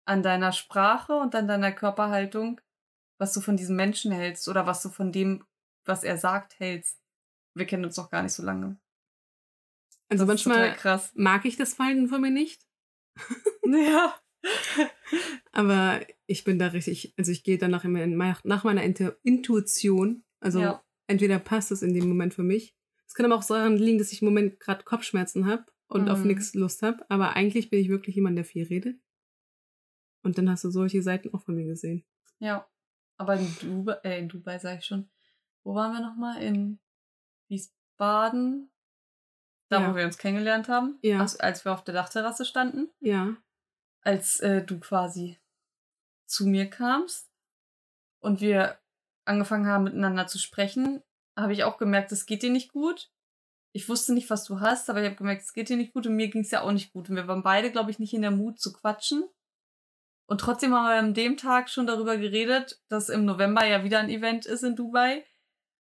an 0.05 0.23
deiner 0.23 0.51
Sprache 0.51 1.13
und 1.13 1.35
an 1.35 1.47
deiner 1.47 1.71
Körperhaltung, 1.71 2.59
was 3.17 3.33
du 3.33 3.41
von 3.41 3.55
diesem 3.55 3.75
Menschen 3.75 4.11
hältst 4.11 4.47
oder 4.47 4.65
was 4.65 4.81
du 4.81 4.89
von 4.89 5.11
dem, 5.11 5.45
was 5.85 6.03
er 6.03 6.17
sagt, 6.17 6.59
hältst. 6.59 6.99
Wir 7.55 7.65
kennen 7.65 7.85
uns 7.85 7.97
noch 7.97 8.09
gar 8.09 8.23
nicht 8.23 8.33
so 8.33 8.43
lange. 8.43 8.79
Also 10.09 10.25
Das 10.25 10.41
ist 10.41 10.45
manchmal 10.47 11.11
mag 11.13 11.45
ich 11.45 11.55
das 11.55 11.75
Verhalten 11.75 12.07
von 12.09 12.19
mir 12.19 12.31
nicht, 12.31 12.65
Ja. 13.65 14.15
Aber 15.51 16.01
ich 16.27 16.43
bin 16.43 16.59
da 16.59 16.67
richtig, 16.67 17.13
also 17.17 17.31
ich 17.31 17.43
gehe 17.43 17.57
danach 17.57 17.83
immer 17.83 18.01
in, 18.03 18.17
nach 18.17 18.63
meiner 18.63 18.83
Intu 18.83 19.11
Intuition. 19.23 20.23
Also 20.39 20.59
ja. 20.61 20.83
entweder 21.07 21.39
passt 21.39 21.71
es 21.71 21.81
in 21.81 21.93
dem 21.93 22.07
Moment 22.07 22.33
für 22.33 22.43
mich. 22.43 22.75
Es 23.05 23.13
kann 23.13 23.25
aber 23.25 23.35
auch 23.35 23.45
daran 23.45 23.75
liegen, 23.77 23.97
dass 23.97 24.11
ich 24.13 24.21
im 24.21 24.27
Moment 24.29 24.59
gerade 24.59 24.83
Kopfschmerzen 24.85 25.45
habe 25.45 25.65
und 25.87 26.09
auf 26.09 26.19
Mhm. 26.19 26.27
nichts 26.27 26.53
Lust 26.53 26.81
habe. 26.81 27.03
Aber 27.09 27.35
eigentlich 27.35 27.69
bin 27.69 27.79
ich 27.79 27.89
wirklich 27.89 28.15
jemand, 28.15 28.37
der 28.37 28.45
viel 28.45 28.65
redet. 28.65 28.97
Und 30.23 30.37
dann 30.37 30.49
hast 30.49 30.63
du 30.63 30.69
solche 30.71 31.01
Seiten 31.01 31.33
auch 31.33 31.41
von 31.41 31.55
mir 31.55 31.65
gesehen. 31.65 32.05
Ja. 32.39 32.67
Aber 33.17 33.35
in 33.35 33.47
Dubai, 33.59 33.97
äh, 34.03 34.19
in 34.19 34.29
Dubai 34.29 34.57
sag 34.59 34.79
ich 34.79 34.85
schon. 34.85 35.09
Wo 35.63 35.75
waren 35.75 35.91
wir 35.93 35.99
nochmal? 36.01 36.41
In 36.41 36.79
Wiesbaden? 37.49 38.71
Da, 39.69 39.81
Ja. 39.81 39.91
wo 39.91 39.95
wir 39.95 40.05
uns 40.05 40.17
kennengelernt 40.17 40.69
haben. 40.69 40.97
Ja. 41.01 41.19
Als, 41.19 41.39
als 41.39 41.65
wir 41.65 41.73
auf 41.73 41.83
der 41.83 41.93
Dachterrasse 41.93 42.45
standen. 42.45 42.89
Ja. 42.99 43.35
Als 44.01 44.39
äh, 44.39 44.63
du 44.65 44.79
quasi 44.79 45.37
zu 46.32 46.47
mir 46.47 46.69
kamst 46.69 47.29
und 48.19 48.41
wir 48.41 48.79
angefangen 49.25 49.67
haben, 49.67 49.84
miteinander 49.84 50.27
zu 50.27 50.39
sprechen, 50.39 51.03
habe 51.36 51.53
ich 51.53 51.63
auch 51.63 51.77
gemerkt, 51.77 52.11
es 52.11 52.25
geht 52.25 52.43
dir 52.43 52.49
nicht 52.49 52.71
gut. 52.71 53.11
Ich 53.73 53.88
wusste 53.88 54.13
nicht, 54.13 54.29
was 54.29 54.43
du 54.43 54.59
hast, 54.59 54.89
aber 54.89 54.99
ich 54.99 55.05
habe 55.05 55.15
gemerkt, 55.15 55.43
es 55.43 55.53
geht 55.53 55.69
dir 55.69 55.77
nicht 55.77 55.93
gut 55.93 56.05
und 56.05 56.15
mir 56.15 56.29
ging 56.29 56.41
es 56.41 56.51
ja 56.51 56.61
auch 56.61 56.71
nicht 56.71 56.91
gut. 56.91 57.09
Und 57.09 57.15
wir 57.15 57.27
waren 57.27 57.43
beide, 57.43 57.71
glaube 57.71 57.91
ich, 57.91 57.99
nicht 57.99 58.13
in 58.13 58.21
der 58.21 58.32
Mut 58.32 58.59
zu 58.59 58.73
quatschen. 58.73 59.23
Und 60.25 60.41
trotzdem 60.41 60.73
haben 60.73 60.86
wir 60.86 60.99
an 60.99 61.13
dem 61.13 61.38
Tag 61.38 61.69
schon 61.69 61.88
darüber 61.88 62.17
geredet, 62.17 62.82
dass 62.89 63.09
im 63.09 63.25
November 63.25 63.65
ja 63.65 63.84
wieder 63.84 63.99
ein 63.99 64.09
Event 64.09 64.45
ist 64.45 64.63
in 64.63 64.75
Dubai. 64.75 65.25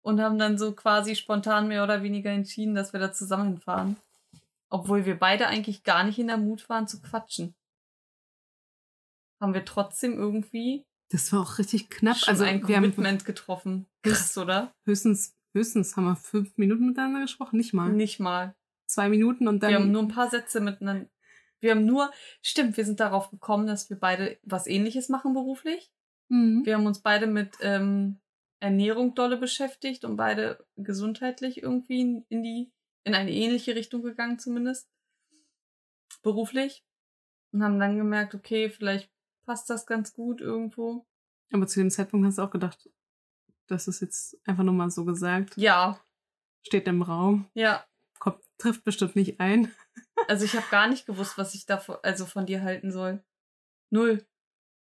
Und 0.00 0.20
haben 0.20 0.38
dann 0.38 0.56
so 0.56 0.72
quasi 0.72 1.16
spontan 1.16 1.68
mehr 1.68 1.82
oder 1.82 2.02
weniger 2.02 2.30
entschieden, 2.30 2.74
dass 2.74 2.92
wir 2.92 3.00
da 3.00 3.12
zusammen 3.12 3.48
hinfahren. 3.48 3.96
Obwohl 4.68 5.04
wir 5.04 5.18
beide 5.18 5.48
eigentlich 5.48 5.82
gar 5.82 6.04
nicht 6.04 6.18
in 6.18 6.28
der 6.28 6.36
Mut 6.36 6.68
waren 6.68 6.86
zu 6.86 7.02
quatschen. 7.02 7.54
Haben 9.40 9.54
wir 9.54 9.64
trotzdem 9.64 10.18
irgendwie 10.18 10.84
Das 11.10 11.32
war 11.32 11.40
auch 11.40 11.58
richtig 11.58 11.90
knapp. 11.90 12.16
also 12.26 12.44
ein 12.44 12.60
Commitment 12.62 13.24
getroffen. 13.24 13.86
Krass, 14.02 14.36
oder? 14.38 14.72
höchstens, 14.84 15.36
höchstens 15.54 15.96
haben 15.96 16.04
wir 16.04 16.16
fünf 16.16 16.56
Minuten 16.56 16.86
miteinander 16.86 17.20
gesprochen, 17.20 17.56
nicht 17.56 17.72
mal. 17.72 17.92
Nicht 17.92 18.20
mal. 18.20 18.54
Zwei 18.86 19.08
Minuten 19.08 19.48
und 19.48 19.62
dann. 19.62 19.70
wir 19.70 19.78
haben 19.78 19.90
nur 19.90 20.02
ein 20.02 20.08
paar 20.08 20.30
Sätze 20.30 20.60
miteinander. 20.60 21.08
Wir 21.60 21.72
haben 21.72 21.84
nur, 21.86 22.12
stimmt, 22.42 22.76
wir 22.76 22.84
sind 22.84 23.00
darauf 23.00 23.30
gekommen, 23.30 23.66
dass 23.66 23.90
wir 23.90 23.98
beide 23.98 24.38
was 24.42 24.66
ähnliches 24.66 25.08
machen 25.08 25.32
beruflich. 25.32 25.90
Mhm. 26.28 26.64
Wir 26.64 26.74
haben 26.74 26.86
uns 26.86 27.00
beide 27.00 27.26
mit 27.26 27.56
ähm, 27.60 28.20
Ernährung 28.60 29.14
dolle 29.14 29.36
beschäftigt 29.36 30.04
und 30.04 30.16
beide 30.16 30.64
gesundheitlich 30.76 31.62
irgendwie 31.62 32.24
in 32.28 32.42
die, 32.42 32.72
in 33.04 33.14
eine 33.14 33.32
ähnliche 33.32 33.74
Richtung 33.74 34.02
gegangen 34.02 34.38
zumindest. 34.38 34.88
Beruflich. 36.22 36.84
Und 37.52 37.62
haben 37.62 37.78
dann 37.78 37.96
gemerkt, 37.96 38.34
okay, 38.34 38.68
vielleicht 38.68 39.10
passt 39.46 39.70
das 39.70 39.86
ganz 39.86 40.12
gut 40.12 40.40
irgendwo. 40.40 41.06
Aber 41.52 41.66
zu 41.66 41.80
dem 41.80 41.90
Zeitpunkt 41.90 42.26
hast 42.26 42.38
du 42.38 42.42
auch 42.42 42.50
gedacht, 42.50 42.90
das 43.68 43.88
ist 43.88 44.00
jetzt 44.00 44.36
einfach 44.46 44.64
nur 44.64 44.74
mal 44.74 44.90
so 44.90 45.04
gesagt. 45.04 45.56
Ja, 45.56 46.00
Steht 46.66 46.88
im 46.88 47.02
Raum, 47.02 47.48
ja. 47.54 47.84
kommt, 48.18 48.40
trifft 48.58 48.82
bestimmt 48.84 49.16
nicht 49.16 49.40
ein. 49.40 49.72
Also 50.28 50.44
ich 50.46 50.54
habe 50.54 50.66
gar 50.70 50.88
nicht 50.88 51.04
gewusst, 51.06 51.36
was 51.38 51.54
ich 51.54 51.66
da 51.66 51.76
also 52.02 52.24
von 52.26 52.46
dir 52.46 52.62
halten 52.62 52.90
soll. 52.90 53.22
Null. 53.90 54.26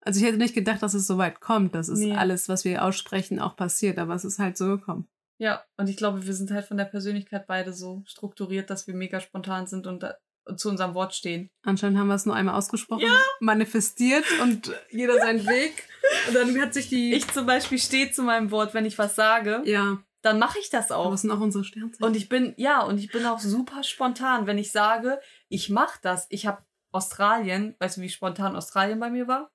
Also 0.02 0.20
ich 0.20 0.26
hätte 0.26 0.38
nicht 0.38 0.56
gedacht, 0.56 0.82
dass 0.82 0.94
es 0.94 1.08
so 1.08 1.18
weit 1.18 1.42
kommt. 1.42 1.76
Das 1.76 1.90
ist 1.90 2.00
Nee. 2.00 2.16
alles, 2.16 2.48
was 2.50 2.64
wir 2.66 2.84
aussprechen, 2.86 3.40
auch 3.40 3.56
passiert, 3.58 4.00
aber 4.00 4.16
es 4.16 4.24
ist 4.26 4.40
halt 4.40 4.58
so 4.58 4.66
gekommen. 4.78 5.10
Ja, 5.38 5.64
und 5.78 5.90
ich 5.90 5.98
glaube, 5.98 6.26
wir 6.26 6.34
sind 6.34 6.52
halt 6.52 6.66
von 6.66 6.78
der 6.78 6.86
Persönlichkeit 6.86 7.48
beide 7.48 7.74
so 7.74 8.02
strukturiert, 8.06 8.70
dass 8.70 8.88
wir 8.88 8.94
mega 8.94 9.20
spontan 9.20 9.68
sind 9.68 9.88
und, 9.88 10.04
da, 10.04 10.10
und 10.12 10.18
zu 10.56 10.70
unserem 10.70 10.94
Wort 10.94 11.14
stehen. 11.16 11.50
Anscheinend 11.64 11.98
haben 12.00 12.08
wir 12.08 12.16
es 12.16 12.26
nur 12.26 12.36
einmal 12.36 12.56
ausgesprochen, 12.56 13.02
Ja. 13.06 13.16
manifestiert 13.40 14.26
und 14.42 14.72
jeder 14.92 15.18
seinen 15.20 15.46
Weg. 15.48 15.88
Und 16.28 16.34
dann 16.36 16.60
hat 16.62 16.74
sich 16.74 16.88
die. 16.90 17.14
Ich 17.14 17.28
zum 17.28 17.46
Beispiel 17.46 17.78
stehe 17.80 18.12
zu 18.12 18.24
meinem 18.24 18.52
Wort, 18.52 18.74
wenn 18.74 18.86
ich 18.86 18.98
was 18.98 19.16
sage, 19.16 19.62
ja, 19.66 20.02
dann 20.22 20.40
mache 20.40 20.60
ich 20.60 20.70
das 20.70 20.92
aber 20.92 21.06
auch. 21.06 21.14
es 21.14 21.22
sind 21.22 21.32
auch 21.32 21.40
unsere 21.40 21.64
Sternzeichen. 21.64 22.04
Und 22.06 22.16
ich 22.16 22.28
bin, 22.30 22.54
ja, 22.58 22.82
und 22.84 22.98
ich 22.98 23.10
bin 23.12 23.26
auch 23.26 23.40
super 23.40 23.84
spontan, 23.84 24.48
wenn 24.48 24.58
ich 24.58 24.72
sage, 24.72 25.20
ich 25.48 25.70
mache 25.70 26.00
das. 26.02 26.26
Ich 26.30 26.46
habe 26.48 26.64
Australien, 26.92 27.76
weißt 27.80 27.98
du, 27.98 28.02
wie 28.02 28.10
spontan 28.10 28.56
Australien 28.56 29.00
bei 29.00 29.10
mir 29.10 29.28
war? 29.28 29.52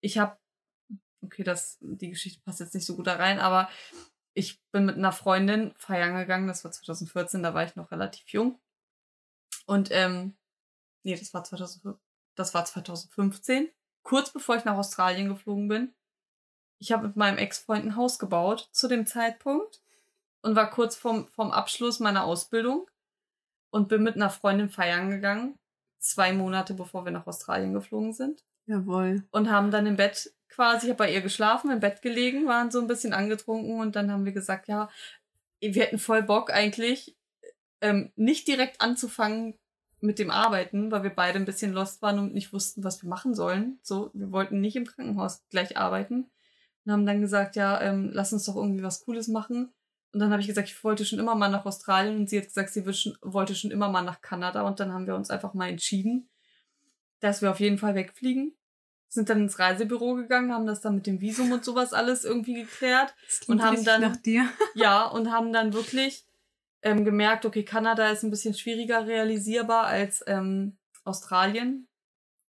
Ich 0.00 0.18
habe, 0.18 0.36
okay, 1.22 1.44
das, 1.44 1.78
die 1.80 2.10
Geschichte 2.10 2.40
passt 2.44 2.60
jetzt 2.60 2.74
nicht 2.74 2.86
so 2.86 2.96
gut 2.96 3.06
da 3.06 3.14
rein, 3.16 3.38
aber 3.38 3.68
ich 4.34 4.60
bin 4.72 4.86
mit 4.86 4.96
einer 4.96 5.12
Freundin 5.12 5.72
feiern 5.76 6.16
gegangen, 6.16 6.48
das 6.48 6.64
war 6.64 6.72
2014, 6.72 7.42
da 7.42 7.52
war 7.54 7.64
ich 7.64 7.76
noch 7.76 7.90
relativ 7.92 8.26
jung. 8.30 8.58
Und, 9.66 9.90
ähm, 9.90 10.36
nee, 11.02 11.16
das 11.16 11.32
war 11.34 11.44
2005, 11.44 11.98
das 12.34 12.54
war 12.54 12.64
2015, 12.64 13.68
kurz 14.02 14.32
bevor 14.32 14.56
ich 14.56 14.64
nach 14.64 14.76
Australien 14.76 15.28
geflogen 15.28 15.68
bin. 15.68 15.94
Ich 16.78 16.92
habe 16.92 17.06
mit 17.06 17.16
meinem 17.16 17.38
Ex-Freund 17.38 17.84
ein 17.84 17.96
Haus 17.96 18.18
gebaut 18.18 18.68
zu 18.72 18.88
dem 18.88 19.06
Zeitpunkt 19.06 19.82
und 20.42 20.56
war 20.56 20.70
kurz 20.70 20.96
vorm, 20.96 21.28
vorm 21.28 21.52
Abschluss 21.52 22.00
meiner 22.00 22.24
Ausbildung 22.24 22.90
und 23.70 23.88
bin 23.88 24.02
mit 24.02 24.16
einer 24.16 24.30
Freundin 24.30 24.68
feiern 24.68 25.10
gegangen, 25.10 25.58
zwei 25.98 26.32
Monate 26.32 26.74
bevor 26.74 27.04
wir 27.04 27.12
nach 27.12 27.26
Australien 27.26 27.72
geflogen 27.72 28.12
sind 28.12 28.44
Jawohl. 28.66 29.24
und 29.30 29.50
haben 29.50 29.70
dann 29.70 29.86
im 29.86 29.96
Bett 29.96 30.32
quasi, 30.48 30.86
ich 30.86 30.90
habe 30.90 30.98
bei 30.98 31.12
ihr 31.12 31.22
geschlafen, 31.22 31.70
im 31.70 31.80
Bett 31.80 32.02
gelegen, 32.02 32.46
waren 32.46 32.70
so 32.70 32.80
ein 32.80 32.86
bisschen 32.86 33.14
angetrunken 33.14 33.80
und 33.80 33.96
dann 33.96 34.10
haben 34.10 34.24
wir 34.24 34.32
gesagt, 34.32 34.68
ja, 34.68 34.90
wir 35.60 35.82
hätten 35.82 35.98
voll 35.98 36.22
Bock 36.22 36.52
eigentlich, 36.52 37.16
ähm, 37.82 38.12
nicht 38.16 38.48
direkt 38.48 38.80
anzufangen 38.80 39.58
mit 40.00 40.18
dem 40.18 40.30
Arbeiten, 40.30 40.90
weil 40.90 41.02
wir 41.04 41.10
beide 41.14 41.38
ein 41.38 41.44
bisschen 41.44 41.72
lost 41.72 42.02
waren 42.02 42.18
und 42.18 42.34
nicht 42.34 42.52
wussten, 42.52 42.82
was 42.82 43.02
wir 43.02 43.08
machen 43.08 43.34
sollen. 43.34 43.78
So, 43.82 44.10
wir 44.14 44.32
wollten 44.32 44.60
nicht 44.60 44.76
im 44.76 44.86
Krankenhaus 44.86 45.44
gleich 45.50 45.76
arbeiten 45.76 46.30
und 46.84 46.92
haben 46.92 47.06
dann 47.06 47.20
gesagt, 47.20 47.54
ja, 47.56 47.80
ähm, 47.80 48.10
lass 48.12 48.32
uns 48.32 48.44
doch 48.46 48.56
irgendwie 48.56 48.82
was 48.82 49.04
Cooles 49.04 49.28
machen. 49.28 49.72
Und 50.12 50.20
dann 50.20 50.30
habe 50.30 50.40
ich 50.42 50.48
gesagt, 50.48 50.68
ich 50.68 50.84
wollte 50.84 51.04
schon 51.04 51.18
immer 51.20 51.34
mal 51.34 51.48
nach 51.48 51.64
Australien 51.64 52.16
und 52.16 52.28
sie 52.28 52.38
hat 52.38 52.46
gesagt, 52.46 52.70
sie 52.70 52.92
schon, 52.92 53.16
wollte 53.22 53.54
schon 53.54 53.70
immer 53.70 53.88
mal 53.88 54.02
nach 54.02 54.20
Kanada 54.20 54.62
und 54.62 54.80
dann 54.80 54.92
haben 54.92 55.06
wir 55.06 55.14
uns 55.14 55.30
einfach 55.30 55.54
mal 55.54 55.68
entschieden, 55.68 56.28
dass 57.20 57.40
wir 57.40 57.50
auf 57.50 57.60
jeden 57.60 57.78
Fall 57.78 57.94
wegfliegen. 57.94 58.54
Sind 59.08 59.28
dann 59.28 59.42
ins 59.42 59.58
Reisebüro 59.58 60.14
gegangen, 60.14 60.52
haben 60.52 60.66
das 60.66 60.80
dann 60.80 60.96
mit 60.96 61.06
dem 61.06 61.20
Visum 61.20 61.52
und 61.52 61.64
sowas 61.64 61.92
alles 61.92 62.24
irgendwie 62.24 62.54
geklärt. 62.54 63.14
Und 63.46 63.62
haben 63.62 63.84
dann- 63.84 64.00
nach 64.00 64.16
dir. 64.16 64.48
Ja, 64.74 65.06
und 65.06 65.30
haben 65.30 65.52
dann 65.52 65.72
wirklich 65.74 66.24
ähm, 66.82 67.04
gemerkt, 67.04 67.46
okay, 67.46 67.64
Kanada 67.64 68.10
ist 68.10 68.22
ein 68.22 68.30
bisschen 68.30 68.54
schwieriger 68.54 69.06
realisierbar 69.06 69.86
als 69.86 70.22
ähm, 70.26 70.78
Australien. 71.04 71.88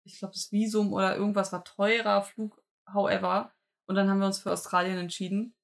Ich 0.05 0.19
glaube, 0.19 0.33
das 0.33 0.51
Visum 0.51 0.93
oder 0.93 1.15
irgendwas 1.15 1.51
war 1.51 1.63
teurer, 1.63 2.23
Flug, 2.23 2.61
however. 2.93 3.53
Und 3.87 3.95
dann 3.95 4.09
haben 4.09 4.19
wir 4.19 4.27
uns 4.27 4.39
für 4.39 4.51
Australien 4.51 4.97
entschieden. 4.97 5.55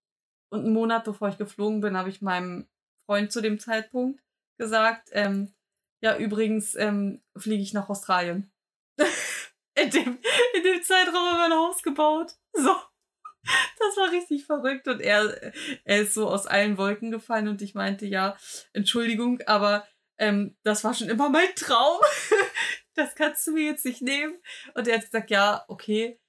Und 0.52 0.66
einen 0.66 0.74
Monat 0.74 1.04
bevor 1.06 1.30
ich 1.30 1.38
geflogen 1.38 1.82
bin, 1.82 1.98
habe 1.98 2.10
ich 2.10 2.22
meinem 2.22 2.68
Freund 3.06 3.32
zu 3.32 3.42
dem 3.42 3.60
Zeitpunkt 3.60 4.22
gesagt, 4.58 5.10
ähm, 5.14 5.54
ja, 6.02 6.18
übrigens 6.18 6.76
ähm, 6.76 7.22
fliege 7.36 7.64
ich 7.64 7.74
nach 7.74 7.90
Australien. 7.90 8.52
in, 9.76 9.90
dem, 9.90 10.20
in 10.56 10.64
dem 10.64 10.84
Zeitraum 10.84 11.16
haben 11.16 11.38
wir 11.38 11.46
ein 11.46 11.68
Haus 11.68 11.82
gebaut. 11.82 12.36
So. 12.54 12.76
Das 13.44 13.98
war 13.98 14.12
richtig 14.12 14.46
verrückt 14.46 14.88
und 14.88 15.00
er, 15.00 15.54
er 15.86 16.02
ist 16.02 16.14
so 16.14 16.28
aus 16.28 16.46
allen 16.46 16.78
Wolken 16.78 17.10
gefallen 17.10 17.48
und 17.48 17.62
ich 17.62 17.74
meinte, 17.74 18.06
ja, 18.06 18.38
Entschuldigung, 18.74 19.42
aber 19.48 19.88
ähm, 20.18 20.58
das 20.64 20.84
war 20.84 20.94
schon 20.94 21.10
immer 21.10 21.30
mein 21.30 21.56
Traum. 21.56 22.00
das 22.94 23.16
kannst 23.16 23.48
du 23.48 23.54
mir 23.54 23.66
jetzt 23.66 23.86
nicht 23.86 24.02
nehmen. 24.02 24.38
Und 24.76 24.88
er 24.88 24.98
hat 24.98 25.06
gesagt, 25.06 25.32
ja, 25.32 25.64
okay, 25.68 26.20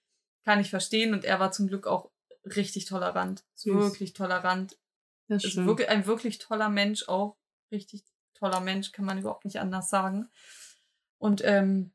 kann 0.44 0.60
ich 0.60 0.70
verstehen. 0.70 1.12
Und 1.12 1.24
er 1.24 1.40
war 1.40 1.52
zum 1.52 1.66
Glück 1.66 1.86
auch 1.86 2.10
richtig 2.44 2.86
tolerant. 2.86 3.44
Süß. 3.54 3.74
Wirklich 3.74 4.12
tolerant. 4.12 4.78
Das 5.28 5.44
Ist 5.44 5.56
wirklich, 5.56 5.88
ein 5.88 6.06
wirklich 6.06 6.38
toller 6.38 6.68
Mensch 6.68 7.08
auch. 7.08 7.36
Richtig 7.70 8.04
toller 8.34 8.60
Mensch, 8.60 8.92
kann 8.92 9.04
man 9.04 9.18
überhaupt 9.18 9.44
nicht 9.44 9.60
anders 9.60 9.90
sagen. 9.90 10.30
Und 11.18 11.42
ähm, 11.44 11.92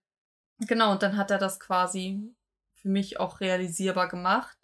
genau, 0.60 0.92
und 0.92 1.02
dann 1.02 1.18
hat 1.18 1.32
er 1.32 1.38
das 1.38 1.60
quasi 1.60 2.36
für 2.74 2.90
mich 2.90 3.20
auch 3.20 3.40
realisierbar 3.40 4.08
gemacht. 4.08 4.58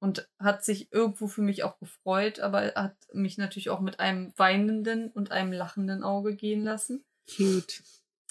Und 0.00 0.28
hat 0.38 0.64
sich 0.64 0.92
irgendwo 0.92 1.26
für 1.26 1.42
mich 1.42 1.64
auch 1.64 1.78
gefreut, 1.78 2.38
aber 2.38 2.62
er 2.62 2.82
hat 2.84 2.96
mich 3.12 3.36
natürlich 3.36 3.68
auch 3.70 3.80
mit 3.80 3.98
einem 3.98 4.32
weinenden 4.36 5.10
und 5.10 5.32
einem 5.32 5.52
lachenden 5.52 6.04
Auge 6.04 6.36
gehen 6.36 6.62
lassen. 6.62 7.04
Cute. 7.28 7.82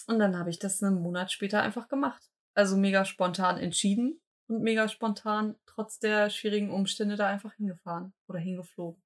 Und 0.08 0.20
dann 0.20 0.38
habe 0.38 0.50
ich 0.50 0.60
das 0.60 0.82
einen 0.82 1.02
Monat 1.02 1.32
später 1.32 1.62
einfach 1.62 1.90
gemacht. 1.90 2.24
Also 2.54 2.78
mega 2.78 3.04
spontan 3.04 3.58
entschieden 3.58 4.22
und 4.48 4.62
mega 4.62 4.88
spontan 4.88 5.56
trotz 5.66 6.00
der 6.00 6.30
schwierigen 6.30 6.72
Umstände 6.72 7.18
da 7.18 7.28
einfach 7.28 7.54
hingefahren 7.54 8.14
oder 8.28 8.40
hingeflogen. 8.40 9.02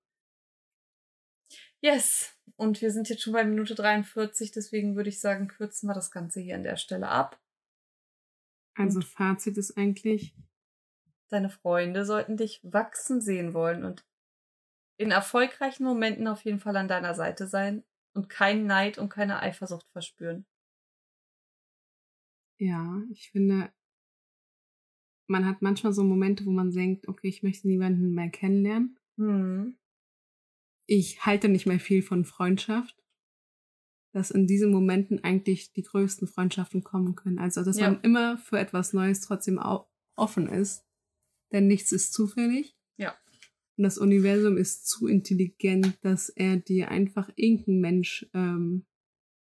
Yes. 1.82 2.38
Und 2.55 2.82
wir 2.82 2.91
sind 2.91 3.09
jetzt 3.09 3.24
schon 3.24 3.34
bei 3.34 3.43
Minute 3.43 3.74
43, 3.74 4.51
deswegen 4.51 4.95
würde 4.95 5.09
ich 5.09 5.20
sagen, 5.20 5.47
kürzen 5.47 5.88
wir 5.88 5.95
das 5.95 6.12
Ganze 6.12 6.39
hier 6.39 6.55
an 6.55 6.64
der 6.64 6.78
Stelle 6.78 7.07
ab. 7.07 7.41
Also 8.76 9.01
Fazit 9.01 9.57
ist 9.57 9.78
eigentlich, 9.78 10.36
Deine 11.32 11.49
Freunde 11.49 12.05
sollten 12.05 12.38
dich 12.38 12.59
wachsen 12.63 13.21
sehen 13.21 13.53
wollen 13.53 13.86
und 13.86 14.05
in 14.97 15.11
erfolgreichen 15.11 15.84
Momenten 15.84 16.27
auf 16.27 16.43
jeden 16.43 16.59
Fall 16.59 16.75
an 16.75 16.88
deiner 16.88 17.15
Seite 17.15 17.47
sein 17.47 17.84
und 18.13 18.29
keinen 18.29 18.67
Neid 18.67 18.97
und 18.97 19.09
keine 19.09 19.39
Eifersucht 19.39 19.88
verspüren. 19.91 20.45
ja, 22.61 23.01
ich 23.09 23.32
finde, 23.32 23.71
man 25.27 25.45
hat 25.47 25.63
manchmal 25.63 25.93
so 25.93 26.03
Momente, 26.03 26.45
wo 26.45 26.51
man 26.51 26.71
denkt, 26.71 27.07
okay, 27.07 27.27
ich 27.27 27.41
möchte 27.41 27.67
niemanden 27.67 28.13
mehr 28.13 28.29
kennenlernen. 28.29 28.99
Hm. 29.17 29.77
Ich 30.86 31.25
halte 31.25 31.49
nicht 31.49 31.65
mehr 31.65 31.79
viel 31.79 32.03
von 32.03 32.23
Freundschaft. 32.23 32.95
Dass 34.13 34.29
in 34.29 34.45
diesen 34.45 34.71
Momenten 34.71 35.23
eigentlich 35.23 35.71
die 35.71 35.84
größten 35.84 36.27
Freundschaften 36.27 36.84
kommen 36.84 37.15
können. 37.15 37.39
Also, 37.39 37.63
dass 37.63 37.79
Ja. 37.79 37.89
man 37.89 38.01
immer 38.01 38.38
für 38.38 38.59
etwas 38.59 38.93
Neues 38.93 39.21
trotzdem 39.21 39.57
offen 40.15 40.47
ist. 40.47 40.86
Denn 41.51 41.67
nichts 41.67 41.91
ist 41.91 42.13
zufällig. 42.13 42.75
Ja. 42.97 43.17
Und 43.77 43.83
das 43.83 43.97
Universum 43.97 44.57
ist 44.57 44.87
zu 44.87 45.07
intelligent, 45.07 45.97
dass 46.01 46.29
er 46.29 46.57
dir 46.57 46.89
einfach 46.89 47.29
irgendeinen 47.35 47.81
Mensch 47.81 48.25
ähm, 48.33 48.85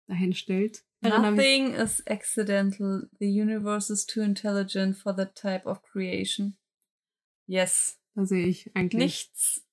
dahin 0.08 0.34
stellt. 0.34 0.84
Nothing 1.02 1.74
is 1.74 2.02
accidental. 2.08 3.10
The 3.20 3.28
universe 3.28 3.92
is 3.92 4.06
too 4.06 4.22
intelligent 4.22 4.98
for 4.98 5.16
that 5.16 5.36
type 5.36 5.66
of 5.66 5.82
creation. 5.84 6.58
Yes. 7.46 8.00
Da 8.16 8.26
sehe 8.26 8.48
ich 8.48 8.74
eigentlich 8.76 9.00
Nichts 9.00 9.66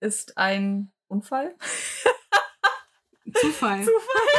ist 0.00 0.36
ein 0.38 0.92
Unfall. 1.08 1.56
Zufall. 3.34 3.82
Zufall. 3.82 4.35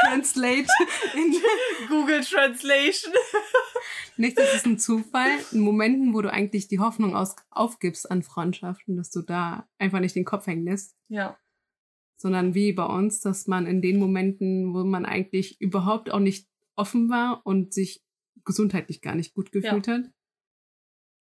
Translate 0.00 0.66
in 1.14 1.34
Google 1.88 2.22
Translation. 2.22 3.12
Nichts 4.16 4.42
ist 4.54 4.66
ein 4.66 4.78
Zufall. 4.78 5.30
In 5.52 5.60
Momenten, 5.60 6.14
wo 6.14 6.22
du 6.22 6.30
eigentlich 6.32 6.68
die 6.68 6.78
Hoffnung 6.80 7.14
aus, 7.14 7.36
aufgibst 7.50 8.10
an 8.10 8.22
Freundschaften, 8.22 8.96
dass 8.96 9.10
du 9.10 9.22
da 9.22 9.68
einfach 9.78 10.00
nicht 10.00 10.16
den 10.16 10.24
Kopf 10.24 10.46
hängen 10.46 10.64
lässt, 10.64 10.96
Ja. 11.08 11.38
sondern 12.16 12.54
wie 12.54 12.72
bei 12.72 12.84
uns, 12.84 13.20
dass 13.20 13.46
man 13.46 13.66
in 13.66 13.80
den 13.82 13.98
Momenten, 13.98 14.74
wo 14.74 14.84
man 14.84 15.04
eigentlich 15.04 15.60
überhaupt 15.60 16.10
auch 16.10 16.20
nicht 16.20 16.48
offen 16.76 17.08
war 17.10 17.42
und 17.44 17.72
sich 17.72 18.02
gesundheitlich 18.44 19.00
gar 19.02 19.14
nicht 19.14 19.34
gut 19.34 19.52
gefühlt 19.52 19.86
hat, 19.88 20.02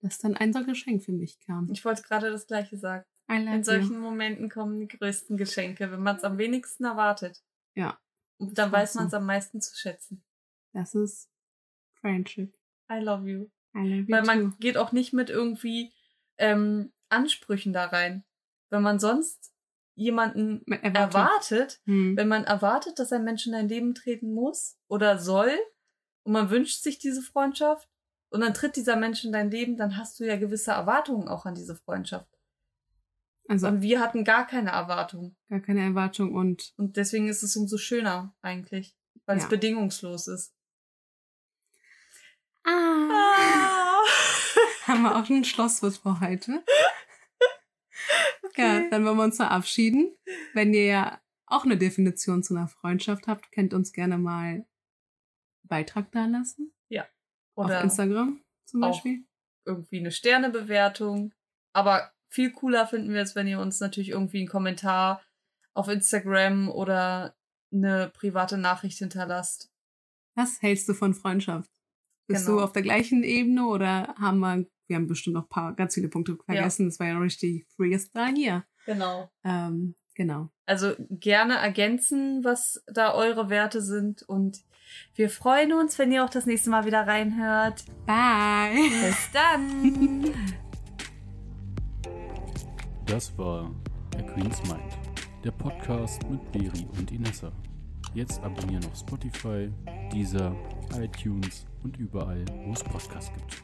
dass 0.01 0.17
dann 0.17 0.35
ein 0.35 0.51
so 0.53 0.63
Geschenk 0.63 1.03
für 1.03 1.11
mich 1.11 1.39
kam. 1.39 1.69
Ich 1.71 1.85
wollte 1.85 2.01
gerade 2.01 2.31
das 2.31 2.47
Gleiche 2.47 2.77
sagen. 2.77 3.05
In 3.29 3.63
solchen 3.63 3.93
you. 3.93 3.99
Momenten 3.99 4.49
kommen 4.49 4.79
die 4.79 4.87
größten 4.89 5.37
Geschenke, 5.37 5.89
wenn 5.91 6.03
man 6.03 6.17
es 6.17 6.23
am 6.25 6.37
wenigsten 6.37 6.83
erwartet. 6.83 7.41
Ja. 7.75 7.97
Und 8.41 8.57
dann 8.57 8.71
weiß 8.71 8.95
man 8.95 9.07
es 9.07 9.13
am 9.13 9.25
meisten 9.25 9.61
zu 9.61 9.75
schätzen. 9.77 10.23
Das 10.73 10.95
ist 10.95 11.29
Friendship. 11.99 12.53
I 12.91 12.95
love 12.99 13.27
you. 13.29 13.49
I 13.75 13.79
love 13.79 13.95
you 14.01 14.05
Weil 14.09 14.23
man 14.23 14.51
too. 14.51 14.57
geht 14.59 14.77
auch 14.77 14.91
nicht 14.91 15.13
mit 15.13 15.29
irgendwie 15.29 15.93
ähm, 16.37 16.91
Ansprüchen 17.09 17.71
da 17.73 17.85
rein. 17.85 18.23
Wenn 18.69 18.81
man 18.81 18.99
sonst 18.99 19.53
jemanden 19.95 20.63
Mit 20.65 20.83
Erwartung. 20.83 21.21
erwartet, 21.21 21.81
Hm. 21.85 22.17
wenn 22.17 22.27
man 22.27 22.43
erwartet, 22.45 22.97
dass 22.99 23.11
ein 23.13 23.23
Mensch 23.23 23.45
in 23.45 23.51
dein 23.51 23.67
Leben 23.69 23.93
treten 23.93 24.33
muss 24.33 24.77
oder 24.87 25.19
soll 25.19 25.51
und 26.23 26.33
man 26.33 26.49
wünscht 26.49 26.81
sich 26.81 26.97
diese 26.97 27.21
Freundschaft 27.21 27.89
und 28.29 28.41
dann 28.41 28.53
tritt 28.53 28.75
dieser 28.77 28.95
Mensch 28.95 29.23
in 29.25 29.31
dein 29.33 29.51
Leben, 29.51 29.75
dann 29.77 29.97
hast 29.97 30.19
du 30.19 30.23
ja 30.25 30.37
gewisse 30.37 30.71
Erwartungen 30.71 31.27
auch 31.27 31.45
an 31.45 31.55
diese 31.55 31.75
Freundschaft. 31.75 32.29
Also 33.51 33.67
Und 33.67 33.81
wir 33.81 33.99
hatten 33.99 34.23
gar 34.23 34.47
keine 34.47 34.71
Erwartungen. 34.71 35.35
gar 35.49 35.59
keine 35.59 35.83
Erwartung 35.83 36.33
und 36.33 36.73
Und 36.77 36.95
deswegen 36.97 37.27
ist 37.27 37.43
es 37.43 37.55
umso 37.57 37.77
schöner 37.77 38.33
eigentlich, 38.41 38.95
weil 39.25 39.37
Ja. 39.37 39.43
es 39.43 39.49
bedingungslos 39.49 40.27
ist. 40.27 40.53
ah. 42.63 44.01
haben 44.87 45.01
wir 45.03 45.15
auch 45.15 45.25
schon 45.25 45.37
ein 45.37 45.43
Schlusswort 45.45 45.97
für 45.97 46.19
heute. 46.19 46.63
Ja, 48.57 48.87
dann 48.89 49.05
wollen 49.05 49.17
wir 49.17 49.23
uns 49.23 49.37
verabschieden. 49.37 50.15
Wenn 50.53 50.73
ihr 50.73 50.85
ja 50.85 51.21
auch 51.45 51.63
eine 51.65 51.77
Definition 51.77 52.43
zu 52.43 52.55
einer 52.55 52.67
Freundschaft 52.67 53.27
habt, 53.27 53.51
könnt 53.51 53.73
uns 53.73 53.91
gerne 53.93 54.17
mal 54.17 54.43
einen 54.45 54.65
Beitrag 55.63 56.11
da 56.11 56.25
lassen. 56.25 56.73
Oder 57.55 57.77
Auf 57.79 57.83
Instagram 57.83 58.41
zum 58.65 58.79
Beispiel. 58.79 59.25
irgendwie 59.65 59.99
eine 59.99 60.11
Sternebewertung. 60.11 61.33
Aber 61.73 62.11
viel 62.31 62.51
cooler 62.51 62.87
finden 62.87 63.13
wir 63.13 63.21
es, 63.21 63.35
wenn 63.35 63.45
ihr 63.47 63.59
uns 63.59 63.79
natürlich 63.79 64.09
irgendwie 64.09 64.39
einen 64.39 64.47
Kommentar 64.47 65.21
auf 65.73 65.87
Instagram 65.87 66.69
oder 66.69 67.35
eine 67.73 68.09
private 68.13 68.57
Nachricht 68.57 68.97
hinterlasst. 68.97 69.69
Was 70.35 70.61
hältst 70.61 70.87
du 70.89 70.93
von 70.93 71.13
Freundschaft? 71.13 71.69
Bist 72.27 72.45
Genau. 72.45 72.59
du 72.59 72.63
auf 72.63 72.71
der 72.71 72.81
gleichen 72.83 73.23
Ebene 73.23 73.65
oder 73.65 74.15
haben 74.17 74.39
wir, 74.39 74.65
wir 74.87 74.95
haben 74.95 75.07
bestimmt 75.07 75.35
noch 75.35 75.43
ein 75.43 75.49
paar, 75.49 75.73
ganz 75.75 75.93
viele 75.93 76.07
Punkte 76.07 76.37
vergessen. 76.45 76.87
Das 76.87 76.99
war 76.99 77.07
ja 77.07 77.17
richtig 77.19 77.67
Freestyle 77.75 78.33
hier. 78.35 78.63
Genau. 78.85 79.29
Ähm, 79.43 79.95
genau. 80.15 80.49
Also 80.65 80.95
gerne 81.09 81.55
ergänzen, 81.55 82.43
was 82.43 82.81
da 82.87 83.13
eure 83.13 83.49
Werte 83.49 83.81
sind. 83.81 84.23
Und 84.23 84.63
wir 85.15 85.29
freuen 85.29 85.73
uns, 85.73 85.99
wenn 85.99 86.11
ihr 86.11 86.23
auch 86.23 86.29
das 86.29 86.45
nächste 86.45 86.69
Mal 86.69 86.85
wieder 86.85 87.05
reinhört. 87.07 87.83
Bye. 88.05 88.89
Bis 89.01 89.31
dann. 89.33 90.33
Das 93.11 93.37
war 93.37 93.69
A 94.17 94.21
Queen's 94.21 94.63
Mind, 94.63 94.79
der 95.43 95.51
Podcast 95.51 96.21
mit 96.29 96.49
Beri 96.53 96.87
und 96.97 97.11
Inessa. 97.11 97.51
Jetzt 98.13 98.41
abonnieren 98.41 98.85
auf 98.85 98.97
Spotify, 98.97 99.69
Deezer, 100.13 100.55
iTunes 100.97 101.65
und 101.83 101.97
überall, 101.97 102.45
wo 102.65 102.71
es 102.71 102.81
Podcasts 102.81 103.29
gibt. 103.33 103.63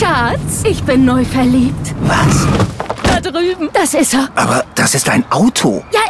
Schatz, 0.00 0.64
ich 0.64 0.82
bin 0.84 1.04
neu 1.04 1.22
verliebt. 1.26 1.94
Was? 2.04 2.46
Da 3.04 3.20
drüben. 3.20 3.68
Das 3.74 3.92
ist 3.92 4.14
er. 4.14 4.30
Aber 4.34 4.64
das 4.74 4.94
ist 4.94 5.10
ein 5.10 5.30
Auto. 5.30 5.84
Ja, 5.92 6.00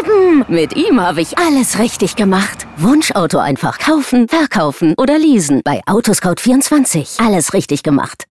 eben. 0.00 0.44
Mit 0.48 0.74
ihm 0.74 1.00
habe 1.00 1.20
ich 1.20 1.38
alles 1.38 1.78
richtig 1.78 2.16
gemacht. 2.16 2.66
Wunschauto 2.76 3.38
einfach 3.38 3.78
kaufen, 3.78 4.28
verkaufen 4.28 4.94
oder 4.96 5.18
leasen. 5.18 5.60
Bei 5.64 5.80
Autoscout24. 5.84 7.24
Alles 7.24 7.52
richtig 7.54 7.82
gemacht. 7.82 8.20